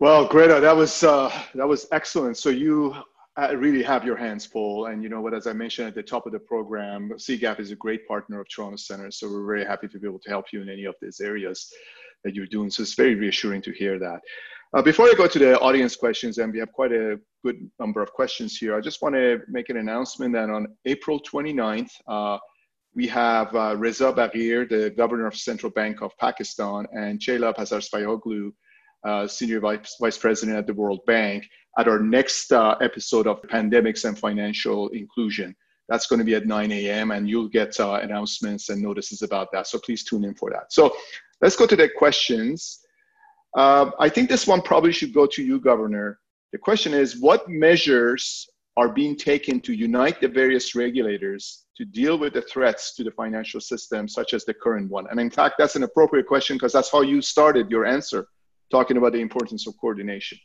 Well, 0.00 0.26
Greta, 0.26 0.60
that 0.60 0.76
was 0.76 1.04
uh, 1.04 1.30
that 1.54 1.66
was 1.66 1.86
excellent. 1.92 2.36
So 2.36 2.50
you 2.50 2.94
uh, 3.36 3.56
really 3.56 3.82
have 3.82 4.04
your 4.04 4.16
hands 4.16 4.44
full, 4.44 4.86
and 4.86 5.02
you 5.02 5.08
know 5.08 5.20
what? 5.20 5.32
As 5.32 5.46
I 5.46 5.52
mentioned 5.52 5.88
at 5.88 5.94
the 5.94 6.02
top 6.02 6.26
of 6.26 6.32
the 6.32 6.40
program, 6.40 7.10
CGAP 7.16 7.60
is 7.60 7.70
a 7.70 7.76
great 7.76 8.06
partner 8.06 8.40
of 8.40 8.48
Toronto 8.48 8.76
Centre, 8.76 9.10
so 9.12 9.30
we're 9.30 9.46
very 9.46 9.64
happy 9.64 9.88
to 9.88 9.98
be 9.98 10.06
able 10.08 10.20
to 10.20 10.28
help 10.28 10.46
you 10.52 10.60
in 10.62 10.68
any 10.68 10.84
of 10.84 10.96
these 11.00 11.20
areas 11.20 11.72
that 12.24 12.34
you're 12.34 12.46
doing. 12.46 12.70
So 12.70 12.82
it's 12.82 12.94
very 12.94 13.14
reassuring 13.14 13.62
to 13.62 13.72
hear 13.72 13.98
that. 14.00 14.20
Uh, 14.74 14.82
before 14.82 15.06
I 15.06 15.14
go 15.16 15.28
to 15.28 15.38
the 15.38 15.56
audience 15.60 15.94
questions, 15.94 16.38
and 16.38 16.52
we 16.52 16.58
have 16.58 16.72
quite 16.72 16.90
a 16.90 17.20
good 17.44 17.70
number 17.78 18.02
of 18.02 18.12
questions 18.12 18.56
here, 18.56 18.74
I 18.76 18.80
just 18.80 19.02
want 19.02 19.14
to 19.14 19.38
make 19.46 19.70
an 19.70 19.76
announcement 19.76 20.34
that 20.34 20.50
on 20.50 20.66
April 20.84 21.20
29th, 21.20 21.92
uh, 22.08 22.38
we 22.92 23.06
have 23.06 23.54
uh, 23.54 23.76
Reza 23.78 24.12
Baqir, 24.12 24.68
the 24.68 24.90
governor 24.90 25.28
of 25.28 25.36
Central 25.36 25.70
Bank 25.70 26.02
of 26.02 26.10
Pakistan, 26.18 26.86
and 26.92 27.20
Ceyla 27.20 27.54
Pazarbasioglu, 27.54 28.50
uh, 29.04 29.28
senior 29.28 29.60
vice, 29.60 29.96
vice 30.00 30.18
president 30.18 30.58
at 30.58 30.66
the 30.66 30.74
World 30.74 31.06
Bank, 31.06 31.48
at 31.78 31.86
our 31.86 32.00
next 32.00 32.50
uh, 32.50 32.74
episode 32.80 33.28
of 33.28 33.40
Pandemics 33.42 34.04
and 34.04 34.18
Financial 34.18 34.88
Inclusion. 34.88 35.54
That's 35.88 36.08
going 36.08 36.18
to 36.18 36.24
be 36.24 36.34
at 36.34 36.46
9 36.46 36.72
a.m., 36.72 37.12
and 37.12 37.30
you'll 37.30 37.48
get 37.48 37.78
uh, 37.78 38.00
announcements 38.02 38.70
and 38.70 38.82
notices 38.82 39.22
about 39.22 39.52
that. 39.52 39.68
So 39.68 39.78
please 39.78 40.02
tune 40.02 40.24
in 40.24 40.34
for 40.34 40.50
that. 40.50 40.72
So 40.72 40.96
let's 41.40 41.54
go 41.54 41.64
to 41.64 41.76
the 41.76 41.88
questions. 41.96 42.80
Uh, 43.54 43.90
I 43.98 44.08
think 44.08 44.28
this 44.28 44.46
one 44.46 44.62
probably 44.62 44.92
should 44.92 45.12
go 45.12 45.26
to 45.26 45.42
you, 45.42 45.60
Governor. 45.60 46.18
The 46.52 46.58
question 46.58 46.92
is 46.94 47.20
what 47.20 47.48
measures 47.48 48.48
are 48.76 48.88
being 48.88 49.16
taken 49.16 49.60
to 49.60 49.72
unite 49.72 50.20
the 50.20 50.28
various 50.28 50.74
regulators 50.74 51.66
to 51.76 51.84
deal 51.84 52.18
with 52.18 52.32
the 52.32 52.42
threats 52.42 52.94
to 52.96 53.04
the 53.04 53.10
financial 53.12 53.60
system, 53.60 54.08
such 54.08 54.34
as 54.34 54.44
the 54.44 54.54
current 54.54 54.90
one? 54.90 55.06
And 55.10 55.20
in 55.20 55.30
fact, 55.30 55.54
that's 55.58 55.76
an 55.76 55.84
appropriate 55.84 56.26
question 56.26 56.56
because 56.56 56.72
that's 56.72 56.90
how 56.90 57.02
you 57.02 57.22
started 57.22 57.70
your 57.70 57.86
answer, 57.86 58.26
talking 58.70 58.96
about 58.96 59.12
the 59.12 59.20
importance 59.20 59.66
of 59.68 59.74
coordination. 59.80 60.38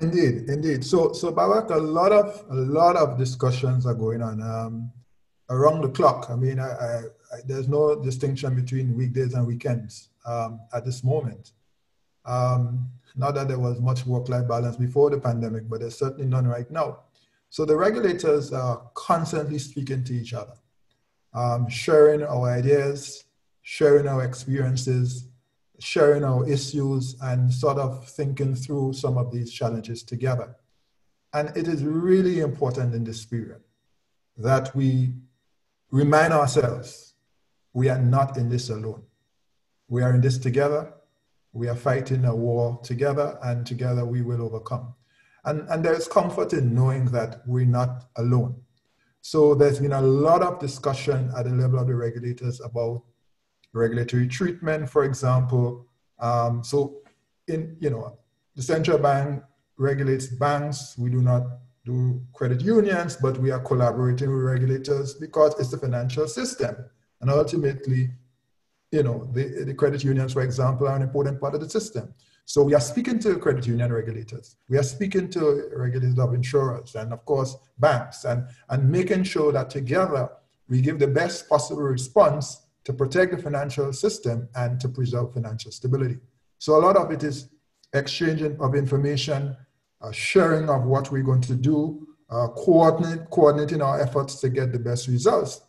Indeed, 0.00 0.50
indeed. 0.50 0.84
So, 0.84 1.12
so 1.12 1.32
Babak, 1.32 1.70
a 1.70 1.76
lot 1.76 2.12
of 2.12 2.44
a 2.50 2.54
lot 2.54 2.96
of 2.96 3.16
discussions 3.16 3.86
are 3.86 3.94
going 3.94 4.20
on 4.20 4.42
um, 4.42 4.92
around 5.48 5.82
the 5.82 5.88
clock. 5.88 6.26
I 6.28 6.36
mean, 6.36 6.58
I, 6.58 6.68
I, 6.68 6.96
I, 7.32 7.36
there's 7.46 7.68
no 7.68 8.02
distinction 8.02 8.54
between 8.54 8.96
weekdays 8.96 9.32
and 9.34 9.46
weekends 9.46 10.10
um, 10.26 10.60
at 10.74 10.84
this 10.84 11.02
moment. 11.02 11.52
Um, 12.26 12.90
not 13.14 13.34
that 13.34 13.48
there 13.48 13.58
was 13.58 13.80
much 13.80 14.04
work-life 14.04 14.46
balance 14.46 14.76
before 14.76 15.10
the 15.10 15.18
pandemic, 15.18 15.68
but 15.68 15.80
there's 15.80 15.98
certainly 15.98 16.26
none 16.26 16.46
right 16.46 16.70
now. 16.70 17.00
So 17.48 17.64
the 17.64 17.76
regulators 17.76 18.52
are 18.52 18.90
constantly 18.94 19.58
speaking 19.58 20.04
to 20.04 20.12
each 20.12 20.34
other, 20.34 20.54
um, 21.32 21.68
sharing 21.68 22.22
our 22.22 22.50
ideas, 22.50 23.24
sharing 23.62 24.06
our 24.06 24.24
experiences, 24.24 25.28
sharing 25.78 26.24
our 26.24 26.48
issues, 26.48 27.16
and 27.22 27.52
sort 27.52 27.78
of 27.78 28.06
thinking 28.08 28.54
through 28.54 28.92
some 28.92 29.16
of 29.16 29.32
these 29.32 29.52
challenges 29.52 30.02
together. 30.02 30.56
And 31.32 31.56
it 31.56 31.68
is 31.68 31.82
really 31.82 32.40
important 32.40 32.94
in 32.94 33.04
this 33.04 33.24
period 33.24 33.62
that 34.36 34.74
we 34.74 35.14
remind 35.90 36.32
ourselves 36.32 37.14
we 37.72 37.88
are 37.88 37.98
not 37.98 38.36
in 38.36 38.48
this 38.48 38.70
alone. 38.70 39.02
We 39.88 40.02
are 40.02 40.14
in 40.14 40.20
this 40.20 40.38
together 40.38 40.92
we 41.56 41.68
are 41.68 41.76
fighting 41.76 42.24
a 42.26 42.36
war 42.36 42.78
together, 42.82 43.38
and 43.42 43.66
together 43.66 44.04
we 44.04 44.20
will 44.20 44.42
overcome. 44.42 44.94
And, 45.44 45.66
and 45.70 45.84
there's 45.84 46.06
comfort 46.06 46.52
in 46.52 46.74
knowing 46.74 47.06
that 47.06 47.40
we're 47.46 47.64
not 47.64 48.06
alone. 48.16 48.60
So 49.22 49.54
there's 49.54 49.80
been 49.80 49.92
a 49.92 50.00
lot 50.00 50.42
of 50.42 50.60
discussion 50.60 51.30
at 51.36 51.46
the 51.46 51.50
level 51.52 51.78
of 51.78 51.86
the 51.86 51.94
regulators 51.94 52.60
about 52.60 53.02
regulatory 53.72 54.28
treatment, 54.28 54.90
for 54.90 55.04
example. 55.04 55.86
Um, 56.18 56.62
so, 56.62 56.98
in 57.48 57.76
you 57.80 57.90
know, 57.90 58.18
the 58.54 58.62
central 58.62 58.98
bank 58.98 59.42
regulates 59.78 60.26
banks. 60.26 60.96
We 60.98 61.10
do 61.10 61.22
not 61.22 61.42
do 61.84 62.20
credit 62.34 62.60
unions, 62.60 63.16
but 63.16 63.38
we 63.38 63.50
are 63.50 63.60
collaborating 63.60 64.32
with 64.32 64.44
regulators 64.44 65.14
because 65.14 65.58
it's 65.58 65.70
the 65.70 65.78
financial 65.78 66.26
system, 66.26 66.76
and 67.20 67.30
ultimately, 67.30 68.10
you 68.96 69.02
know, 69.02 69.28
the, 69.32 69.64
the 69.64 69.74
credit 69.74 70.02
unions, 70.02 70.32
for 70.32 70.42
example, 70.42 70.88
are 70.88 70.96
an 70.96 71.02
important 71.02 71.40
part 71.40 71.54
of 71.54 71.60
the 71.60 71.68
system. 71.68 72.14
So 72.46 72.62
we 72.62 72.74
are 72.74 72.80
speaking 72.80 73.18
to 73.20 73.36
credit 73.38 73.66
union 73.66 73.92
regulators. 73.92 74.56
We 74.68 74.78
are 74.78 74.82
speaking 74.82 75.28
to 75.30 75.68
regulators 75.74 76.18
of 76.18 76.32
insurers 76.32 76.94
and 76.94 77.12
of 77.12 77.24
course 77.24 77.56
banks 77.78 78.24
and, 78.24 78.46
and 78.70 78.90
making 78.90 79.24
sure 79.24 79.52
that 79.52 79.68
together 79.68 80.30
we 80.68 80.80
give 80.80 80.98
the 80.98 81.08
best 81.08 81.48
possible 81.48 81.82
response 81.82 82.62
to 82.84 82.92
protect 82.92 83.32
the 83.32 83.42
financial 83.42 83.92
system 83.92 84.48
and 84.54 84.80
to 84.80 84.88
preserve 84.88 85.34
financial 85.34 85.72
stability. 85.72 86.18
So 86.58 86.76
a 86.76 86.82
lot 86.86 86.96
of 86.96 87.10
it 87.10 87.22
is 87.24 87.48
exchanging 87.92 88.56
of 88.60 88.74
information, 88.76 89.56
uh, 90.00 90.12
sharing 90.12 90.70
of 90.70 90.84
what 90.84 91.10
we're 91.10 91.24
going 91.24 91.42
to 91.42 91.56
do, 91.56 92.06
uh, 92.30 92.48
coordinate, 92.48 93.28
coordinating 93.30 93.82
our 93.82 94.00
efforts 94.00 94.40
to 94.40 94.48
get 94.48 94.72
the 94.72 94.78
best 94.78 95.08
results. 95.08 95.62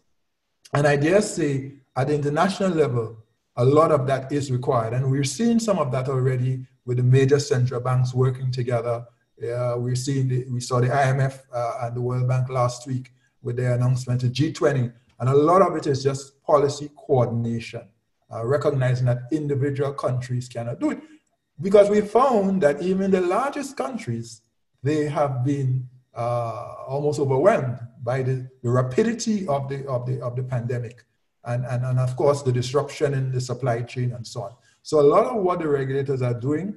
And 0.73 0.85
I 0.85 0.95
dare 0.95 1.21
say 1.21 1.73
at 1.97 2.07
the 2.07 2.13
international 2.13 2.69
level, 2.69 3.17
a 3.55 3.65
lot 3.65 3.91
of 3.91 4.05
that 4.05 4.31
is 4.31 4.51
required. 4.51 4.93
And 4.93 5.09
we're 5.09 5.23
seeing 5.23 5.59
some 5.59 5.79
of 5.79 5.91
that 5.91 6.07
already 6.07 6.65
with 6.85 6.97
the 6.97 7.03
major 7.03 7.39
central 7.39 7.81
banks 7.81 8.13
working 8.13 8.51
together. 8.51 9.03
Uh, 9.43 9.75
we're 9.77 9.95
seeing 9.95 10.27
the, 10.27 10.45
we 10.49 10.59
saw 10.59 10.79
the 10.79 10.87
IMF 10.87 11.41
uh, 11.51 11.79
and 11.81 11.95
the 11.95 12.01
World 12.01 12.27
Bank 12.27 12.49
last 12.49 12.87
week 12.87 13.11
with 13.41 13.57
their 13.57 13.73
announcement 13.73 14.23
of 14.23 14.31
G20. 14.31 14.93
And 15.19 15.29
a 15.29 15.33
lot 15.33 15.63
of 15.63 15.75
it 15.75 15.87
is 15.87 16.03
just 16.03 16.41
policy 16.43 16.91
coordination, 16.95 17.81
uh, 18.31 18.45
recognizing 18.45 19.07
that 19.07 19.23
individual 19.31 19.93
countries 19.93 20.47
cannot 20.47 20.79
do 20.79 20.91
it. 20.91 20.99
Because 21.59 21.89
we 21.89 22.01
found 22.01 22.61
that 22.61 22.79
even 22.83 23.09
the 23.09 23.21
largest 23.21 23.75
countries, 23.75 24.41
they 24.83 25.05
have 25.05 25.43
been 25.43 25.89
uh, 26.15 26.75
almost 26.87 27.19
overwhelmed 27.19 27.79
by 28.03 28.21
the, 28.21 28.47
the 28.61 28.69
rapidity 28.69 29.47
of 29.47 29.67
the, 29.67 29.87
of, 29.87 30.05
the, 30.05 30.21
of 30.21 30.35
the 30.35 30.43
pandemic. 30.43 31.03
And, 31.47 31.65
and, 31.65 31.83
and 31.85 31.99
of 31.99 32.15
course 32.15 32.43
the 32.43 32.51
disruption 32.51 33.13
in 33.13 33.31
the 33.31 33.41
supply 33.41 33.81
chain 33.81 34.11
and 34.11 34.25
so 34.25 34.43
on. 34.43 34.51
So 34.83 34.99
a 34.99 35.07
lot 35.15 35.25
of 35.25 35.41
what 35.41 35.59
the 35.59 35.67
regulators 35.67 36.21
are 36.21 36.33
doing 36.33 36.75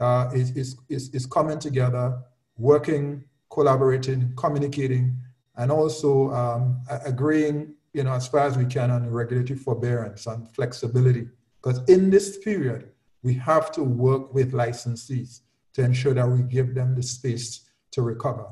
uh, 0.00 0.30
is, 0.34 0.50
is, 0.56 0.76
is, 0.88 1.08
is 1.10 1.26
coming 1.26 1.58
together, 1.58 2.18
working, 2.56 3.24
collaborating, 3.50 4.32
communicating, 4.36 5.16
and 5.56 5.72
also 5.72 6.30
um, 6.32 6.80
agreeing, 7.04 7.74
you 7.92 8.04
know, 8.04 8.12
as 8.12 8.28
far 8.28 8.40
as 8.40 8.56
we 8.56 8.66
can 8.66 8.90
on 8.90 9.08
regulatory 9.10 9.58
forbearance 9.58 10.26
and 10.26 10.48
flexibility. 10.50 11.28
Because 11.60 11.80
in 11.88 12.10
this 12.10 12.38
period, 12.38 12.90
we 13.22 13.34
have 13.34 13.72
to 13.72 13.82
work 13.82 14.32
with 14.32 14.52
licensees 14.52 15.40
to 15.72 15.82
ensure 15.82 16.14
that 16.14 16.28
we 16.28 16.42
give 16.42 16.74
them 16.74 16.94
the 16.94 17.02
space 17.02 17.68
to 17.90 18.02
recover. 18.02 18.46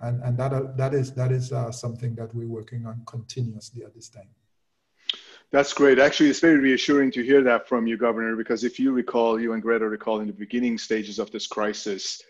And, 0.00 0.22
and 0.22 0.36
that, 0.38 0.52
uh, 0.52 0.64
that 0.76 0.94
is, 0.94 1.12
that 1.14 1.32
is 1.32 1.52
uh, 1.52 1.70
something 1.72 2.14
that 2.16 2.34
we're 2.34 2.48
working 2.48 2.86
on 2.86 3.02
continuously 3.06 3.84
at 3.84 3.94
this 3.94 4.08
time. 4.08 4.28
That's 5.52 5.72
great. 5.72 5.98
Actually, 5.98 6.30
it's 6.30 6.38
very 6.38 6.58
reassuring 6.58 7.10
to 7.12 7.24
hear 7.24 7.42
that 7.42 7.68
from 7.68 7.86
you, 7.86 7.96
Governor, 7.96 8.36
because 8.36 8.62
if 8.62 8.78
you 8.78 8.92
recall, 8.92 9.40
you 9.40 9.52
and 9.52 9.62
Greta 9.62 9.88
recall 9.88 10.20
in 10.20 10.28
the 10.28 10.32
beginning 10.32 10.78
stages 10.78 11.18
of 11.18 11.32
this 11.32 11.48
crisis, 11.48 12.22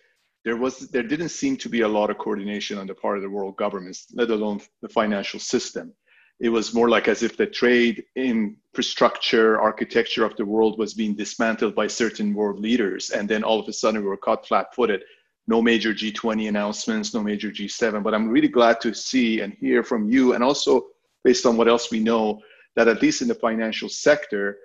there 0.42 0.56
was 0.56 0.88
there 0.88 1.02
didn't 1.02 1.28
seem 1.28 1.58
to 1.58 1.68
be 1.68 1.82
a 1.82 1.88
lot 1.88 2.08
of 2.08 2.16
coordination 2.16 2.78
on 2.78 2.86
the 2.86 2.94
part 2.94 3.18
of 3.18 3.22
the 3.22 3.28
world 3.28 3.56
governments, 3.56 4.06
let 4.14 4.30
alone 4.30 4.60
the 4.80 4.88
financial 4.88 5.38
system. 5.38 5.92
It 6.40 6.48
was 6.48 6.72
more 6.72 6.88
like 6.88 7.08
as 7.08 7.22
if 7.22 7.36
the 7.36 7.46
trade 7.46 8.04
infrastructure 8.16 9.60
architecture 9.60 10.24
of 10.24 10.34
the 10.36 10.46
world 10.46 10.78
was 10.78 10.94
being 10.94 11.14
dismantled 11.14 11.74
by 11.74 11.88
certain 11.88 12.32
world 12.32 12.58
leaders, 12.58 13.10
and 13.10 13.28
then 13.28 13.44
all 13.44 13.60
of 13.60 13.68
a 13.68 13.72
sudden 13.74 14.00
we 14.00 14.08
were 14.08 14.16
caught 14.16 14.48
flat-footed. 14.48 15.02
No 15.46 15.60
major 15.60 15.92
G20 15.92 16.48
announcements, 16.48 17.12
no 17.12 17.22
major 17.22 17.50
G7. 17.50 18.02
But 18.02 18.14
I'm 18.14 18.30
really 18.30 18.48
glad 18.48 18.80
to 18.80 18.94
see 18.94 19.40
and 19.42 19.52
hear 19.52 19.82
from 19.82 20.08
you, 20.08 20.32
and 20.32 20.42
also 20.42 20.86
based 21.22 21.44
on 21.44 21.58
what 21.58 21.68
else 21.68 21.90
we 21.90 22.00
know, 22.00 22.40
that 22.76 22.88
at 22.88 23.02
least 23.02 23.22
in 23.22 23.28
the 23.28 23.34
financial 23.34 23.88
sector, 23.88 24.58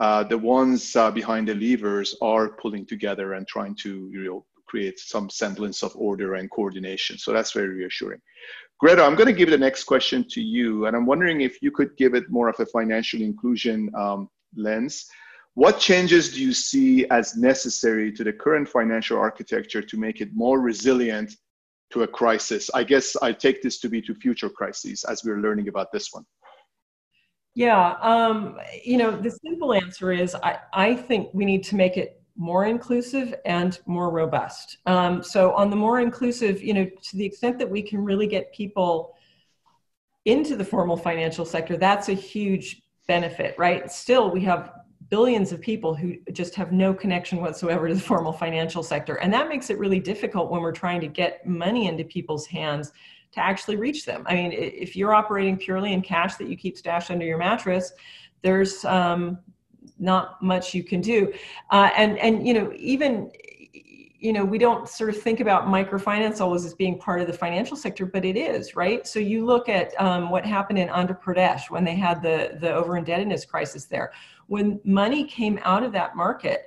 uh, 0.00 0.24
the 0.24 0.38
ones 0.38 0.96
uh, 0.96 1.10
behind 1.10 1.48
the 1.48 1.54
levers 1.54 2.16
are 2.22 2.48
pulling 2.48 2.86
together 2.86 3.34
and 3.34 3.46
trying 3.46 3.74
to 3.74 4.08
you 4.12 4.24
know, 4.24 4.46
create 4.66 4.98
some 4.98 5.28
semblance 5.28 5.82
of 5.82 5.94
order 5.96 6.34
and 6.34 6.50
coordination. 6.50 7.18
So 7.18 7.32
that's 7.32 7.52
very 7.52 7.68
reassuring. 7.68 8.20
Greta, 8.78 9.02
I'm 9.02 9.14
going 9.14 9.26
to 9.26 9.34
give 9.34 9.50
the 9.50 9.58
next 9.58 9.84
question 9.84 10.24
to 10.30 10.40
you, 10.40 10.86
and 10.86 10.96
I'm 10.96 11.04
wondering 11.04 11.42
if 11.42 11.60
you 11.60 11.70
could 11.70 11.94
give 11.98 12.14
it 12.14 12.30
more 12.30 12.48
of 12.48 12.58
a 12.60 12.66
financial 12.66 13.20
inclusion 13.20 13.90
um, 13.94 14.30
lens. 14.56 15.06
What 15.54 15.80
changes 15.80 16.32
do 16.32 16.40
you 16.40 16.54
see 16.54 17.06
as 17.10 17.36
necessary 17.36 18.10
to 18.12 18.24
the 18.24 18.32
current 18.32 18.68
financial 18.68 19.18
architecture 19.18 19.82
to 19.82 19.96
make 19.98 20.22
it 20.22 20.30
more 20.32 20.60
resilient 20.60 21.36
to 21.92 22.04
a 22.04 22.06
crisis? 22.06 22.70
I 22.72 22.84
guess 22.84 23.16
I 23.20 23.32
take 23.32 23.60
this 23.60 23.80
to 23.80 23.90
be 23.90 24.00
to 24.02 24.14
future 24.14 24.48
crises 24.48 25.04
as 25.04 25.24
we're 25.24 25.40
learning 25.40 25.68
about 25.68 25.92
this 25.92 26.08
one. 26.12 26.24
Yeah, 27.60 27.96
um, 28.00 28.58
you 28.82 28.96
know, 28.96 29.10
the 29.14 29.30
simple 29.30 29.74
answer 29.74 30.12
is 30.12 30.34
I, 30.34 30.60
I 30.72 30.94
think 30.94 31.28
we 31.34 31.44
need 31.44 31.62
to 31.64 31.76
make 31.76 31.98
it 31.98 32.22
more 32.34 32.64
inclusive 32.64 33.34
and 33.44 33.78
more 33.84 34.08
robust. 34.08 34.78
Um, 34.86 35.22
so, 35.22 35.52
on 35.52 35.68
the 35.68 35.76
more 35.76 36.00
inclusive, 36.00 36.62
you 36.62 36.72
know, 36.72 36.86
to 36.86 37.16
the 37.18 37.26
extent 37.26 37.58
that 37.58 37.68
we 37.68 37.82
can 37.82 38.02
really 38.02 38.26
get 38.26 38.50
people 38.54 39.14
into 40.24 40.56
the 40.56 40.64
formal 40.64 40.96
financial 40.96 41.44
sector, 41.44 41.76
that's 41.76 42.08
a 42.08 42.14
huge 42.14 42.80
benefit, 43.06 43.54
right? 43.58 43.92
Still, 43.92 44.30
we 44.30 44.40
have 44.40 44.72
billions 45.10 45.52
of 45.52 45.60
people 45.60 45.94
who 45.94 46.16
just 46.32 46.54
have 46.54 46.72
no 46.72 46.94
connection 46.94 47.42
whatsoever 47.42 47.88
to 47.88 47.94
the 47.94 48.00
formal 48.00 48.32
financial 48.32 48.82
sector. 48.82 49.16
And 49.16 49.30
that 49.34 49.50
makes 49.50 49.68
it 49.68 49.78
really 49.78 50.00
difficult 50.00 50.50
when 50.50 50.62
we're 50.62 50.72
trying 50.72 51.02
to 51.02 51.08
get 51.08 51.46
money 51.46 51.88
into 51.88 52.04
people's 52.04 52.46
hands 52.46 52.92
to 53.32 53.40
actually 53.40 53.76
reach 53.76 54.04
them. 54.04 54.24
I 54.26 54.34
mean, 54.34 54.52
if 54.52 54.96
you're 54.96 55.14
operating 55.14 55.56
purely 55.56 55.92
in 55.92 56.02
cash 56.02 56.36
that 56.36 56.48
you 56.48 56.56
keep 56.56 56.76
stashed 56.76 57.10
under 57.10 57.24
your 57.24 57.38
mattress, 57.38 57.92
there's 58.42 58.84
um, 58.84 59.38
not 59.98 60.42
much 60.42 60.74
you 60.74 60.82
can 60.82 61.00
do. 61.00 61.32
Uh, 61.70 61.90
and 61.96 62.18
and 62.18 62.46
you 62.46 62.54
know 62.54 62.72
even 62.76 63.30
you 64.18 64.32
know 64.32 64.44
we 64.44 64.58
don't 64.58 64.88
sort 64.88 65.10
of 65.10 65.20
think 65.20 65.40
about 65.40 65.66
microfinance 65.66 66.40
always 66.40 66.64
as 66.64 66.74
being 66.74 66.98
part 66.98 67.20
of 67.20 67.26
the 67.26 67.32
financial 67.32 67.76
sector, 67.76 68.06
but 68.06 68.24
it 68.24 68.36
is 68.36 68.74
right. 68.74 69.06
So 69.06 69.18
you 69.18 69.44
look 69.44 69.68
at 69.68 69.98
um, 70.00 70.30
what 70.30 70.44
happened 70.44 70.78
in 70.78 70.88
Andhra 70.88 71.20
Pradesh 71.20 71.70
when 71.70 71.84
they 71.84 71.94
had 71.94 72.22
the 72.22 72.56
the 72.60 72.72
over 72.72 72.96
indebtedness 72.96 73.44
crisis 73.44 73.84
there. 73.84 74.12
When 74.46 74.80
money 74.84 75.24
came 75.24 75.60
out 75.62 75.84
of 75.84 75.92
that 75.92 76.16
market, 76.16 76.66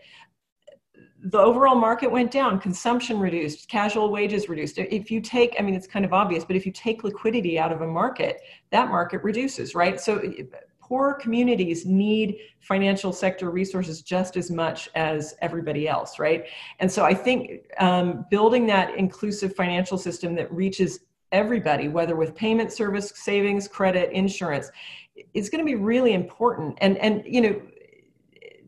the 1.24 1.40
overall 1.40 1.76
market 1.76 2.12
went 2.12 2.32
down, 2.32 2.60
consumption 2.60 3.18
reduced, 3.18 3.70
casual 3.70 4.12
wages 4.12 4.50
reduced. 4.50 4.78
If 4.78 5.10
you 5.10 5.22
take, 5.22 5.56
I 5.58 5.62
mean, 5.62 5.74
it's 5.74 5.88
kind 5.88 6.04
of 6.04 6.12
obvious, 6.12 6.44
but 6.44 6.58
if 6.58 6.66
you 6.66 6.72
take 6.72 7.04
liquidity 7.06 7.58
out 7.58 7.72
of 7.72 7.82
a 7.82 7.88
market, 7.88 8.42
that 8.72 8.90
market 8.90 9.24
reduces, 9.24 9.74
right? 9.74 10.00
So 10.02 10.22
poor 10.82 11.14
communities 11.14 11.86
need 11.86 12.38
financial 12.60 13.14
sector 13.14 13.52
resources 13.52 14.02
just 14.02 14.36
as 14.36 14.52
much 14.52 14.90
as 14.96 15.34
everybody 15.42 15.88
else, 15.88 16.20
right? 16.20 16.46
And 16.80 16.92
so 16.92 17.06
I 17.06 17.14
think 17.14 17.72
um, 17.80 18.26
building 18.30 18.66
that 18.68 18.96
inclusive 18.96 19.56
financial 19.56 19.98
system 19.98 20.36
that 20.36 20.52
reaches 20.52 21.00
everybody, 21.32 21.88
whether 21.88 22.18
with 22.18 22.36
payment 22.36 22.74
service, 22.74 23.14
savings, 23.16 23.68
credit, 23.68 24.12
insurance, 24.12 24.72
is 25.34 25.50
going 25.50 25.60
to 25.60 25.66
be 25.66 25.76
really 25.76 26.14
important. 26.14 26.78
And 26.82 26.98
and 26.98 27.24
you 27.26 27.42
know 27.42 27.62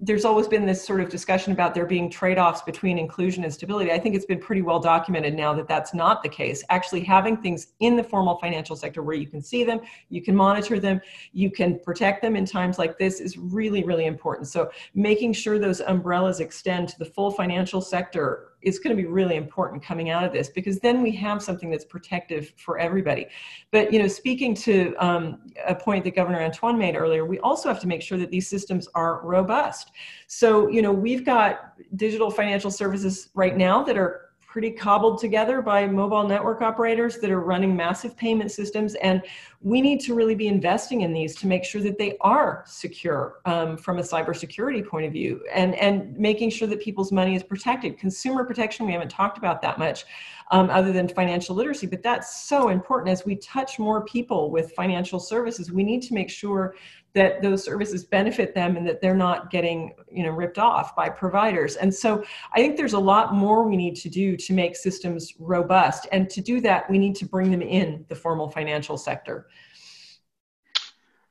there's 0.01 0.25
always 0.25 0.47
been 0.47 0.65
this 0.65 0.85
sort 0.85 1.01
of 1.01 1.09
discussion 1.09 1.53
about 1.53 1.73
there 1.73 1.85
being 1.85 2.09
trade-offs 2.09 2.61
between 2.61 2.97
inclusion 2.97 3.43
and 3.43 3.53
stability. 3.53 3.91
I 3.91 3.99
think 3.99 4.15
it's 4.15 4.25
been 4.25 4.39
pretty 4.39 4.61
well 4.61 4.79
documented 4.79 5.33
now 5.33 5.53
that 5.53 5.67
that's 5.67 5.93
not 5.93 6.21
the 6.21 6.29
case. 6.29 6.63
Actually, 6.69 7.01
having 7.01 7.37
things 7.37 7.73
in 7.79 7.95
the 7.95 8.03
formal 8.03 8.37
financial 8.37 8.75
sector 8.75 9.03
where 9.03 9.15
you 9.15 9.27
can 9.27 9.41
see 9.41 9.63
them, 9.63 9.79
you 10.09 10.21
can 10.21 10.35
monitor 10.35 10.79
them, 10.79 10.99
you 11.33 11.49
can 11.49 11.79
protect 11.79 12.21
them 12.21 12.35
in 12.35 12.45
times 12.45 12.77
like 12.77 12.97
this 12.97 13.19
is 13.19 13.37
really, 13.37 13.83
really 13.83 14.05
important. 14.05 14.47
So 14.47 14.69
making 14.93 15.33
sure 15.33 15.59
those 15.59 15.81
umbrellas 15.81 16.39
extend 16.39 16.89
to 16.89 16.99
the 16.99 17.05
full 17.05 17.31
financial 17.31 17.81
sector 17.81 18.54
is 18.65 18.79
going 18.79 18.95
to 18.95 19.01
be 19.01 19.07
really 19.07 19.35
important 19.35 19.81
coming 19.81 20.09
out 20.09 20.23
of 20.23 20.33
this 20.33 20.49
because 20.49 20.79
then 20.79 21.01
we 21.01 21.11
have 21.11 21.41
something 21.41 21.69
that's 21.69 21.85
protective 21.85 22.51
for 22.57 22.77
everybody. 22.79 23.27
But 23.71 23.93
you 23.93 23.99
know, 23.99 24.07
speaking 24.07 24.53
to 24.55 24.95
um, 24.97 25.41
a 25.67 25.75
point 25.75 26.03
that 26.03 26.15
Governor 26.15 26.41
Antoine 26.41 26.77
made 26.77 26.95
earlier, 26.95 27.25
we 27.25 27.39
also 27.39 27.69
have 27.69 27.79
to 27.81 27.87
make 27.87 28.01
sure 28.01 28.17
that 28.17 28.31
these 28.31 28.47
systems 28.47 28.89
are 28.95 29.21
robust. 29.23 29.91
So 30.27 30.67
you 30.67 30.81
know, 30.81 30.91
we've 30.91 31.23
got 31.23 31.73
digital 31.95 32.29
financial 32.29 32.71
services 32.71 33.29
right 33.35 33.55
now 33.55 33.83
that 33.83 33.97
are 33.97 34.25
pretty 34.55 34.71
cobbled 34.71 35.19
together 35.19 35.61
by 35.61 35.85
mobile 35.85 36.25
network 36.25 36.61
operators 36.61 37.17
that 37.17 37.29
are 37.29 37.41
running 37.41 37.75
massive 37.75 38.15
payment 38.15 38.49
systems. 38.49 38.95
And 38.95 39.21
we 39.65 39.81
need 39.81 39.99
to 39.99 40.13
really 40.13 40.35
be 40.35 40.45
investing 40.45 41.01
in 41.01 41.11
these 41.11 41.33
to 41.33 41.47
make 41.47 41.63
sure 41.63 41.81
that 41.81 41.97
they 41.97 42.15
are 42.21 42.63
secure 42.67 43.41
um, 43.45 43.75
from 43.75 43.97
a 43.97 44.01
cybersecurity 44.03 44.87
point 44.87 45.07
of 45.07 45.11
view 45.11 45.43
and, 45.51 45.73
and 45.75 46.15
making 46.15 46.51
sure 46.51 46.67
that 46.67 46.79
people's 46.79 47.11
money 47.11 47.33
is 47.33 47.41
protected. 47.41 47.97
Consumer 47.97 48.43
protection, 48.43 48.85
we 48.85 48.91
haven't 48.91 49.09
talked 49.09 49.39
about 49.39 49.63
that 49.63 49.79
much 49.79 50.05
um, 50.51 50.69
other 50.69 50.91
than 50.91 51.07
financial 51.07 51.55
literacy, 51.55 51.87
but 51.87 52.03
that's 52.03 52.43
so 52.43 52.69
important 52.69 53.11
as 53.11 53.25
we 53.25 53.37
touch 53.37 53.79
more 53.79 54.05
people 54.05 54.51
with 54.51 54.71
financial 54.73 55.19
services. 55.19 55.71
We 55.71 55.83
need 55.83 56.03
to 56.03 56.13
make 56.13 56.29
sure 56.29 56.75
that 57.15 57.41
those 57.41 57.63
services 57.63 58.03
benefit 58.03 58.53
them 58.53 58.75
and 58.75 58.85
that 58.85 59.01
they're 59.01 59.15
not 59.15 59.49
getting 59.49 59.95
you 60.11 60.21
know 60.21 60.29
ripped 60.29 60.59
off 60.59 60.95
by 60.95 61.09
providers 61.09 61.77
and 61.77 61.93
so 61.93 62.23
i 62.53 62.57
think 62.57 62.75
there's 62.75 62.93
a 62.93 62.99
lot 62.99 63.33
more 63.33 63.63
we 63.63 63.77
need 63.77 63.95
to 63.95 64.09
do 64.09 64.35
to 64.35 64.53
make 64.53 64.75
systems 64.75 65.33
robust 65.39 66.07
and 66.11 66.29
to 66.29 66.41
do 66.41 66.59
that 66.59 66.87
we 66.89 66.99
need 66.99 67.15
to 67.15 67.25
bring 67.25 67.49
them 67.49 67.61
in 67.61 68.05
the 68.09 68.15
formal 68.15 68.49
financial 68.49 68.97
sector 68.97 69.47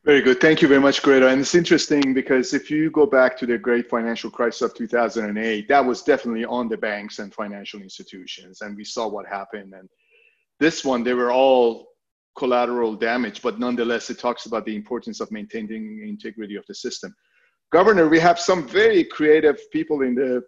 very 0.04 0.20
good. 0.20 0.38
Thank 0.40 0.60
you 0.60 0.68
very 0.68 0.80
much, 0.80 1.02
Greta. 1.02 1.28
And 1.28 1.40
it's 1.40 1.54
interesting 1.54 2.12
because 2.12 2.52
if 2.52 2.70
you 2.70 2.90
go 2.90 3.06
back 3.06 3.38
to 3.38 3.46
the 3.46 3.56
great 3.56 3.88
financial 3.88 4.30
crisis 4.30 4.60
of 4.60 4.74
2008, 4.74 5.66
that 5.68 5.84
was 5.84 6.02
definitely 6.02 6.44
on 6.44 6.68
the 6.68 6.76
banks 6.76 7.20
and 7.20 7.32
financial 7.32 7.80
institutions. 7.80 8.60
And 8.60 8.76
we 8.76 8.84
saw 8.84 9.08
what 9.08 9.26
happened. 9.26 9.72
And 9.72 9.88
this 10.60 10.84
one, 10.84 11.04
they 11.04 11.14
were 11.14 11.32
all 11.32 11.88
collateral 12.36 12.94
damage, 12.94 13.40
but 13.40 13.58
nonetheless, 13.58 14.10
it 14.10 14.18
talks 14.18 14.44
about 14.44 14.66
the 14.66 14.76
importance 14.76 15.20
of 15.20 15.30
maintaining 15.30 16.06
integrity 16.06 16.56
of 16.56 16.66
the 16.66 16.74
system. 16.74 17.14
Governor, 17.72 18.08
we 18.08 18.20
have 18.20 18.38
some 18.38 18.68
very 18.68 19.04
creative 19.04 19.58
people 19.72 20.02
in 20.02 20.14
the 20.14 20.42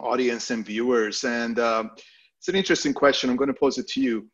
audience 0.00 0.50
and 0.50 0.66
viewers, 0.66 1.24
and 1.24 1.58
uh, 1.58 1.84
it's 2.38 2.48
an 2.48 2.56
interesting 2.56 2.92
question. 2.92 3.30
I'm 3.30 3.36
going 3.36 3.52
to 3.52 3.58
pose 3.58 3.78
it 3.78 3.88
to 3.88 4.00
you. 4.00 4.28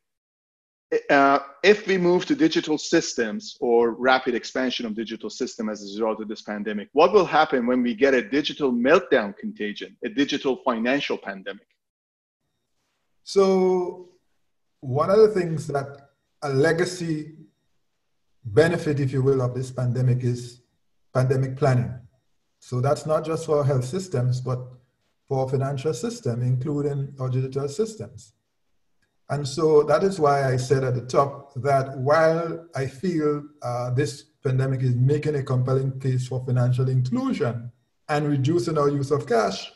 Uh, 1.10 1.40
if 1.62 1.86
we 1.86 1.98
move 1.98 2.24
to 2.24 2.34
digital 2.34 2.78
systems 2.78 3.58
or 3.60 3.90
rapid 3.90 4.34
expansion 4.34 4.86
of 4.86 4.94
digital 4.94 5.28
system 5.28 5.68
as 5.68 5.82
a 5.82 5.84
result 5.84 6.20
of 6.20 6.28
this 6.28 6.40
pandemic, 6.40 6.88
what 6.92 7.12
will 7.12 7.26
happen 7.26 7.66
when 7.66 7.82
we 7.82 7.94
get 7.94 8.14
a 8.14 8.22
digital 8.26 8.72
meltdown 8.72 9.36
contagion, 9.36 9.94
a 10.02 10.08
digital 10.08 10.56
financial 10.64 11.18
pandemic? 11.18 11.66
So, 13.24 14.08
one 14.80 15.10
of 15.10 15.18
the 15.18 15.28
things 15.28 15.66
that 15.66 16.08
a 16.42 16.48
legacy 16.48 17.34
benefit, 18.44 19.00
if 19.00 19.12
you 19.12 19.22
will, 19.22 19.42
of 19.42 19.54
this 19.54 19.70
pandemic 19.70 20.22
is 20.24 20.62
pandemic 21.12 21.56
planning. 21.56 21.92
So 22.60 22.80
that's 22.80 23.06
not 23.06 23.24
just 23.24 23.46
for 23.46 23.64
health 23.64 23.84
systems, 23.84 24.40
but 24.40 24.58
for 25.26 25.48
financial 25.48 25.94
system, 25.94 26.42
including 26.42 27.14
our 27.20 27.28
digital 27.28 27.68
systems. 27.68 28.32
And 29.30 29.46
so 29.46 29.82
that 29.82 30.02
is 30.02 30.18
why 30.18 30.50
I 30.50 30.56
said 30.56 30.84
at 30.84 30.94
the 30.94 31.02
top 31.02 31.52
that 31.56 31.98
while 31.98 32.66
I 32.74 32.86
feel 32.86 33.44
uh, 33.62 33.90
this 33.90 34.22
pandemic 34.42 34.82
is 34.82 34.94
making 34.94 35.34
a 35.36 35.42
compelling 35.42 36.00
case 36.00 36.28
for 36.28 36.44
financial 36.44 36.88
inclusion 36.88 37.70
and 38.08 38.28
reducing 38.28 38.78
our 38.78 38.88
use 38.88 39.10
of 39.10 39.26
cash, 39.26 39.70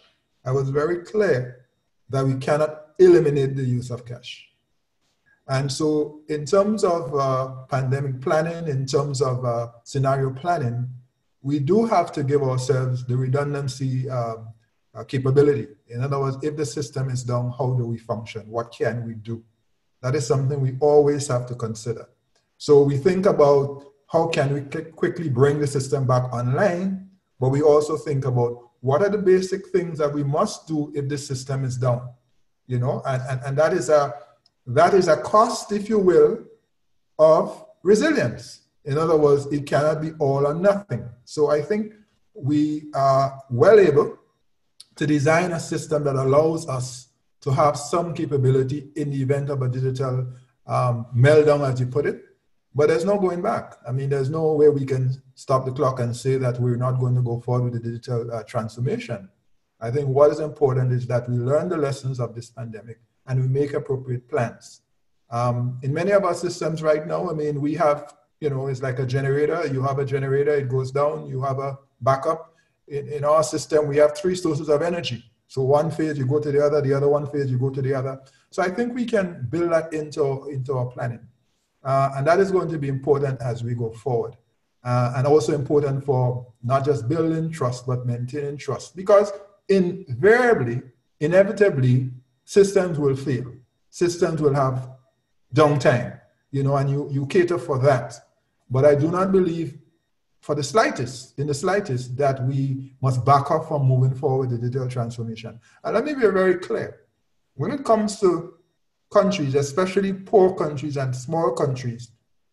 I 0.44 0.52
was 0.52 0.70
very 0.70 1.04
clear 1.04 1.66
that 2.08 2.24
we 2.24 2.34
cannot 2.34 2.78
eliminate 2.98 3.56
the 3.56 3.64
use 3.64 3.90
of 3.90 4.06
cash. 4.06 4.48
And 5.48 5.70
so, 5.70 6.20
in 6.28 6.46
terms 6.46 6.84
of 6.84 7.14
uh, 7.14 7.64
pandemic 7.68 8.20
planning, 8.20 8.68
in 8.68 8.86
terms 8.86 9.20
of 9.20 9.44
uh, 9.44 9.68
scenario 9.82 10.30
planning, 10.30 10.88
we 11.42 11.58
do 11.58 11.84
have 11.84 12.12
to 12.12 12.22
give 12.22 12.42
ourselves 12.42 13.04
the 13.04 13.16
redundancy 13.16 14.08
um, 14.08 14.51
uh, 14.94 15.04
capability. 15.04 15.68
In 15.88 16.02
other 16.02 16.20
words, 16.20 16.36
if 16.42 16.56
the 16.56 16.66
system 16.66 17.08
is 17.10 17.22
down, 17.22 17.52
how 17.58 17.72
do 17.74 17.86
we 17.86 17.98
function? 17.98 18.42
What 18.48 18.72
can 18.72 19.06
we 19.06 19.14
do? 19.14 19.42
That 20.02 20.14
is 20.14 20.26
something 20.26 20.60
we 20.60 20.76
always 20.80 21.28
have 21.28 21.46
to 21.46 21.54
consider. 21.54 22.08
So 22.58 22.82
we 22.82 22.96
think 22.96 23.26
about 23.26 23.84
how 24.08 24.28
can 24.28 24.52
we 24.52 24.60
quickly 24.82 25.28
bring 25.28 25.58
the 25.58 25.66
system 25.66 26.06
back 26.06 26.32
online, 26.32 27.08
but 27.40 27.48
we 27.48 27.62
also 27.62 27.96
think 27.96 28.24
about 28.24 28.70
what 28.80 29.00
are 29.00 29.08
the 29.08 29.18
basic 29.18 29.68
things 29.68 29.98
that 29.98 30.12
we 30.12 30.22
must 30.22 30.66
do 30.66 30.92
if 30.94 31.08
the 31.08 31.16
system 31.16 31.64
is 31.64 31.76
down, 31.76 32.10
you 32.66 32.78
know, 32.78 33.02
and, 33.06 33.22
and, 33.30 33.40
and 33.46 33.56
that 33.56 33.72
is 33.72 33.88
a 33.88 34.12
that 34.66 34.94
is 34.94 35.08
a 35.08 35.16
cost, 35.16 35.72
if 35.72 35.88
you 35.88 35.98
will, 35.98 36.44
of 37.18 37.64
resilience. 37.82 38.62
In 38.84 38.98
other 38.98 39.16
words, 39.16 39.46
it 39.46 39.66
cannot 39.66 40.00
be 40.00 40.12
all 40.20 40.46
or 40.46 40.54
nothing. 40.54 41.08
So 41.24 41.50
I 41.50 41.62
think 41.62 41.94
we 42.34 42.90
are 42.94 43.40
well 43.50 43.80
able 43.80 44.18
to 44.96 45.06
design 45.06 45.52
a 45.52 45.60
system 45.60 46.04
that 46.04 46.16
allows 46.16 46.68
us 46.68 47.08
to 47.40 47.50
have 47.50 47.76
some 47.76 48.14
capability 48.14 48.90
in 48.96 49.10
the 49.10 49.20
event 49.20 49.50
of 49.50 49.62
a 49.62 49.68
digital 49.68 50.26
um, 50.66 51.06
meltdown, 51.14 51.68
as 51.68 51.80
you 51.80 51.86
put 51.86 52.06
it. 52.06 52.22
But 52.74 52.88
there's 52.88 53.04
no 53.04 53.18
going 53.18 53.42
back. 53.42 53.76
I 53.86 53.92
mean, 53.92 54.08
there's 54.08 54.30
no 54.30 54.52
way 54.52 54.68
we 54.68 54.86
can 54.86 55.22
stop 55.34 55.64
the 55.64 55.72
clock 55.72 56.00
and 56.00 56.16
say 56.16 56.36
that 56.36 56.58
we're 56.58 56.76
not 56.76 57.00
going 57.00 57.14
to 57.16 57.22
go 57.22 57.40
forward 57.40 57.72
with 57.72 57.82
the 57.82 57.90
digital 57.90 58.32
uh, 58.32 58.42
transformation. 58.44 59.28
I 59.80 59.90
think 59.90 60.08
what 60.08 60.30
is 60.30 60.38
important 60.38 60.92
is 60.92 61.06
that 61.08 61.28
we 61.28 61.36
learn 61.36 61.68
the 61.68 61.76
lessons 61.76 62.20
of 62.20 62.34
this 62.34 62.50
pandemic 62.50 63.00
and 63.26 63.40
we 63.40 63.48
make 63.48 63.74
appropriate 63.74 64.28
plans. 64.30 64.82
Um, 65.30 65.78
in 65.82 65.92
many 65.92 66.12
of 66.12 66.24
our 66.24 66.34
systems 66.34 66.82
right 66.82 67.06
now, 67.06 67.28
I 67.28 67.34
mean, 67.34 67.60
we 67.60 67.74
have, 67.74 68.14
you 68.40 68.50
know, 68.50 68.68
it's 68.68 68.82
like 68.82 69.00
a 69.00 69.06
generator. 69.06 69.66
You 69.66 69.82
have 69.82 69.98
a 69.98 70.04
generator, 70.04 70.54
it 70.54 70.68
goes 70.68 70.92
down, 70.92 71.26
you 71.26 71.42
have 71.42 71.58
a 71.58 71.78
backup. 72.00 72.51
In, 72.88 73.08
in 73.08 73.24
our 73.24 73.42
system, 73.42 73.88
we 73.88 73.96
have 73.96 74.16
three 74.16 74.34
sources 74.34 74.68
of 74.68 74.82
energy. 74.82 75.24
So 75.46 75.62
one 75.62 75.90
phase, 75.90 76.16
you 76.16 76.26
go 76.26 76.40
to 76.40 76.50
the 76.50 76.64
other, 76.64 76.80
the 76.80 76.94
other 76.94 77.08
one 77.08 77.26
phase, 77.26 77.50
you 77.50 77.58
go 77.58 77.70
to 77.70 77.82
the 77.82 77.94
other. 77.94 78.20
So 78.50 78.62
I 78.62 78.70
think 78.70 78.94
we 78.94 79.04
can 79.04 79.46
build 79.50 79.72
that 79.72 79.92
into, 79.92 80.48
into 80.48 80.72
our 80.78 80.86
planning. 80.86 81.26
Uh, 81.84 82.10
and 82.16 82.26
that 82.26 82.38
is 82.38 82.50
going 82.50 82.70
to 82.70 82.78
be 82.78 82.88
important 82.88 83.40
as 83.42 83.62
we 83.62 83.74
go 83.74 83.90
forward. 83.92 84.36
Uh, 84.84 85.12
and 85.16 85.26
also 85.26 85.54
important 85.54 86.04
for 86.04 86.46
not 86.62 86.84
just 86.84 87.08
building 87.08 87.50
trust, 87.50 87.86
but 87.86 88.06
maintaining 88.06 88.56
trust. 88.56 88.96
Because 88.96 89.30
invariably, 89.68 90.82
inevitably, 91.20 92.10
systems 92.44 92.98
will 92.98 93.14
fail. 93.14 93.52
Systems 93.90 94.40
will 94.40 94.54
have 94.54 94.90
downtime, 95.54 96.18
you 96.50 96.62
know, 96.62 96.76
and 96.76 96.90
you, 96.90 97.08
you 97.10 97.26
cater 97.26 97.58
for 97.58 97.78
that. 97.78 98.14
But 98.70 98.84
I 98.86 98.94
do 98.94 99.10
not 99.10 99.32
believe 99.32 99.78
for 100.42 100.56
the 100.56 100.62
slightest, 100.62 101.38
in 101.38 101.46
the 101.46 101.54
slightest, 101.54 102.16
that 102.16 102.44
we 102.44 102.92
must 103.00 103.24
back 103.24 103.50
off 103.52 103.68
from 103.68 103.86
moving 103.86 104.12
forward 104.12 104.50
the 104.50 104.58
digital 104.58 104.88
transformation. 104.88 105.58
And 105.84 105.94
let 105.94 106.04
me 106.04 106.14
be 106.14 106.20
very 106.20 106.56
clear. 106.56 107.02
When 107.54 107.70
it 107.70 107.84
comes 107.84 108.18
to 108.20 108.54
countries, 109.12 109.54
especially 109.54 110.12
poor 110.12 110.52
countries 110.54 110.96
and 110.96 111.14
small 111.14 111.52
countries, 111.52 112.10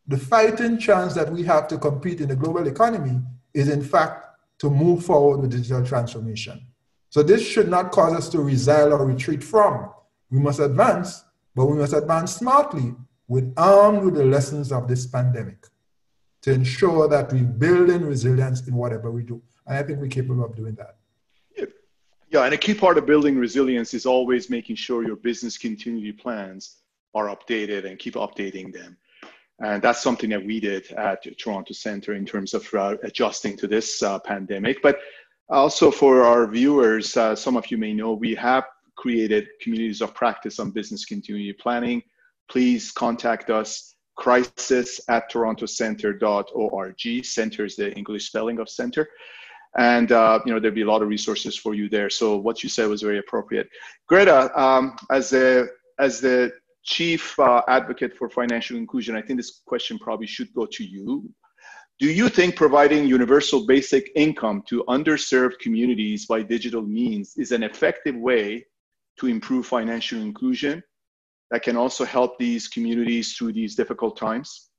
the 0.08 0.18
fighting 0.18 0.78
chance 0.78 1.16
that 1.16 1.32
we 1.32 1.44
have 1.44 1.68
to 1.70 1.80
compete 1.80 2.22
in 2.22 2.30
the 2.30 2.36
global 2.36 2.68
economy 2.68 3.22
is 3.56 3.70
in 3.70 3.84
fact 3.84 4.24
to 4.60 4.70
move 4.70 5.04
forward 5.04 5.42
with 5.42 5.52
digital 5.52 5.84
transformation. 5.84 6.62
So 7.10 7.24
this 7.24 7.46
should 7.46 7.70
not 7.70 7.92
cause 7.92 8.14
us 8.14 8.30
to 8.30 8.38
resile 8.38 8.92
or 8.92 9.04
retreat 9.04 9.44
from. 9.44 9.90
We 10.30 10.40
must 10.40 10.60
advance, 10.60 11.24
but 11.56 11.66
we 11.66 11.78
must 11.78 11.94
advance 11.94 12.36
smartly 12.36 12.94
with 13.28 13.52
armed 13.58 14.04
with 14.04 14.14
the 14.14 14.26
lessons 14.26 14.72
of 14.72 14.88
this 14.88 15.08
pandemic 15.08 15.66
to 16.42 16.52
ensure 16.52 17.08
that 17.08 17.32
we 17.34 17.42
build 17.42 17.90
in 17.90 18.06
resilience 18.06 18.68
in 18.68 18.76
whatever 18.76 19.12
we 19.12 19.24
do. 19.24 19.42
And 19.68 19.78
I 19.78 19.84
think 19.84 20.00
we're 20.00 20.08
capable 20.08 20.46
of 20.46 20.56
doing 20.56 20.76
that. 20.76 20.96
Yeah, 22.32 22.44
and 22.44 22.54
a 22.54 22.58
key 22.58 22.76
part 22.76 23.00
of 23.00 23.08
building 23.08 23.40
resilience 23.40 23.96
is 23.96 24.06
always 24.06 24.52
making 24.52 24.76
sure 24.76 25.04
your 25.04 25.16
business 25.16 25.58
continuity 25.58 26.12
plans 26.12 26.78
are 27.16 27.26
updated 27.26 27.90
and 27.90 27.98
keep 27.98 28.14
updating 28.14 28.72
them. 28.72 28.98
And 29.60 29.82
that's 29.82 30.02
something 30.02 30.30
that 30.30 30.46
we 30.46 30.60
did 30.60 30.92
at 30.92 31.26
Toronto 31.40 31.74
Centre 31.74 32.14
in 32.14 32.26
terms 32.26 32.54
of 32.54 32.72
uh, 32.74 32.98
adjusting 33.04 33.58
to 33.58 33.68
this 33.68 34.04
uh, 34.04 34.20
pandemic. 34.20 34.82
But 34.84 35.00
also, 35.50 35.90
for 35.90 36.24
our 36.24 36.46
viewers, 36.46 37.18
uh, 37.18 37.36
some 37.36 37.58
of 37.58 37.70
you 37.72 37.78
may 37.78 37.94
know 37.94 38.14
we 38.14 38.36
have 38.36 38.66
created 38.96 39.48
communities 39.60 40.02
of 40.02 40.14
practice 40.14 40.60
on 40.60 40.70
business 40.70 41.06
continuity 41.06 41.54
planning. 41.54 42.04
Please 42.48 42.92
contact 42.92 43.50
us, 43.50 43.96
crisis 44.20 45.00
at 45.08 45.32
torontocentre.org. 45.32 47.26
Centre 47.26 47.66
is 47.66 47.76
the 47.78 47.94
English 47.96 48.28
spelling 48.28 48.60
of 48.60 48.70
center. 48.70 49.10
And 49.78 50.12
uh, 50.12 50.40
you 50.46 50.52
know 50.52 50.60
there'll 50.60 50.76
be 50.76 50.82
a 50.82 50.92
lot 50.94 51.02
of 51.02 51.08
resources 51.08 51.56
for 51.56 51.74
you 51.74 51.90
there. 51.90 52.10
So 52.10 52.38
what 52.38 52.64
you 52.64 52.70
said 52.70 52.90
was 52.90 53.02
very 53.02 53.20
appropriate. 53.20 53.70
Greta, 54.08 54.40
um, 54.60 54.98
as 55.10 55.30
the 55.30 55.70
as 56.00 56.20
the 56.20 56.52
chief 56.84 57.40
uh, 57.40 57.62
advocate 57.68 58.18
for 58.18 58.30
financial 58.30 58.78
inclusion, 58.78 59.16
I 59.16 59.22
think 59.22 59.38
this 59.38 59.62
question 59.66 59.98
probably 60.00 60.28
should 60.28 60.52
go 60.54 60.66
to 60.66 60.84
you. 60.84 61.30
Do 62.00 62.08
you 62.08 62.30
think 62.30 62.56
providing 62.56 63.06
universal 63.06 63.68
basic 63.68 64.12
income 64.16 64.64
to 64.70 64.84
underserved 64.88 65.60
communities 65.60 66.26
by 66.26 66.42
digital 66.42 66.82
means 66.82 67.38
is 67.38 67.52
an 67.52 67.62
effective 67.64 68.16
way 68.16 68.66
to 69.20 69.28
improve 69.28 69.68
financial 69.68 70.20
inclusion 70.22 70.82
that 71.52 71.64
can 71.64 71.76
also 71.76 72.06
help 72.06 72.38
these 72.38 72.68
communities 72.68 73.34
through 73.34 73.54
these 73.54 73.76
difficult 73.76 74.18
times? 74.18 74.70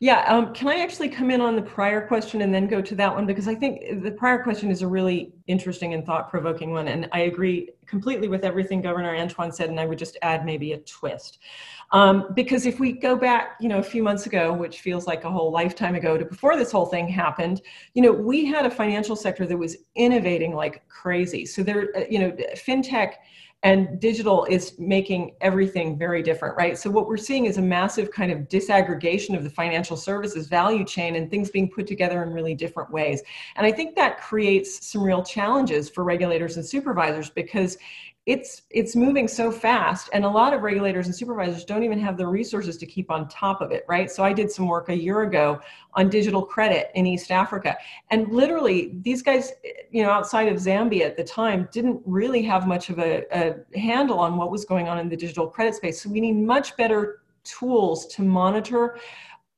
Yeah, 0.00 0.24
um, 0.28 0.54
can 0.54 0.68
I 0.68 0.80
actually 0.80 1.08
come 1.08 1.30
in 1.30 1.40
on 1.40 1.56
the 1.56 1.62
prior 1.62 2.06
question 2.06 2.42
and 2.42 2.54
then 2.54 2.66
go 2.66 2.80
to 2.80 2.94
that 2.96 3.14
one? 3.14 3.26
Because 3.26 3.48
I 3.48 3.54
think 3.54 4.02
the 4.02 4.10
prior 4.10 4.42
question 4.42 4.70
is 4.70 4.82
a 4.82 4.86
really 4.86 5.32
interesting 5.46 5.94
and 5.94 6.04
thought 6.04 6.30
provoking 6.30 6.72
one. 6.72 6.88
And 6.88 7.08
I 7.12 7.20
agree 7.20 7.70
completely 7.86 8.28
with 8.28 8.44
everything 8.44 8.80
Governor 8.80 9.16
Antoine 9.16 9.52
said, 9.52 9.70
and 9.70 9.80
I 9.80 9.86
would 9.86 9.98
just 9.98 10.16
add 10.22 10.44
maybe 10.44 10.72
a 10.72 10.78
twist. 10.78 11.38
Um, 11.90 12.28
because 12.34 12.66
if 12.66 12.78
we 12.78 12.92
go 12.92 13.16
back, 13.16 13.56
you 13.60 13.68
know, 13.68 13.78
a 13.78 13.82
few 13.82 14.02
months 14.02 14.26
ago, 14.26 14.52
which 14.52 14.80
feels 14.80 15.06
like 15.06 15.24
a 15.24 15.30
whole 15.30 15.50
lifetime 15.50 15.94
ago 15.94 16.18
to 16.18 16.24
before 16.24 16.56
this 16.56 16.70
whole 16.70 16.86
thing 16.86 17.08
happened, 17.08 17.62
you 17.94 18.02
know, 18.02 18.12
we 18.12 18.44
had 18.44 18.66
a 18.66 18.70
financial 18.70 19.16
sector 19.16 19.46
that 19.46 19.56
was 19.56 19.76
innovating 19.96 20.54
like 20.54 20.86
crazy. 20.88 21.46
So 21.46 21.62
there, 21.62 21.88
uh, 21.96 22.04
you 22.10 22.18
know, 22.18 22.30
fintech 22.54 23.14
and 23.64 23.98
digital 24.00 24.44
is 24.44 24.78
making 24.78 25.34
everything 25.40 25.98
very 25.98 26.22
different 26.22 26.56
right? 26.56 26.78
So 26.78 26.90
what 26.90 27.08
we're 27.08 27.16
seeing 27.16 27.46
is 27.46 27.58
a 27.58 27.62
massive 27.62 28.10
kind 28.10 28.30
of 28.30 28.48
disaggregation 28.48 29.36
of 29.36 29.42
the 29.42 29.50
financial 29.50 29.96
services 29.96 30.46
value 30.46 30.84
chain 30.84 31.16
and 31.16 31.30
things 31.30 31.50
being 31.50 31.68
put 31.68 31.86
together 31.86 32.22
in 32.22 32.30
really 32.30 32.54
different 32.54 32.90
ways. 32.90 33.22
And 33.56 33.66
i 33.66 33.72
think 33.72 33.96
that 33.96 34.20
creates 34.20 34.86
some 34.86 35.02
real 35.02 35.22
challenges 35.22 35.88
for 35.90 36.04
regulators 36.04 36.56
and 36.56 36.64
supervisors 36.64 37.30
because 37.30 37.78
it's 38.28 38.60
it's 38.68 38.94
moving 38.94 39.26
so 39.26 39.50
fast 39.50 40.10
and 40.12 40.22
a 40.22 40.28
lot 40.28 40.52
of 40.52 40.60
regulators 40.60 41.06
and 41.06 41.16
supervisors 41.16 41.64
don't 41.64 41.82
even 41.82 41.98
have 41.98 42.18
the 42.18 42.26
resources 42.26 42.76
to 42.76 42.84
keep 42.84 43.10
on 43.10 43.26
top 43.26 43.62
of 43.62 43.72
it 43.72 43.86
right? 43.88 44.10
So 44.10 44.22
i 44.22 44.34
did 44.34 44.52
some 44.52 44.68
work 44.68 44.90
a 44.90 44.96
year 44.96 45.22
ago 45.22 45.58
on 45.94 46.10
digital 46.10 46.44
credit 46.44 46.90
in 46.94 47.06
east 47.06 47.30
africa. 47.30 47.74
And 48.10 48.28
literally 48.30 48.92
these 49.00 49.22
guys 49.22 49.52
you 49.90 50.02
know 50.02 50.10
outside 50.10 50.46
of 50.52 50.58
zambia 50.58 51.06
at 51.06 51.16
the 51.16 51.24
time 51.24 51.70
didn't 51.72 52.02
really 52.04 52.42
have 52.42 52.66
much 52.66 52.90
of 52.90 52.98
a, 52.98 53.24
a 53.32 53.78
handle 53.78 54.18
on 54.18 54.36
what 54.36 54.50
was 54.50 54.66
going 54.66 54.88
on 54.88 54.98
in 54.98 55.08
the 55.08 55.16
digital 55.16 55.48
credit 55.48 55.74
space. 55.74 56.02
So 56.02 56.10
we 56.10 56.20
need 56.20 56.36
much 56.36 56.76
better 56.76 57.22
tools 57.44 58.06
to 58.08 58.22
monitor 58.22 58.98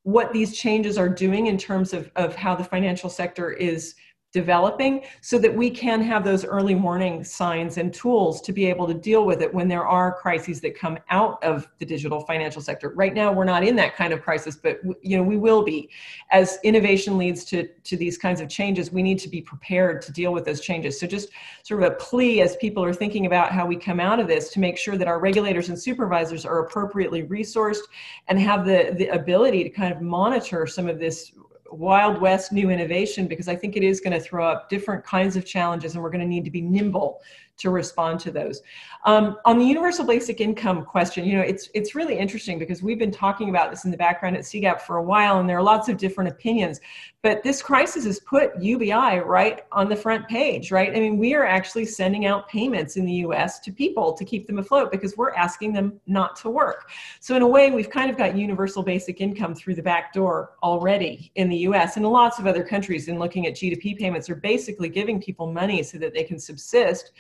what 0.05 0.33
these 0.33 0.57
changes 0.57 0.97
are 0.97 1.09
doing 1.09 1.49
in 1.49 1.59
terms 1.59 1.93
of, 1.93 2.11
of 2.15 2.37
how 2.37 2.55
the 2.55 2.65
financial 2.65 3.11
sector 3.11 3.51
is 3.51 3.97
developing 4.33 5.03
so 5.21 5.39
that 5.39 5.53
we 5.55 5.71
can 5.71 6.01
have 6.01 6.23
those 6.23 6.45
early 6.45 6.77
warning 6.77 7.25
signs 7.25 7.79
and 7.79 7.93
tools 7.93 8.41
to 8.41 8.53
be 8.53 8.65
able 8.67 8.87
to 8.87 8.95
deal 8.95 9.25
with 9.25 9.43
it 9.43 9.53
when 9.53 9.67
there 9.67 9.85
are 9.85 10.15
crises 10.15 10.61
that 10.61 10.79
come 10.79 10.97
out 11.11 11.43
of 11.43 11.69
the 11.79 11.85
digital 11.85 12.21
financial 12.21 12.63
sector. 12.63 12.91
Right 12.91 13.13
now 13.13 13.33
we're 13.33 13.45
not 13.45 13.65
in 13.65 13.75
that 13.77 13.97
kind 13.97 14.13
of 14.13 14.23
crisis 14.23 14.57
but 14.57 14.81
you 15.03 15.17
know 15.17 15.23
we 15.23 15.37
will 15.37 15.65
be. 15.65 15.91
As 16.31 16.59
innovation 16.63 17.19
leads 17.19 17.45
to 17.47 17.67
to 17.67 17.97
these 17.97 18.17
kinds 18.17 18.41
of 18.41 18.49
changes 18.49 18.93
we 18.93 19.03
need 19.03 19.19
to 19.19 19.29
be 19.29 19.43
prepared 19.43 20.01
to 20.03 20.13
deal 20.13 20.33
with 20.33 20.45
those 20.45 20.61
changes. 20.61 21.01
So 21.01 21.09
just 21.09 21.31
sort 21.65 21.83
of 21.83 21.91
a 21.91 21.95
plea 21.97 22.41
as 22.41 22.55
people 22.57 22.85
are 22.85 22.95
thinking 22.95 23.27
about 23.27 23.51
how 23.51 23.67
we 23.67 23.77
come 23.77 23.99
out 23.99 24.21
of 24.21 24.29
this 24.29 24.51
to 24.51 24.61
make 24.61 24.79
sure 24.79 24.97
that 24.97 25.09
our 25.09 25.19
regulators 25.19 25.71
and 25.71 25.79
supervisors 25.79 26.47
are 26.47 26.61
appropriately 26.61 27.25
resourced 27.25 27.83
and 28.29 28.39
have 28.39 28.65
the 28.65 28.95
the 28.97 29.09
ability 29.09 29.65
to 29.65 29.71
kind 29.71 29.93
of 29.93 30.01
monitor 30.01 30.69
some 30.69 30.89
of 30.89 31.01
this 31.01 31.33
wild 31.71 32.21
west 32.21 32.53
new 32.53 32.71
innovation 32.71 33.27
because 33.27 33.49
I 33.49 33.57
think 33.57 33.77
it 33.77 33.83
is 33.83 34.01
going 34.01 34.13
to 34.13 34.21
throw 34.21 34.47
up 34.47 34.69
different 34.69 35.05
kinds 35.05 35.37
of 35.37 35.45
challenges 35.45 35.95
and 35.95 36.03
we're 36.03 36.11
going 36.11 36.21
to 36.21 36.27
need 36.27 36.45
to 36.45 36.51
be 36.51 36.61
nimble 36.61 37.23
to 37.61 37.71
respond 37.71 38.21
to 38.21 38.31
those. 38.31 38.63
Um, 39.05 39.37
on 39.45 39.59
the 39.59 39.65
universal 39.65 40.05
basic 40.05 40.41
income 40.41 40.85
question, 40.85 41.25
you 41.25 41.37
know, 41.37 41.43
it's 41.43 41.71
it's 41.75 41.95
really 41.95 42.19
interesting 42.19 42.59
because 42.59 42.83
we've 42.83 42.99
been 42.99 43.11
talking 43.11 43.49
about 43.49 43.71
this 43.71 43.85
in 43.85 43.91
the 43.91 43.97
background 43.97 44.37
at 44.37 44.43
CGAP 44.43 44.81
for 44.83 44.97
a 44.97 45.03
while, 45.03 45.41
and 45.41 45.49
there 45.49 45.57
are 45.57 45.63
lots 45.63 45.89
of 45.89 45.97
different 45.97 46.31
opinions. 46.31 46.81
But 47.23 47.43
this 47.43 47.63
crisis 47.63 48.05
has 48.05 48.19
put 48.21 48.51
UBI 48.61 49.21
right 49.21 49.61
on 49.73 49.91
the 49.91 49.97
front 49.97 50.27
page, 50.27 50.71
right? 50.71 50.91
I 50.91 51.01
mean, 51.01 51.19
we 51.19 51.35
are 51.35 51.45
actually 51.45 51.85
sending 51.85 52.25
out 52.25 52.49
payments 52.49 52.97
in 52.97 53.05
the 53.05 53.13
U.S. 53.27 53.59
to 53.61 53.73
people 53.73 54.15
to 54.15 54.25
keep 54.25 54.47
them 54.47 54.59
afloat 54.59 54.91
because 54.91 55.17
we're 55.19 55.35
asking 55.35 55.75
them 55.75 56.01
not 56.07 56.35
to 56.37 56.51
work. 56.51 56.91
So 57.21 57.37
in 57.37 57.43
a 57.43 57.47
way, 57.47 57.71
we've 57.71 57.91
kind 57.91 58.11
of 58.11 58.17
got 58.17 58.37
universal 58.37 58.83
basic 58.83 59.21
income 59.21 59.55
through 59.55 59.75
the 59.75 59.83
back 59.83 60.15
door 60.15 60.53
already 60.63 61.31
in 61.35 61.51
the 61.51 61.59
U.S. 61.59 61.97
and 61.97 62.07
lots 62.07 62.39
of 62.39 62.47
other 62.47 62.65
countries. 62.65 63.09
In 63.09 63.19
looking 63.19 63.47
at 63.47 63.55
G2P 63.55 63.99
payments, 63.99 64.31
are 64.31 64.35
basically 64.35 64.89
giving 64.89 65.21
people 65.21 65.53
money 65.53 65.83
so 65.83 65.99
that 65.99 66.15
they 66.15 66.25
can 66.25 66.39
subsist. 66.39 67.13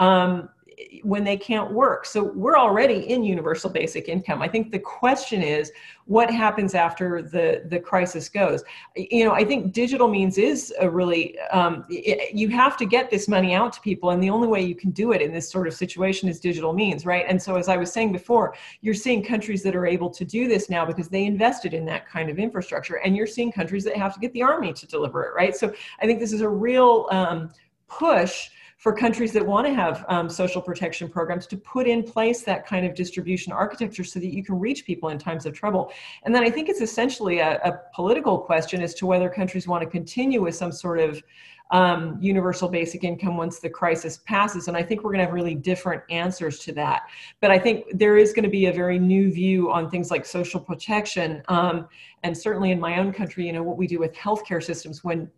Um, 0.00 0.48
when 1.02 1.24
they 1.24 1.36
can't 1.36 1.72
work. 1.72 2.04
So 2.04 2.22
we're 2.22 2.58
already 2.58 3.10
in 3.10 3.22
universal 3.22 3.70
basic 3.70 4.08
income. 4.08 4.42
I 4.42 4.48
think 4.48 4.70
the 4.70 4.78
question 4.78 5.42
is 5.42 5.72
what 6.06 6.30
happens 6.30 6.74
after 6.74 7.22
the, 7.22 7.62
the 7.66 7.78
crisis 7.78 8.28
goes. 8.28 8.64
You 8.96 9.24
know, 9.24 9.32
I 9.32 9.44
think 9.44 9.72
digital 9.72 10.08
means 10.08 10.38
is 10.38 10.74
a 10.80 10.88
really, 10.88 11.38
um, 11.50 11.84
it, 11.88 12.34
you 12.34 12.48
have 12.48 12.76
to 12.78 12.86
get 12.86 13.10
this 13.10 13.28
money 13.28 13.54
out 13.54 13.72
to 13.74 13.80
people. 13.80 14.10
And 14.10 14.22
the 14.22 14.30
only 14.30 14.48
way 14.48 14.62
you 14.62 14.74
can 14.74 14.90
do 14.90 15.12
it 15.12 15.22
in 15.22 15.32
this 15.32 15.50
sort 15.50 15.66
of 15.66 15.74
situation 15.74 16.28
is 16.28 16.40
digital 16.40 16.72
means, 16.72 17.06
right? 17.06 17.24
And 17.28 17.40
so, 17.40 17.56
as 17.56 17.68
I 17.68 17.76
was 17.76 17.92
saying 17.92 18.12
before, 18.12 18.54
you're 18.80 18.94
seeing 18.94 19.22
countries 19.22 19.62
that 19.62 19.76
are 19.76 19.86
able 19.86 20.10
to 20.10 20.24
do 20.24 20.48
this 20.48 20.68
now 20.70 20.84
because 20.84 21.08
they 21.08 21.24
invested 21.24 21.74
in 21.74 21.84
that 21.86 22.08
kind 22.08 22.30
of 22.30 22.38
infrastructure. 22.38 22.96
And 22.96 23.16
you're 23.16 23.26
seeing 23.26 23.52
countries 23.52 23.84
that 23.84 23.96
have 23.96 24.14
to 24.14 24.20
get 24.20 24.32
the 24.32 24.42
army 24.42 24.72
to 24.72 24.86
deliver 24.86 25.24
it, 25.24 25.34
right? 25.34 25.54
So 25.54 25.72
I 26.00 26.06
think 26.06 26.18
this 26.18 26.32
is 26.32 26.40
a 26.40 26.48
real 26.48 27.06
um, 27.10 27.50
push 27.88 28.50
for 28.80 28.94
countries 28.94 29.30
that 29.30 29.44
want 29.44 29.66
to 29.66 29.74
have 29.74 30.06
um, 30.08 30.26
social 30.30 30.62
protection 30.62 31.06
programs 31.06 31.46
to 31.46 31.54
put 31.54 31.86
in 31.86 32.02
place 32.02 32.40
that 32.44 32.66
kind 32.66 32.86
of 32.86 32.94
distribution 32.94 33.52
architecture 33.52 34.02
so 34.02 34.18
that 34.18 34.32
you 34.32 34.42
can 34.42 34.58
reach 34.58 34.86
people 34.86 35.10
in 35.10 35.18
times 35.18 35.44
of 35.44 35.52
trouble. 35.52 35.92
And 36.22 36.34
then 36.34 36.42
I 36.42 36.50
think 36.50 36.70
it's 36.70 36.80
essentially 36.80 37.40
a, 37.40 37.58
a 37.58 37.78
political 37.94 38.38
question 38.38 38.80
as 38.80 38.94
to 38.94 39.04
whether 39.04 39.28
countries 39.28 39.68
want 39.68 39.82
to 39.84 39.88
continue 39.88 40.40
with 40.40 40.54
some 40.54 40.72
sort 40.72 40.98
of 40.98 41.22
um, 41.72 42.16
universal 42.22 42.70
basic 42.70 43.04
income 43.04 43.36
once 43.36 43.58
the 43.58 43.68
crisis 43.68 44.20
passes. 44.24 44.66
And 44.66 44.74
I 44.78 44.82
think 44.82 45.04
we're 45.04 45.10
going 45.10 45.20
to 45.20 45.26
have 45.26 45.34
really 45.34 45.54
different 45.54 46.02
answers 46.08 46.58
to 46.60 46.72
that. 46.72 47.02
But 47.40 47.50
I 47.50 47.58
think 47.58 47.84
there 47.92 48.16
is 48.16 48.32
going 48.32 48.44
to 48.44 48.50
be 48.50 48.66
a 48.66 48.72
very 48.72 48.98
new 48.98 49.30
view 49.30 49.70
on 49.70 49.90
things 49.90 50.10
like 50.10 50.24
social 50.24 50.58
protection. 50.58 51.42
Um, 51.48 51.86
and 52.22 52.36
certainly 52.36 52.70
in 52.70 52.80
my 52.80 52.98
own 52.98 53.12
country, 53.12 53.46
you 53.46 53.52
know, 53.52 53.62
what 53.62 53.76
we 53.76 53.86
do 53.86 53.98
with 53.98 54.14
healthcare 54.14 54.62
systems 54.64 55.04
when 55.04 55.30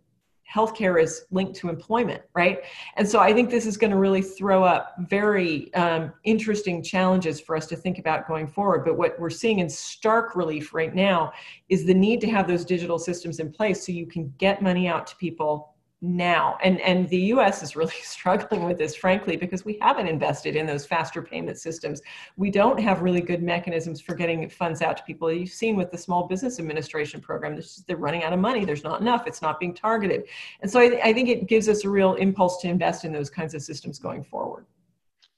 healthcare 0.51 1.01
is 1.01 1.25
linked 1.31 1.55
to 1.55 1.69
employment, 1.69 2.21
right? 2.35 2.59
And 2.95 3.07
so 3.07 3.19
I 3.19 3.33
think 3.33 3.49
this 3.49 3.65
is 3.65 3.77
going 3.77 3.91
to 3.91 3.97
really 3.97 4.21
throw 4.21 4.63
up 4.63 4.95
very 4.99 5.73
um, 5.73 6.13
interesting 6.23 6.83
challenges 6.83 7.39
for 7.39 7.55
us 7.55 7.65
to 7.67 7.75
think 7.75 7.97
about 7.97 8.27
going 8.27 8.47
forward. 8.47 8.85
But 8.85 8.97
what 8.97 9.19
we're 9.19 9.29
seeing 9.29 9.59
in 9.59 9.69
stark 9.69 10.35
relief 10.35 10.73
right 10.73 10.93
now 10.93 11.31
is 11.69 11.85
the 11.85 11.93
need 11.93 12.21
to 12.21 12.29
have 12.29 12.47
those 12.47 12.65
digital 12.65 12.99
systems 12.99 13.39
in 13.39 13.51
place 13.51 13.85
so 13.85 13.91
you 13.91 14.05
can 14.05 14.33
get 14.37 14.61
money 14.61 14.87
out 14.87 15.07
to 15.07 15.15
people 15.15 15.72
now. 16.03 16.57
And 16.61 16.81
and 16.81 17.07
the 17.07 17.17
US 17.33 17.63
is 17.63 17.75
really 17.75 17.95
struggling 18.03 18.65
with 18.65 18.77
this 18.77 18.93
frankly 18.93 19.37
because 19.37 19.63
we 19.63 19.77
haven't 19.81 20.07
invested 20.07 20.55
in 20.55 20.65
those 20.65 20.85
faster 20.85 21.21
payment 21.21 21.57
systems. 21.57 22.01
We 22.35 22.51
don't 22.51 22.79
have 22.79 23.01
really 23.01 23.21
good 23.21 23.41
mechanisms 23.41 24.01
for 24.01 24.13
getting 24.13 24.47
funds 24.49 24.81
out 24.81 24.97
to 24.97 25.03
people. 25.03 25.31
You've 25.31 25.49
seen 25.49 25.77
with 25.77 25.91
the 25.91 25.97
small 25.97 26.27
business 26.27 26.59
administration 26.59 27.21
program 27.21 27.59
they're 27.87 27.97
running 27.97 28.23
out 28.23 28.33
of 28.33 28.39
money. 28.39 28.65
There's 28.65 28.83
not 28.83 28.99
enough. 28.99 29.25
It's 29.27 29.41
not 29.41 29.59
being 29.59 29.73
targeted. 29.73 30.25
And 30.61 30.69
so 30.69 30.79
I, 30.79 30.99
I 31.01 31.13
think 31.13 31.29
it 31.29 31.47
gives 31.47 31.69
us 31.69 31.85
a 31.85 31.89
real 31.89 32.15
impulse 32.15 32.61
to 32.61 32.67
invest 32.67 33.05
in 33.05 33.13
those 33.13 33.29
kinds 33.29 33.53
of 33.53 33.61
systems 33.61 33.97
going 33.97 34.23
forward. 34.23 34.65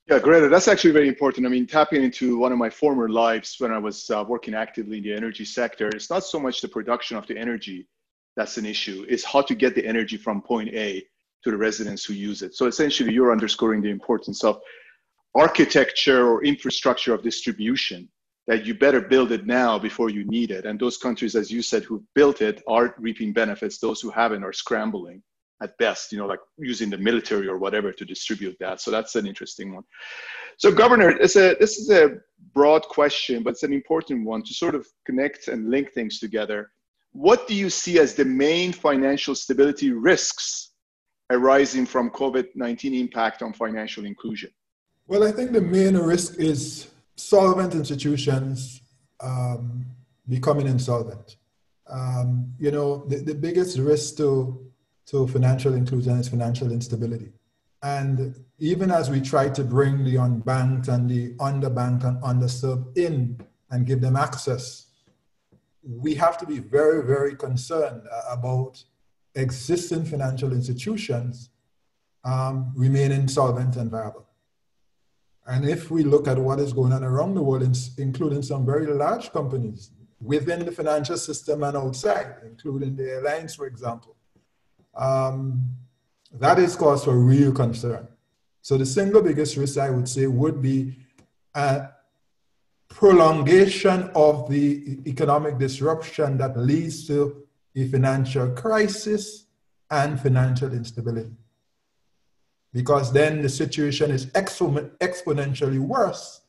Yeah, 0.07 0.19
Greta, 0.19 0.49
that's 0.49 0.67
actually 0.67 0.91
very 0.91 1.07
important. 1.07 1.45
I 1.45 1.49
mean, 1.49 1.65
tapping 1.65 2.03
into 2.03 2.37
one 2.37 2.51
of 2.51 2.59
my 2.59 2.69
former 2.69 3.09
lives 3.09 3.55
when 3.59 3.71
I 3.71 3.79
was 3.79 4.09
uh, 4.11 4.23
working 4.27 4.53
actively 4.53 4.97
in 4.97 5.03
the 5.03 5.13
energy 5.13 5.45
sector, 5.45 5.89
it's 5.89 6.11
not 6.11 6.23
so 6.23 6.39
much 6.39 6.61
the 6.61 6.67
production 6.67 7.17
of 7.17 7.25
the 7.25 7.37
energy, 7.37 7.87
that's 8.35 8.57
an 8.57 8.65
issue 8.65 9.05
is 9.07 9.23
how 9.23 9.41
to 9.41 9.55
get 9.55 9.75
the 9.75 9.85
energy 9.85 10.17
from 10.17 10.41
point 10.41 10.69
A 10.73 11.05
to 11.43 11.51
the 11.51 11.57
residents 11.57 12.03
who 12.03 12.13
use 12.13 12.41
it. 12.41 12.55
So 12.55 12.65
essentially, 12.65 13.13
you're 13.13 13.31
underscoring 13.31 13.81
the 13.81 13.89
importance 13.89 14.43
of 14.43 14.61
architecture 15.35 16.27
or 16.27 16.43
infrastructure 16.43 17.13
of 17.13 17.21
distribution 17.21 18.09
that 18.47 18.65
you 18.65 18.75
better 18.75 19.01
build 19.01 19.31
it 19.31 19.45
now 19.45 19.79
before 19.79 20.09
you 20.09 20.23
need 20.25 20.51
it. 20.51 20.65
And 20.65 20.79
those 20.79 20.97
countries, 20.97 21.35
as 21.35 21.49
you 21.51 21.61
said, 21.61 21.83
who 21.83 22.03
built 22.13 22.41
it 22.41 22.61
are 22.67 22.95
reaping 22.99 23.33
benefits. 23.33 23.79
Those 23.79 24.01
who 24.01 24.09
haven't 24.11 24.43
are 24.43 24.53
scrambling 24.53 25.23
at 25.63 25.77
best, 25.77 26.11
you 26.11 26.17
know, 26.17 26.27
like 26.27 26.39
using 26.57 26.89
the 26.89 26.97
military 26.97 27.47
or 27.47 27.57
whatever 27.57 27.91
to 27.91 28.05
distribute 28.05 28.55
that. 28.59 28.81
So 28.81 28.91
that's 28.91 29.15
an 29.15 29.25
interesting 29.25 29.73
one. 29.73 29.83
So, 30.57 30.71
Governor, 30.71 31.09
it's 31.09 31.35
a, 31.35 31.55
this 31.59 31.77
is 31.77 31.89
a 31.89 32.17
broad 32.53 32.83
question, 32.83 33.41
but 33.41 33.51
it's 33.51 33.63
an 33.63 33.73
important 33.73 34.25
one 34.25 34.43
to 34.43 34.53
sort 34.53 34.75
of 34.75 34.87
connect 35.05 35.47
and 35.47 35.69
link 35.69 35.93
things 35.93 36.19
together 36.19 36.71
what 37.15 37.47
do 37.47 37.55
you 37.55 37.69
see 37.69 37.97
as 37.97 38.13
the 38.13 38.25
main 38.25 38.73
financial 38.73 39.33
stability 39.35 39.89
risks 39.89 40.71
arising 41.29 41.85
from 41.85 42.09
COVID-19 42.09 42.99
impact 42.99 43.41
on 43.41 43.53
financial 43.53 44.03
inclusion? 44.03 44.49
Well, 45.07 45.23
I 45.23 45.31
think 45.31 45.53
the 45.53 45.61
main 45.61 45.97
risk 45.97 46.37
is 46.39 46.89
solvent 47.15 47.73
institutions 47.73 48.81
um, 49.21 49.85
becoming 50.27 50.67
insolvent. 50.67 51.37
Um, 51.87 52.53
you 52.59 52.71
know, 52.71 53.05
the, 53.05 53.17
the 53.17 53.35
biggest 53.35 53.77
risk 53.77 54.17
to, 54.17 54.69
to 55.05 55.25
financial 55.27 55.73
inclusion 55.73 56.17
is 56.17 56.27
financial 56.27 56.69
instability. 56.69 57.31
And 57.81 58.35
even 58.59 58.91
as 58.91 59.09
we 59.09 59.21
try 59.21 59.47
to 59.47 59.63
bring 59.63 60.03
the 60.03 60.15
unbanked 60.15 60.89
and 60.89 61.09
the 61.09 61.33
underbanked 61.35 62.03
and 62.03 62.21
underserved 62.23 62.97
in 62.97 63.39
and 63.71 63.85
give 63.85 64.01
them 64.01 64.17
access 64.17 64.87
we 65.87 66.15
have 66.15 66.37
to 66.39 66.45
be 66.45 66.59
very, 66.59 67.03
very 67.03 67.35
concerned 67.35 68.01
uh, 68.11 68.21
about 68.31 68.83
existing 69.35 70.05
financial 70.05 70.51
institutions 70.51 71.49
um, 72.23 72.73
remaining 72.75 73.27
solvent 73.27 73.75
and 73.75 73.91
viable. 73.91 74.25
And 75.45 75.63
if 75.69 75.91
we 75.91 76.03
look 76.03 76.27
at 76.27 76.39
what 76.39 76.59
is 76.59 76.73
going 76.73 76.91
on 76.91 77.03
around 77.03 77.35
the 77.35 77.43
world, 77.43 77.77
including 77.97 78.41
some 78.41 78.65
very 78.65 78.87
large 78.87 79.31
companies 79.31 79.91
within 80.19 80.65
the 80.65 80.71
financial 80.71 81.17
system 81.17 81.63
and 81.63 81.77
outside, 81.77 82.37
including 82.43 82.95
the 82.95 83.11
airlines, 83.11 83.53
for 83.53 83.67
example, 83.67 84.15
um, 84.95 85.69
that 86.31 86.57
is 86.57 86.75
cause 86.75 87.03
for 87.03 87.15
real 87.15 87.51
concern. 87.51 88.07
So 88.61 88.77
the 88.77 88.85
single 88.85 89.21
biggest 89.21 89.55
risk 89.57 89.77
I 89.77 89.91
would 89.91 90.09
say 90.09 90.25
would 90.25 90.61
be 90.61 90.97
uh, 91.53 91.87
prolongation 92.95 94.09
of 94.15 94.49
the 94.49 94.97
economic 95.05 95.57
disruption 95.57 96.37
that 96.37 96.57
leads 96.57 97.05
to 97.05 97.43
a 97.75 97.85
financial 97.89 98.49
crisis 98.51 99.47
and 99.91 100.17
financial 100.17 100.71
instability. 100.71 101.35
Because 102.71 103.11
then 103.11 103.41
the 103.41 103.49
situation 103.49 104.11
is 104.11 104.27
exponentially 104.27 105.79
worse 105.79 106.41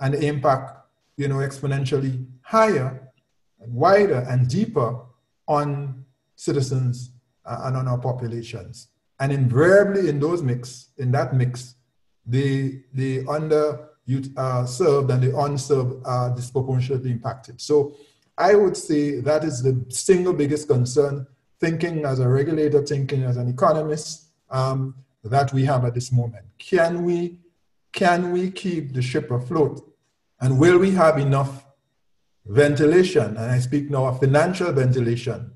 and 0.00 0.12
the 0.12 0.26
impact, 0.26 0.76
you 1.16 1.28
know, 1.28 1.36
exponentially 1.36 2.26
higher, 2.42 3.10
and 3.58 3.72
wider, 3.72 4.26
and 4.28 4.48
deeper 4.48 5.00
on 5.48 6.04
citizens 6.36 7.12
uh, 7.46 7.62
and 7.64 7.76
on 7.76 7.88
our 7.88 7.98
populations. 7.98 8.88
And 9.18 9.32
invariably 9.32 10.10
in 10.10 10.20
those 10.20 10.42
mix, 10.42 10.90
in 10.98 11.10
that 11.12 11.34
mix, 11.34 11.76
the, 12.26 12.82
the 12.92 13.26
under 13.26 13.89
youth 14.06 14.32
are 14.36 14.66
served 14.66 15.10
and 15.10 15.22
the 15.22 15.36
unserved 15.38 16.02
are 16.04 16.34
disproportionately 16.34 17.10
impacted. 17.10 17.60
So 17.60 17.94
I 18.36 18.54
would 18.54 18.76
say 18.76 19.20
that 19.20 19.44
is 19.44 19.62
the 19.62 19.84
single 19.88 20.32
biggest 20.32 20.68
concern, 20.68 21.26
thinking 21.60 22.04
as 22.04 22.20
a 22.20 22.28
regulator, 22.28 22.82
thinking 22.82 23.22
as 23.24 23.36
an 23.36 23.48
economist, 23.48 24.28
um, 24.50 24.94
that 25.24 25.52
we 25.52 25.64
have 25.66 25.84
at 25.84 25.94
this 25.94 26.10
moment. 26.10 26.46
Can 26.58 27.04
we, 27.04 27.38
can 27.92 28.32
we 28.32 28.50
keep 28.50 28.94
the 28.94 29.02
ship 29.02 29.30
afloat? 29.30 29.86
And 30.40 30.58
will 30.58 30.78
we 30.78 30.92
have 30.92 31.18
enough 31.18 31.66
ventilation, 32.46 33.36
and 33.36 33.50
I 33.50 33.58
speak 33.58 33.90
now 33.90 34.06
of 34.06 34.20
financial 34.20 34.72
ventilation 34.72 35.52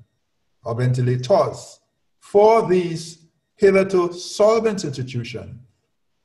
or 0.63 0.75
ventilators, 0.75 1.79
for 2.19 2.67
these 2.67 3.25
hitherto 3.55 4.13
solvent 4.13 4.83
institutions 4.83 5.59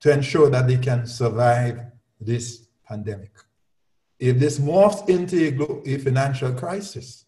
to 0.00 0.12
ensure 0.12 0.50
that 0.50 0.66
they 0.66 0.76
can 0.76 1.06
survive 1.06 1.80
this 2.20 2.68
pandemic. 2.86 3.32
If 4.18 4.38
this 4.38 4.58
morphs 4.58 5.08
into 5.08 5.82
a, 5.86 5.98
financial 5.98 6.52
crisis, 6.52 7.24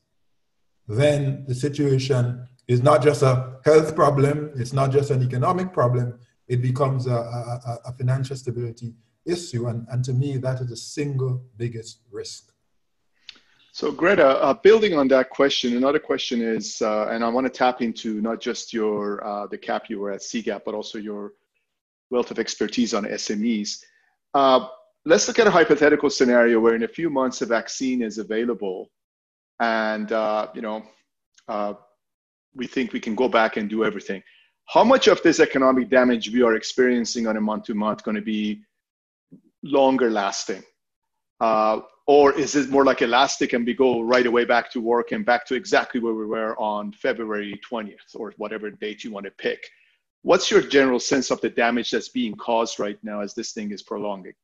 then 0.86 1.45
the 1.49 1.55
situation 1.55 2.47
is 2.68 2.82
not 2.82 3.03
just 3.03 3.22
a 3.22 3.59
health 3.64 3.95
problem, 3.97 4.53
it's 4.57 4.72
not 4.72 4.90
just 4.93 5.11
an 5.11 5.22
economic 5.22 5.72
problem, 5.72 6.18
it 6.49 6.61
becomes 6.61 7.07
a, 7.07 7.14
a, 7.14 7.78
a 7.86 7.93
financial 7.93 8.36
stability 8.36 8.95
issue. 9.24 9.68
And, 9.68 9.86
and 9.90 10.05
to 10.05 10.12
me, 10.12 10.36
that 10.38 10.61
is 10.61 10.68
the 10.68 10.76
single 10.76 11.43
biggest 11.57 12.01
risk. 12.11 12.53
So, 13.74 13.90
Greta, 13.90 14.43
uh, 14.43 14.53
building 14.53 14.93
on 14.93 15.09
that 15.09 15.30
question, 15.30 15.78
another 15.78 15.99
question 15.99 16.43
is, 16.43 16.82
uh, 16.82 17.07
and 17.07 17.24
I 17.24 17.28
want 17.30 17.47
to 17.47 17.51
tap 17.51 17.80
into 17.80 18.20
not 18.20 18.38
just 18.38 18.74
your 18.74 19.24
uh, 19.26 19.47
the 19.47 19.57
CAP 19.57 19.88
you 19.88 19.99
were 19.99 20.11
at 20.11 20.20
CGAP, 20.20 20.61
but 20.66 20.74
also 20.74 20.99
your 20.99 21.32
wealth 22.11 22.30
of 22.30 22.38
expertise 22.38 22.93
on 22.93 23.05
SMEs. 23.05 23.82
Let's 25.05 25.26
look 25.26 25.40
at 25.40 25.48
a 25.48 25.50
hypothetical 25.50 26.11
scenario 26.11 26.61
where 26.61 26.76
in 26.76 26.84
a 26.84 26.88
few 26.88 27.11
months 27.11 27.42
a 27.42 27.46
vaccine 27.46 28.03
is 28.03 28.18
available 28.18 28.88
and 29.59 30.12
uh, 30.12 30.46
you 30.55 30.62
know 30.62 30.84
uh, 31.48 31.74
we 32.55 32.68
think 32.68 32.92
we 32.92 33.00
can 33.00 33.16
go 33.16 33.28
back 33.28 33.57
and 33.57 33.68
do 33.68 33.84
everything. 33.84 34.22
How 34.66 34.84
much 34.84 35.09
of 35.09 35.20
this 35.22 35.40
economic 35.40 35.90
damage 35.90 36.30
we 36.30 36.42
are 36.42 36.55
experiencing 36.55 37.26
on 37.26 37.36
a 37.36 37.40
month 37.40 37.64
to 37.64 37.74
month 37.74 38.05
going 38.05 38.14
to 38.14 38.22
be 38.22 38.62
longer 39.64 40.09
lasting? 40.09 40.62
Uh, 41.40 41.80
or 42.07 42.32
is 42.38 42.55
it 42.55 42.70
more 42.70 42.84
like 42.84 43.03
elastic 43.03 43.55
and 43.55 43.66
we 43.66 43.74
go 43.74 44.03
right 44.03 44.26
away 44.26 44.44
back 44.44 44.70
to 44.70 44.80
work 44.80 45.11
and 45.11 45.26
back 45.26 45.44
to 45.46 45.57
exactly 45.57 46.00
where 46.00 46.14
we 46.14 46.26
were 46.26 46.57
on 46.61 46.92
february 46.92 47.61
20th 47.68 48.14
or 48.14 48.32
whatever 48.36 48.70
date 48.70 49.03
you 49.03 49.11
want 49.11 49.24
to 49.24 49.32
pick? 49.32 49.68
What's 50.22 50.48
your 50.48 50.62
general 50.62 51.00
sense 51.00 51.32
of 51.32 51.40
the 51.40 51.50
damage 51.50 51.90
that's 51.90 52.09
being 52.09 52.36
caused 52.36 52.78
right 52.78 52.98
now 53.03 53.20
as 53.20 53.34
this 53.34 53.53
thing 53.53 53.72
is 53.72 53.82
prolonging 53.82 54.34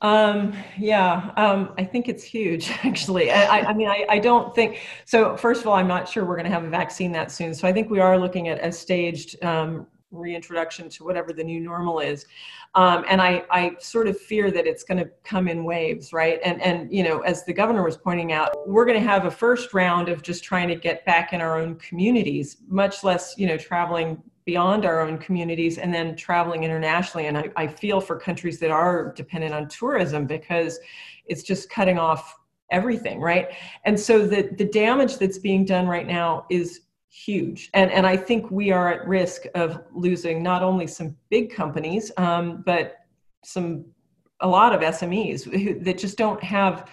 um, 0.00 0.54
yeah, 0.78 1.32
um, 1.36 1.72
I 1.76 1.84
think 1.84 2.08
it's 2.08 2.22
huge, 2.22 2.70
actually. 2.84 3.30
I, 3.30 3.60
I 3.60 3.74
mean, 3.74 3.88
I, 3.88 4.06
I, 4.08 4.18
don't 4.18 4.54
think 4.54 4.80
so. 5.04 5.36
First 5.36 5.62
of 5.62 5.66
all, 5.66 5.74
I'm 5.74 5.88
not 5.88 6.08
sure 6.08 6.24
we're 6.24 6.36
going 6.36 6.46
to 6.46 6.52
have 6.52 6.64
a 6.64 6.70
vaccine 6.70 7.10
that 7.12 7.32
soon. 7.32 7.52
So 7.52 7.66
I 7.66 7.72
think 7.72 7.90
we 7.90 7.98
are 7.98 8.16
looking 8.16 8.48
at 8.48 8.64
a 8.64 8.70
staged 8.70 9.42
um, 9.44 9.86
reintroduction 10.12 10.88
to 10.88 11.04
whatever 11.04 11.32
the 11.32 11.42
new 11.42 11.60
normal 11.60 11.98
is. 11.98 12.26
Um, 12.74 13.04
and 13.08 13.20
I, 13.20 13.44
I 13.50 13.72
sort 13.80 14.06
of 14.06 14.18
fear 14.18 14.50
that 14.50 14.66
it's 14.66 14.84
going 14.84 14.98
to 14.98 15.10
come 15.24 15.48
in 15.48 15.64
waves, 15.64 16.12
right? 16.12 16.38
And, 16.44 16.62
and, 16.62 16.92
you 16.92 17.02
know, 17.02 17.20
as 17.20 17.44
the 17.44 17.52
governor 17.52 17.82
was 17.82 17.96
pointing 17.96 18.32
out, 18.32 18.68
we're 18.68 18.84
going 18.84 19.00
to 19.00 19.06
have 19.06 19.24
a 19.24 19.30
first 19.30 19.74
round 19.74 20.08
of 20.08 20.22
just 20.22 20.44
trying 20.44 20.68
to 20.68 20.76
get 20.76 21.04
back 21.04 21.32
in 21.32 21.40
our 21.40 21.58
own 21.58 21.76
communities, 21.76 22.58
much 22.68 23.02
less, 23.02 23.34
you 23.36 23.46
know, 23.46 23.56
traveling 23.56 24.22
beyond 24.48 24.86
our 24.86 25.00
own 25.00 25.18
communities 25.18 25.76
and 25.76 25.92
then 25.92 26.16
traveling 26.16 26.64
internationally. 26.64 27.26
And 27.26 27.36
I, 27.36 27.50
I 27.54 27.66
feel 27.66 28.00
for 28.00 28.18
countries 28.18 28.58
that 28.60 28.70
are 28.70 29.12
dependent 29.14 29.52
on 29.52 29.68
tourism 29.68 30.24
because 30.24 30.78
it's 31.26 31.42
just 31.42 31.68
cutting 31.68 31.98
off 31.98 32.34
everything, 32.70 33.20
right? 33.20 33.50
And 33.84 34.00
so 34.00 34.26
the, 34.26 34.48
the 34.56 34.64
damage 34.64 35.18
that's 35.18 35.36
being 35.36 35.66
done 35.66 35.86
right 35.86 36.06
now 36.06 36.46
is 36.48 36.80
huge. 37.10 37.68
And, 37.74 37.90
and 37.90 38.06
I 38.06 38.16
think 38.16 38.50
we 38.50 38.70
are 38.70 38.90
at 38.90 39.06
risk 39.06 39.42
of 39.54 39.82
losing 39.92 40.42
not 40.42 40.62
only 40.62 40.86
some 40.86 41.14
big 41.28 41.54
companies, 41.54 42.10
um, 42.16 42.62
but 42.64 43.00
some 43.44 43.84
a 44.40 44.48
lot 44.48 44.74
of 44.74 44.80
SMEs 44.80 45.84
that 45.84 45.98
just 45.98 46.16
don't 46.16 46.42
have 46.42 46.90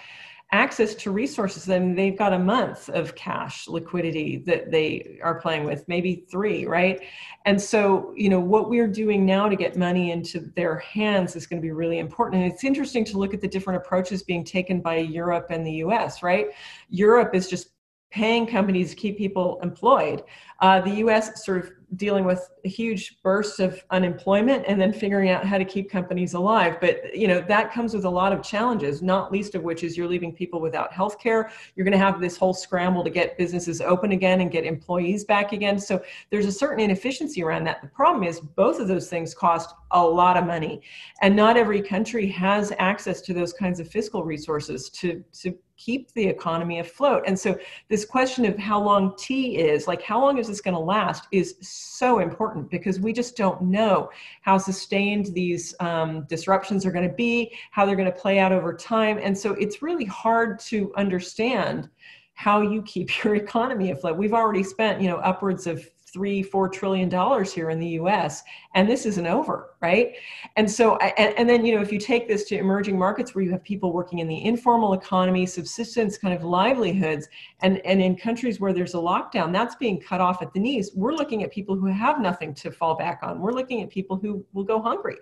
access 0.52 0.94
to 0.94 1.10
resources 1.10 1.64
then 1.64 1.94
they've 1.94 2.16
got 2.16 2.32
a 2.32 2.38
month 2.38 2.88
of 2.90 3.16
cash 3.16 3.66
liquidity 3.66 4.36
that 4.36 4.70
they 4.70 5.18
are 5.22 5.40
playing 5.40 5.64
with 5.64 5.86
maybe 5.88 6.24
three 6.30 6.64
right 6.66 7.00
and 7.46 7.60
so 7.60 8.12
you 8.16 8.28
know 8.28 8.38
what 8.38 8.70
we're 8.70 8.86
doing 8.86 9.26
now 9.26 9.48
to 9.48 9.56
get 9.56 9.76
money 9.76 10.12
into 10.12 10.40
their 10.54 10.76
hands 10.78 11.34
is 11.34 11.48
going 11.48 11.60
to 11.60 11.66
be 11.66 11.72
really 11.72 11.98
important 11.98 12.42
and 12.42 12.52
it's 12.52 12.62
interesting 12.62 13.04
to 13.04 13.18
look 13.18 13.34
at 13.34 13.40
the 13.40 13.48
different 13.48 13.76
approaches 13.76 14.22
being 14.22 14.44
taken 14.44 14.80
by 14.80 14.96
europe 14.96 15.46
and 15.50 15.66
the 15.66 15.72
us 15.72 16.22
right 16.22 16.46
europe 16.90 17.34
is 17.34 17.48
just 17.48 17.70
paying 18.16 18.46
companies 18.46 18.90
to 18.90 18.96
keep 18.96 19.18
people 19.18 19.58
employed. 19.62 20.22
Uh, 20.60 20.80
the 20.80 20.94
U.S. 21.04 21.44
sort 21.44 21.58
of 21.58 21.72
dealing 21.94 22.24
with 22.24 22.50
huge 22.64 23.22
burst 23.22 23.60
of 23.60 23.82
unemployment 23.90 24.64
and 24.66 24.80
then 24.80 24.92
figuring 24.92 25.30
out 25.30 25.46
how 25.46 25.56
to 25.56 25.64
keep 25.64 25.88
companies 25.88 26.34
alive. 26.34 26.78
But 26.80 27.16
you 27.16 27.28
know 27.28 27.40
that 27.42 27.72
comes 27.72 27.94
with 27.94 28.04
a 28.04 28.10
lot 28.10 28.32
of 28.32 28.42
challenges, 28.42 29.02
not 29.02 29.30
least 29.30 29.54
of 29.54 29.62
which 29.62 29.84
is 29.84 29.96
you're 29.96 30.08
leaving 30.08 30.32
people 30.32 30.60
without 30.60 30.92
health 30.92 31.20
care. 31.20 31.50
You're 31.74 31.84
going 31.84 31.92
to 31.92 31.98
have 31.98 32.20
this 32.20 32.36
whole 32.36 32.54
scramble 32.54 33.04
to 33.04 33.10
get 33.10 33.38
businesses 33.38 33.80
open 33.80 34.12
again 34.12 34.40
and 34.40 34.50
get 34.50 34.64
employees 34.64 35.24
back 35.24 35.52
again. 35.52 35.78
So 35.78 36.02
there's 36.30 36.46
a 36.46 36.52
certain 36.52 36.80
inefficiency 36.80 37.42
around 37.42 37.64
that. 37.64 37.82
The 37.82 37.88
problem 37.88 38.24
is 38.24 38.40
both 38.40 38.80
of 38.80 38.88
those 38.88 39.08
things 39.08 39.32
cost 39.32 39.74
a 39.92 40.04
lot 40.04 40.36
of 40.36 40.44
money, 40.44 40.82
and 41.22 41.36
not 41.36 41.56
every 41.56 41.80
country 41.80 42.26
has 42.28 42.72
access 42.78 43.20
to 43.22 43.32
those 43.32 43.52
kinds 43.52 43.78
of 43.78 43.88
fiscal 43.88 44.24
resources 44.24 44.90
to 44.90 45.22
to 45.40 45.56
keep 45.76 46.12
the 46.12 46.26
economy 46.26 46.78
afloat. 46.80 47.22
And 47.26 47.38
so 47.38 47.58
this 47.88 48.04
question 48.04 48.44
of 48.44 48.58
how 48.58 48.80
long 48.80 49.14
T 49.18 49.58
is, 49.58 49.86
like 49.86 50.02
how 50.02 50.20
long 50.20 50.38
is 50.38 50.48
this 50.48 50.60
going 50.60 50.74
to 50.74 50.80
last, 50.80 51.26
is 51.32 51.56
so 51.60 52.20
important 52.20 52.70
because 52.70 52.98
we 53.00 53.12
just 53.12 53.36
don't 53.36 53.62
know 53.62 54.10
how 54.42 54.58
sustained 54.58 55.26
these 55.34 55.74
um, 55.80 56.24
disruptions 56.28 56.86
are 56.86 56.92
going 56.92 57.08
to 57.08 57.14
be, 57.14 57.52
how 57.70 57.84
they're 57.84 57.96
going 57.96 58.10
to 58.10 58.18
play 58.18 58.38
out 58.38 58.52
over 58.52 58.74
time. 58.74 59.18
And 59.22 59.36
so 59.36 59.52
it's 59.54 59.82
really 59.82 60.04
hard 60.04 60.58
to 60.60 60.92
understand 60.96 61.88
how 62.34 62.60
you 62.60 62.82
keep 62.82 63.24
your 63.24 63.34
economy 63.34 63.90
afloat. 63.90 64.16
We've 64.16 64.34
already 64.34 64.62
spent, 64.62 65.00
you 65.00 65.08
know, 65.08 65.16
upwards 65.16 65.66
of 65.66 65.88
three, 66.16 66.42
four 66.42 66.68
trillion 66.68 67.08
dollars 67.08 67.52
here 67.52 67.68
in 67.68 67.78
the 67.78 67.88
U.S., 67.88 68.42
and 68.74 68.88
this 68.88 69.04
isn't 69.04 69.26
over, 69.26 69.70
right? 69.80 70.14
And 70.56 70.70
so, 70.70 70.96
and, 70.96 71.34
and, 71.38 71.48
then 71.48 71.66
you 71.66 71.74
know, 71.74 71.82
if 71.82 71.92
you 71.92 71.98
take 71.98 72.26
this 72.26 72.44
to 72.44 72.56
emerging 72.56 72.98
markets 72.98 73.34
where 73.34 73.44
you 73.44 73.50
have 73.50 73.62
people 73.62 73.92
working 73.92 74.20
in 74.20 74.28
the 74.28 74.44
informal 74.44 74.94
economy, 74.94 75.44
subsistence 75.44 76.16
kind 76.16 76.34
of 76.34 76.42
livelihoods, 76.42 77.28
and 77.60 77.84
and 77.84 78.00
in 78.00 78.16
countries 78.16 78.58
where 78.58 78.72
there's 78.72 78.94
a 78.94 78.98
lockdown, 78.98 79.52
that's 79.52 79.76
being 79.76 80.00
cut 80.00 80.20
off 80.20 80.40
at 80.40 80.52
the 80.54 80.60
knees. 80.60 80.92
We're 80.94 81.12
looking 81.12 81.42
at 81.42 81.50
people 81.52 81.76
who 81.76 81.86
have 81.86 82.20
nothing 82.20 82.54
to 82.54 82.70
fall 82.70 82.96
back 82.96 83.20
on. 83.22 83.40
We're 83.40 83.52
looking 83.52 83.82
at 83.82 83.90
people 83.90 84.16
who 84.16 84.44
will 84.54 84.64
go 84.64 84.80
hungry, 84.80 85.16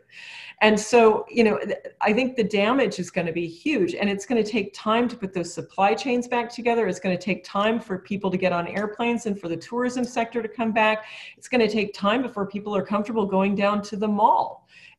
and 0.60 0.78
so 0.78 1.26
you 1.28 1.42
know, 1.42 1.58
I 2.00 2.12
think 2.12 2.36
the 2.36 2.44
damage 2.44 3.00
is 3.00 3.10
going 3.10 3.26
to 3.26 3.32
be 3.32 3.48
huge, 3.48 3.94
and 3.94 4.08
it's 4.08 4.24
going 4.24 4.42
to 4.42 4.48
take 4.48 4.72
time 4.72 5.08
to 5.08 5.16
put 5.16 5.32
those 5.32 5.52
supply 5.52 5.94
chains 5.94 6.28
back 6.28 6.48
together. 6.48 6.86
It's 6.86 7.00
going 7.00 7.16
to 7.16 7.22
take 7.22 7.44
time 7.44 7.80
for 7.80 7.98
people 7.98 8.30
to 8.30 8.36
get 8.36 8.52
on 8.52 8.68
airplanes 8.68 9.26
and 9.26 9.38
for 9.38 9.48
the 9.48 9.56
tourism 9.56 10.04
sector 10.04 10.42
to 10.42 10.48
come 10.48 10.70
back. 10.70 11.06
It's 11.36 11.48
going 11.48 11.60
to 11.60 11.72
take 11.72 11.92
time 11.92 12.22
before 12.22 12.46
people 12.46 12.74
are 12.76 12.84
comfortable 12.84 13.26
going 13.26 13.56
down 13.56 13.82
to 13.82 13.96
the 13.96 14.08
mall 14.08 14.53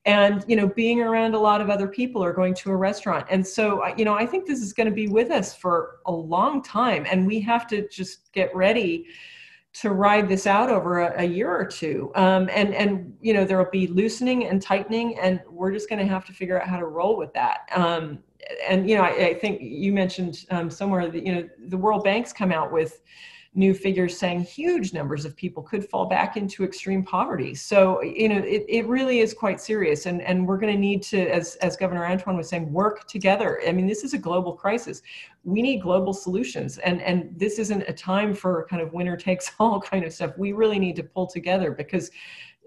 and 0.05 0.45
you 0.47 0.55
know 0.55 0.67
being 0.67 1.01
around 1.01 1.33
a 1.33 1.39
lot 1.39 1.61
of 1.61 1.69
other 1.69 1.87
people 1.87 2.23
or 2.23 2.31
going 2.31 2.53
to 2.53 2.71
a 2.71 2.75
restaurant. 2.75 3.25
And 3.29 3.45
so 3.45 3.85
you 3.97 4.05
know 4.05 4.13
i 4.13 4.25
think 4.25 4.45
this 4.45 4.61
is 4.61 4.73
going 4.73 4.87
to 4.87 4.93
be 4.93 5.07
with 5.07 5.31
us 5.31 5.55
for 5.55 5.97
a 6.05 6.11
long 6.11 6.61
time 6.61 7.05
and 7.09 7.25
we 7.25 7.39
have 7.41 7.67
to 7.67 7.87
just 7.89 8.31
get 8.31 8.55
ready 8.55 9.07
to 9.75 9.89
ride 9.89 10.29
this 10.29 10.47
out 10.47 10.69
over 10.69 11.01
a, 11.01 11.23
a 11.23 11.25
year 11.25 11.53
or 11.53 11.65
two. 11.65 12.09
Um, 12.15 12.49
and 12.53 12.73
and 12.73 13.13
you 13.21 13.33
know 13.33 13.43
there 13.43 13.57
will 13.57 13.71
be 13.71 13.87
loosening 13.87 14.45
and 14.45 14.61
tightening 14.61 15.19
and 15.19 15.41
we're 15.49 15.71
just 15.71 15.89
going 15.89 15.99
to 15.99 16.07
have 16.07 16.25
to 16.25 16.33
figure 16.33 16.61
out 16.61 16.67
how 16.67 16.79
to 16.79 16.85
roll 16.85 17.17
with 17.17 17.33
that. 17.33 17.69
Um, 17.75 18.19
and 18.67 18.89
you 18.89 18.95
know 18.95 19.03
I, 19.03 19.09
I, 19.09 19.33
think 19.33 19.61
you 19.61 19.91
mentioned 19.91 20.45
um, 20.51 20.69
somewhere 20.69 21.09
that 21.09 21.25
you 21.25 21.35
know 21.35 21.49
the 21.67 21.77
world 21.77 22.03
bank's 22.03 22.31
come 22.31 22.51
out 22.51 22.71
with 22.71 23.01
new 23.55 23.73
figures 23.73 24.17
saying 24.17 24.41
huge 24.41 24.93
numbers 24.93 25.23
of 25.23 25.35
people 25.35 25.63
could 25.63 25.87
fall 25.87 26.05
back 26.05 26.35
into 26.35 26.63
extreme 26.63 27.03
poverty. 27.03 27.55
So, 27.55 28.01
you 28.03 28.27
know, 28.27 28.39
it, 28.39 28.65
it 28.67 28.85
really 28.85 29.19
is 29.19 29.33
quite 29.33 29.61
serious. 29.61 30.05
And, 30.05 30.21
and 30.21 30.45
we're 30.45 30.57
going 30.57 30.73
to 30.73 30.79
need 30.79 31.01
to, 31.03 31.27
as, 31.29 31.55
as 31.55 31.77
Governor 31.77 32.05
Antoine 32.05 32.35
was 32.35 32.49
saying, 32.49 32.71
work 32.71 33.07
together. 33.07 33.61
I 33.65 33.71
mean, 33.71 33.87
this 33.87 34.03
is 34.03 34.13
a 34.13 34.17
global 34.17 34.53
crisis. 34.53 35.01
We 35.45 35.61
need 35.61 35.81
global 35.81 36.13
solutions. 36.13 36.77
And, 36.79 37.01
and 37.01 37.33
this 37.39 37.57
isn't 37.57 37.83
a 37.87 37.93
time 37.93 38.33
for 38.33 38.67
kind 38.69 38.81
of 38.81 38.91
winner 38.91 39.15
takes 39.15 39.51
all 39.59 39.79
kind 39.79 40.03
of 40.03 40.13
stuff. 40.13 40.37
We 40.37 40.51
really 40.51 40.79
need 40.79 40.97
to 40.97 41.03
pull 41.03 41.27
together 41.27 41.71
because 41.71 42.11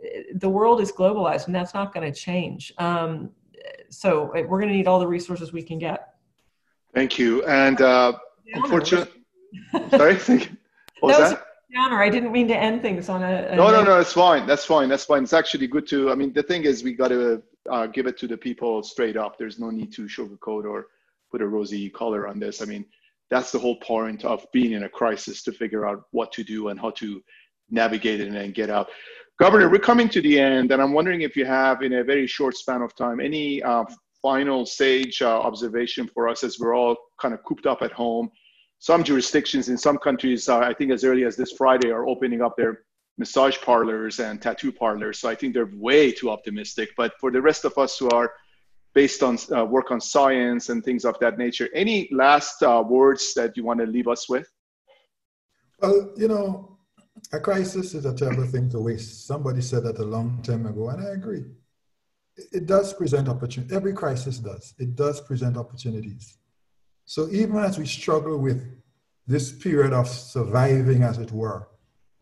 eh, 0.02 0.22
the 0.36 0.48
world 0.48 0.80
is 0.80 0.90
globalized 0.90 1.46
and 1.46 1.54
that's 1.54 1.74
not 1.74 1.92
going 1.92 2.10
to 2.10 2.18
change. 2.18 2.72
Um, 2.78 3.30
so 3.90 4.30
eh, 4.30 4.42
we're 4.42 4.58
going 4.58 4.70
to 4.70 4.76
need 4.76 4.86
all 4.86 4.98
the 4.98 5.06
resources 5.06 5.52
we 5.52 5.62
can 5.62 5.78
get. 5.78 6.14
Thank 6.94 7.18
you. 7.18 7.44
And 7.44 7.80
uh, 7.82 8.14
unfortunately, 8.54 9.12
sorry, 9.90 10.16
thank 10.16 10.50
you. 10.50 10.56
What 11.00 11.12
that 11.12 11.20
was, 11.20 11.30
that? 11.32 11.44
Downer. 11.74 12.02
I 12.02 12.08
didn't 12.08 12.32
mean 12.32 12.48
to 12.48 12.56
end 12.56 12.80
things 12.80 13.08
on 13.08 13.22
a. 13.22 13.48
a 13.50 13.56
no, 13.56 13.70
no, 13.70 13.82
no. 13.82 14.00
It's 14.00 14.12
fine. 14.12 14.46
That's 14.46 14.64
fine. 14.64 14.88
That's 14.88 15.04
fine. 15.04 15.22
It's 15.22 15.32
actually 15.32 15.66
good 15.66 15.86
to. 15.88 16.10
I 16.10 16.14
mean, 16.14 16.32
the 16.32 16.42
thing 16.42 16.64
is, 16.64 16.82
we 16.82 16.94
got 16.94 17.08
to 17.08 17.42
uh, 17.70 17.86
give 17.86 18.06
it 18.06 18.16
to 18.18 18.26
the 18.26 18.36
people 18.36 18.82
straight 18.82 19.16
up. 19.16 19.38
There's 19.38 19.58
no 19.58 19.70
need 19.70 19.92
to 19.94 20.02
sugarcoat 20.02 20.64
or 20.64 20.86
put 21.30 21.42
a 21.42 21.46
rosy 21.46 21.90
color 21.90 22.26
on 22.26 22.38
this. 22.38 22.62
I 22.62 22.64
mean, 22.64 22.86
that's 23.30 23.52
the 23.52 23.58
whole 23.58 23.76
point 23.80 24.24
of 24.24 24.46
being 24.52 24.72
in 24.72 24.84
a 24.84 24.88
crisis 24.88 25.42
to 25.42 25.52
figure 25.52 25.86
out 25.86 26.04
what 26.12 26.32
to 26.32 26.42
do 26.44 26.68
and 26.68 26.80
how 26.80 26.90
to 26.92 27.22
navigate 27.70 28.20
it 28.20 28.28
and 28.28 28.54
get 28.54 28.70
out. 28.70 28.88
Governor, 29.38 29.68
we're 29.68 29.78
coming 29.78 30.08
to 30.08 30.22
the 30.22 30.40
end, 30.40 30.72
and 30.72 30.82
I'm 30.82 30.92
wondering 30.92 31.20
if 31.20 31.36
you 31.36 31.44
have, 31.44 31.82
in 31.82 31.92
a 31.92 32.02
very 32.02 32.26
short 32.26 32.56
span 32.56 32.82
of 32.82 32.96
time, 32.96 33.20
any 33.20 33.62
uh, 33.62 33.84
final 34.20 34.66
stage 34.66 35.22
uh, 35.22 35.40
observation 35.40 36.10
for 36.12 36.28
us 36.28 36.42
as 36.42 36.58
we're 36.58 36.74
all 36.74 36.96
kind 37.20 37.34
of 37.34 37.44
cooped 37.44 37.66
up 37.66 37.82
at 37.82 37.92
home 37.92 38.30
some 38.78 39.02
jurisdictions 39.02 39.68
in 39.68 39.76
some 39.76 39.98
countries, 39.98 40.48
uh, 40.48 40.58
I 40.58 40.72
think 40.72 40.92
as 40.92 41.04
early 41.04 41.24
as 41.24 41.36
this 41.36 41.52
Friday, 41.52 41.90
are 41.90 42.06
opening 42.06 42.42
up 42.42 42.56
their 42.56 42.84
massage 43.18 43.58
parlors 43.58 44.20
and 44.20 44.40
tattoo 44.40 44.72
parlors. 44.72 45.18
So 45.18 45.28
I 45.28 45.34
think 45.34 45.54
they're 45.54 45.70
way 45.74 46.12
too 46.12 46.30
optimistic. 46.30 46.90
But 46.96 47.12
for 47.20 47.30
the 47.30 47.42
rest 47.42 47.64
of 47.64 47.76
us 47.76 47.98
who 47.98 48.08
are 48.10 48.32
based 48.94 49.22
on 49.22 49.36
uh, 49.54 49.64
work 49.64 49.90
on 49.90 50.00
science 50.00 50.68
and 50.68 50.84
things 50.84 51.04
of 51.04 51.18
that 51.18 51.38
nature, 51.38 51.68
any 51.74 52.08
last 52.12 52.62
uh, 52.62 52.82
words 52.86 53.34
that 53.34 53.56
you 53.56 53.64
want 53.64 53.80
to 53.80 53.86
leave 53.86 54.08
us 54.08 54.28
with? 54.28 54.48
Well, 55.80 56.12
you 56.16 56.28
know, 56.28 56.78
a 57.32 57.40
crisis 57.40 57.94
is 57.94 58.04
a 58.04 58.14
terrible 58.14 58.46
thing 58.46 58.70
to 58.70 58.80
waste. 58.80 59.26
Somebody 59.26 59.60
said 59.60 59.82
that 59.84 59.98
a 59.98 60.04
long 60.04 60.40
time 60.42 60.66
ago, 60.66 60.88
and 60.88 61.04
I 61.04 61.10
agree. 61.10 61.44
It 62.52 62.66
does 62.66 62.94
present 62.94 63.28
opportunity. 63.28 63.74
Every 63.74 63.92
crisis 63.92 64.38
does. 64.38 64.74
It 64.78 64.94
does 64.94 65.20
present 65.20 65.56
opportunities. 65.56 66.37
So 67.08 67.26
even 67.30 67.56
as 67.56 67.78
we 67.78 67.86
struggle 67.86 68.36
with 68.36 68.62
this 69.26 69.50
period 69.50 69.94
of 69.94 70.06
surviving, 70.06 71.04
as 71.04 71.16
it 71.16 71.32
were, 71.32 71.66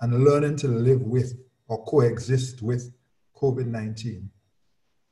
and 0.01 0.23
learning 0.23 0.55
to 0.59 0.69
live 0.69 1.03
with 1.03 1.37
or 1.67 1.85
coexist 1.87 2.63
with 2.63 2.95
COVID 3.35 3.67
19, 3.67 4.31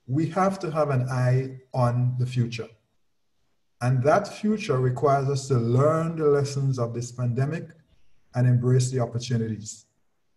we 0.06 0.28
have 0.28 0.60
to 0.60 0.70
have 0.70 0.90
an 0.90 1.08
eye 1.08 1.58
on 1.72 2.14
the 2.20 2.24
future. 2.24 2.68
And 3.80 4.00
that 4.04 4.28
future 4.28 4.78
requires 4.78 5.28
us 5.28 5.48
to 5.48 5.54
learn 5.54 6.18
the 6.18 6.28
lessons 6.28 6.78
of 6.78 6.94
this 6.94 7.10
pandemic 7.10 7.66
and 8.36 8.46
embrace 8.46 8.92
the 8.92 9.00
opportunities. 9.00 9.86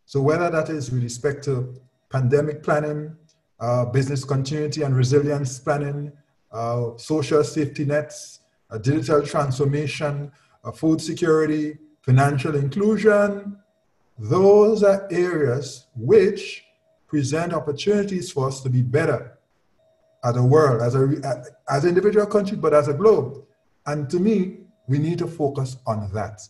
So, 0.06 0.20
whether 0.20 0.50
that 0.50 0.70
is 0.70 0.90
with 0.90 1.04
respect 1.04 1.44
to 1.44 1.80
pandemic 2.10 2.64
planning, 2.64 3.16
uh, 3.60 3.86
business 3.86 4.24
continuity 4.24 4.82
and 4.82 4.96
resilience 4.96 5.60
planning, 5.60 6.12
uh, 6.52 6.98
social 6.98 7.44
safety 7.44 7.86
nets, 7.86 8.40
digital 8.82 9.22
transformation, 9.26 10.32
food 10.76 11.02
security, 11.02 11.78
financial 12.02 12.56
inclusion, 12.56 13.58
those 14.18 14.84
are 14.84 15.08
areas 15.12 15.88
which 15.96 16.66
present 17.08 17.54
opportunities 17.54 18.32
for 18.32 18.48
us 18.48 18.62
to 18.62 18.70
be 18.70 18.82
better 18.82 19.38
as 20.24 20.36
a 20.36 20.44
world, 20.44 20.82
as 20.82 20.96
a 20.96 21.04
as 21.70 21.84
an 21.84 21.90
individual 21.90 22.26
country, 22.26 22.58
but 22.58 22.74
as 22.74 22.88
a 22.88 22.94
globe. 22.94 23.46
And 23.86 24.10
to 24.10 24.20
me, 24.20 24.60
we 24.88 24.98
need 25.00 25.20
to 25.20 25.28
focus 25.28 25.78
on 25.86 26.10
that. 26.14 26.42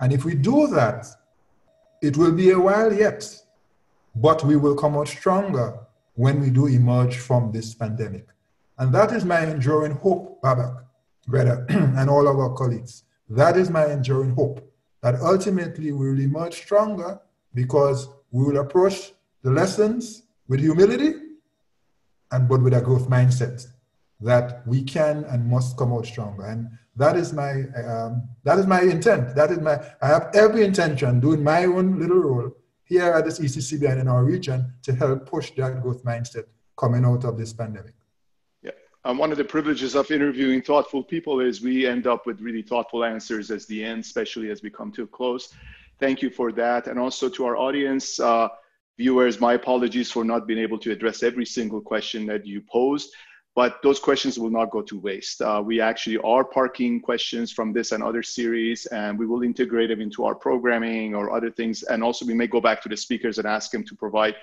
And 0.00 0.12
if 0.12 0.24
we 0.24 0.34
do 0.34 0.66
that, 0.68 1.06
it 2.00 2.16
will 2.16 2.32
be 2.32 2.50
a 2.50 2.58
while 2.58 2.92
yet, 2.92 3.26
but 4.14 4.44
we 4.44 4.56
will 4.56 4.74
come 4.74 4.96
out 4.96 5.08
stronger 5.08 5.78
when 6.14 6.40
we 6.40 6.50
do 6.50 6.66
emerge 6.66 7.16
from 7.16 7.52
this 7.52 7.74
pandemic. 7.74 8.26
And 8.78 8.94
that 8.94 9.12
is 9.12 9.24
my 9.24 9.40
enduring 9.46 9.92
hope, 9.92 10.40
Babak, 10.42 10.84
Greta, 11.28 11.64
and 11.68 12.08
all 12.08 12.28
of 12.28 12.38
our 12.38 12.54
colleagues. 12.54 13.04
That 13.28 13.56
is 13.56 13.70
my 13.70 13.86
enduring 13.86 14.34
hope 14.34 14.60
that 15.02 15.20
ultimately 15.20 15.92
we 15.92 16.10
will 16.10 16.20
emerge 16.20 16.54
stronger 16.54 17.20
because 17.54 18.08
we 18.30 18.44
will 18.44 18.58
approach 18.58 19.12
the 19.42 19.50
lessons 19.50 20.22
with 20.48 20.60
humility 20.60 21.14
and 22.32 22.48
but 22.48 22.62
with 22.62 22.74
a 22.74 22.80
growth 22.80 23.08
mindset 23.08 23.66
that 24.20 24.66
we 24.66 24.82
can 24.82 25.24
and 25.24 25.48
must 25.48 25.76
come 25.76 25.92
out 25.92 26.06
stronger. 26.06 26.46
And 26.46 26.68
that 26.96 27.16
is 27.16 27.32
my 27.32 27.64
um, 27.86 28.28
that 28.44 28.58
is 28.58 28.66
my 28.66 28.80
intent. 28.80 29.34
That 29.34 29.50
is 29.50 29.58
my 29.58 29.80
I 30.00 30.06
have 30.06 30.30
every 30.34 30.64
intention 30.64 31.20
doing 31.20 31.42
my 31.42 31.64
own 31.64 31.98
little 31.98 32.18
role 32.18 32.50
here 32.84 33.12
at 33.12 33.24
this 33.24 33.38
ECCB 33.38 33.90
and 33.90 34.00
in 34.00 34.08
our 34.08 34.24
region 34.24 34.72
to 34.82 34.94
help 34.94 35.26
push 35.28 35.50
that 35.56 35.82
growth 35.82 36.04
mindset 36.04 36.44
coming 36.76 37.04
out 37.04 37.24
of 37.24 37.38
this 37.38 37.52
pandemic. 37.52 37.94
Um, 39.06 39.18
one 39.18 39.30
of 39.30 39.36
the 39.36 39.44
privileges 39.44 39.94
of 39.94 40.10
interviewing 40.10 40.62
thoughtful 40.62 41.02
people 41.02 41.40
is 41.40 41.60
we 41.60 41.86
end 41.86 42.06
up 42.06 42.24
with 42.24 42.40
really 42.40 42.62
thoughtful 42.62 43.04
answers 43.04 43.50
as 43.50 43.66
the 43.66 43.84
end, 43.84 44.00
especially 44.00 44.50
as 44.50 44.62
we 44.62 44.70
come 44.70 44.90
to 44.92 45.02
a 45.02 45.06
close. 45.06 45.52
Thank 46.00 46.22
you 46.22 46.30
for 46.30 46.52
that, 46.52 46.86
and 46.86 46.98
also 46.98 47.28
to 47.28 47.44
our 47.44 47.56
audience. 47.56 48.18
Uh, 48.18 48.48
viewers, 48.96 49.40
my 49.40 49.54
apologies 49.54 50.10
for 50.10 50.24
not 50.24 50.46
being 50.46 50.58
able 50.58 50.78
to 50.78 50.90
address 50.90 51.22
every 51.22 51.44
single 51.44 51.82
question 51.82 52.24
that 52.26 52.46
you 52.46 52.62
posed, 52.62 53.10
but 53.54 53.82
those 53.82 54.00
questions 54.00 54.38
will 54.38 54.50
not 54.50 54.70
go 54.70 54.80
to 54.80 54.98
waste. 54.98 55.42
Uh, 55.42 55.62
we 55.62 55.82
actually 55.82 56.16
are 56.18 56.42
parking 56.42 56.98
questions 56.98 57.52
from 57.52 57.74
this 57.74 57.92
and 57.92 58.02
other 58.02 58.22
series, 58.22 58.86
and 58.86 59.18
we 59.18 59.26
will 59.26 59.42
integrate 59.42 59.90
them 59.90 60.00
into 60.00 60.24
our 60.24 60.34
programming 60.34 61.14
or 61.14 61.30
other 61.30 61.50
things. 61.50 61.82
And 61.82 62.02
also, 62.02 62.24
we 62.24 62.34
may 62.34 62.46
go 62.46 62.60
back 62.60 62.80
to 62.82 62.88
the 62.88 62.96
speakers 62.96 63.36
and 63.36 63.46
ask 63.46 63.70
them 63.70 63.84
to 63.84 63.94
provide 63.94 64.34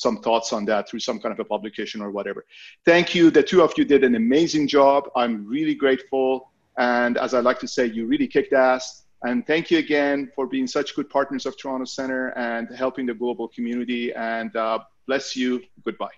some 0.00 0.16
thoughts 0.22 0.52
on 0.52 0.64
that 0.64 0.88
through 0.88 1.00
some 1.00 1.20
kind 1.20 1.32
of 1.32 1.38
a 1.38 1.44
publication 1.44 2.00
or 2.00 2.10
whatever. 2.10 2.46
Thank 2.84 3.14
you. 3.14 3.30
The 3.30 3.42
two 3.42 3.62
of 3.62 3.74
you 3.76 3.84
did 3.84 4.02
an 4.02 4.14
amazing 4.14 4.66
job. 4.66 5.10
I'm 5.14 5.46
really 5.46 5.74
grateful. 5.74 6.50
And 6.78 7.18
as 7.18 7.34
I 7.34 7.40
like 7.40 7.58
to 7.60 7.68
say, 7.68 7.86
you 7.86 8.06
really 8.06 8.26
kicked 8.26 8.52
ass. 8.52 9.04
And 9.22 9.46
thank 9.46 9.70
you 9.70 9.78
again 9.78 10.30
for 10.34 10.46
being 10.46 10.66
such 10.66 10.96
good 10.96 11.10
partners 11.10 11.44
of 11.44 11.58
Toronto 11.58 11.84
Centre 11.84 12.28
and 12.38 12.74
helping 12.74 13.04
the 13.04 13.12
global 13.12 13.48
community. 13.48 14.14
And 14.14 14.56
uh, 14.56 14.78
bless 15.06 15.36
you. 15.36 15.62
Goodbye. 15.84 16.08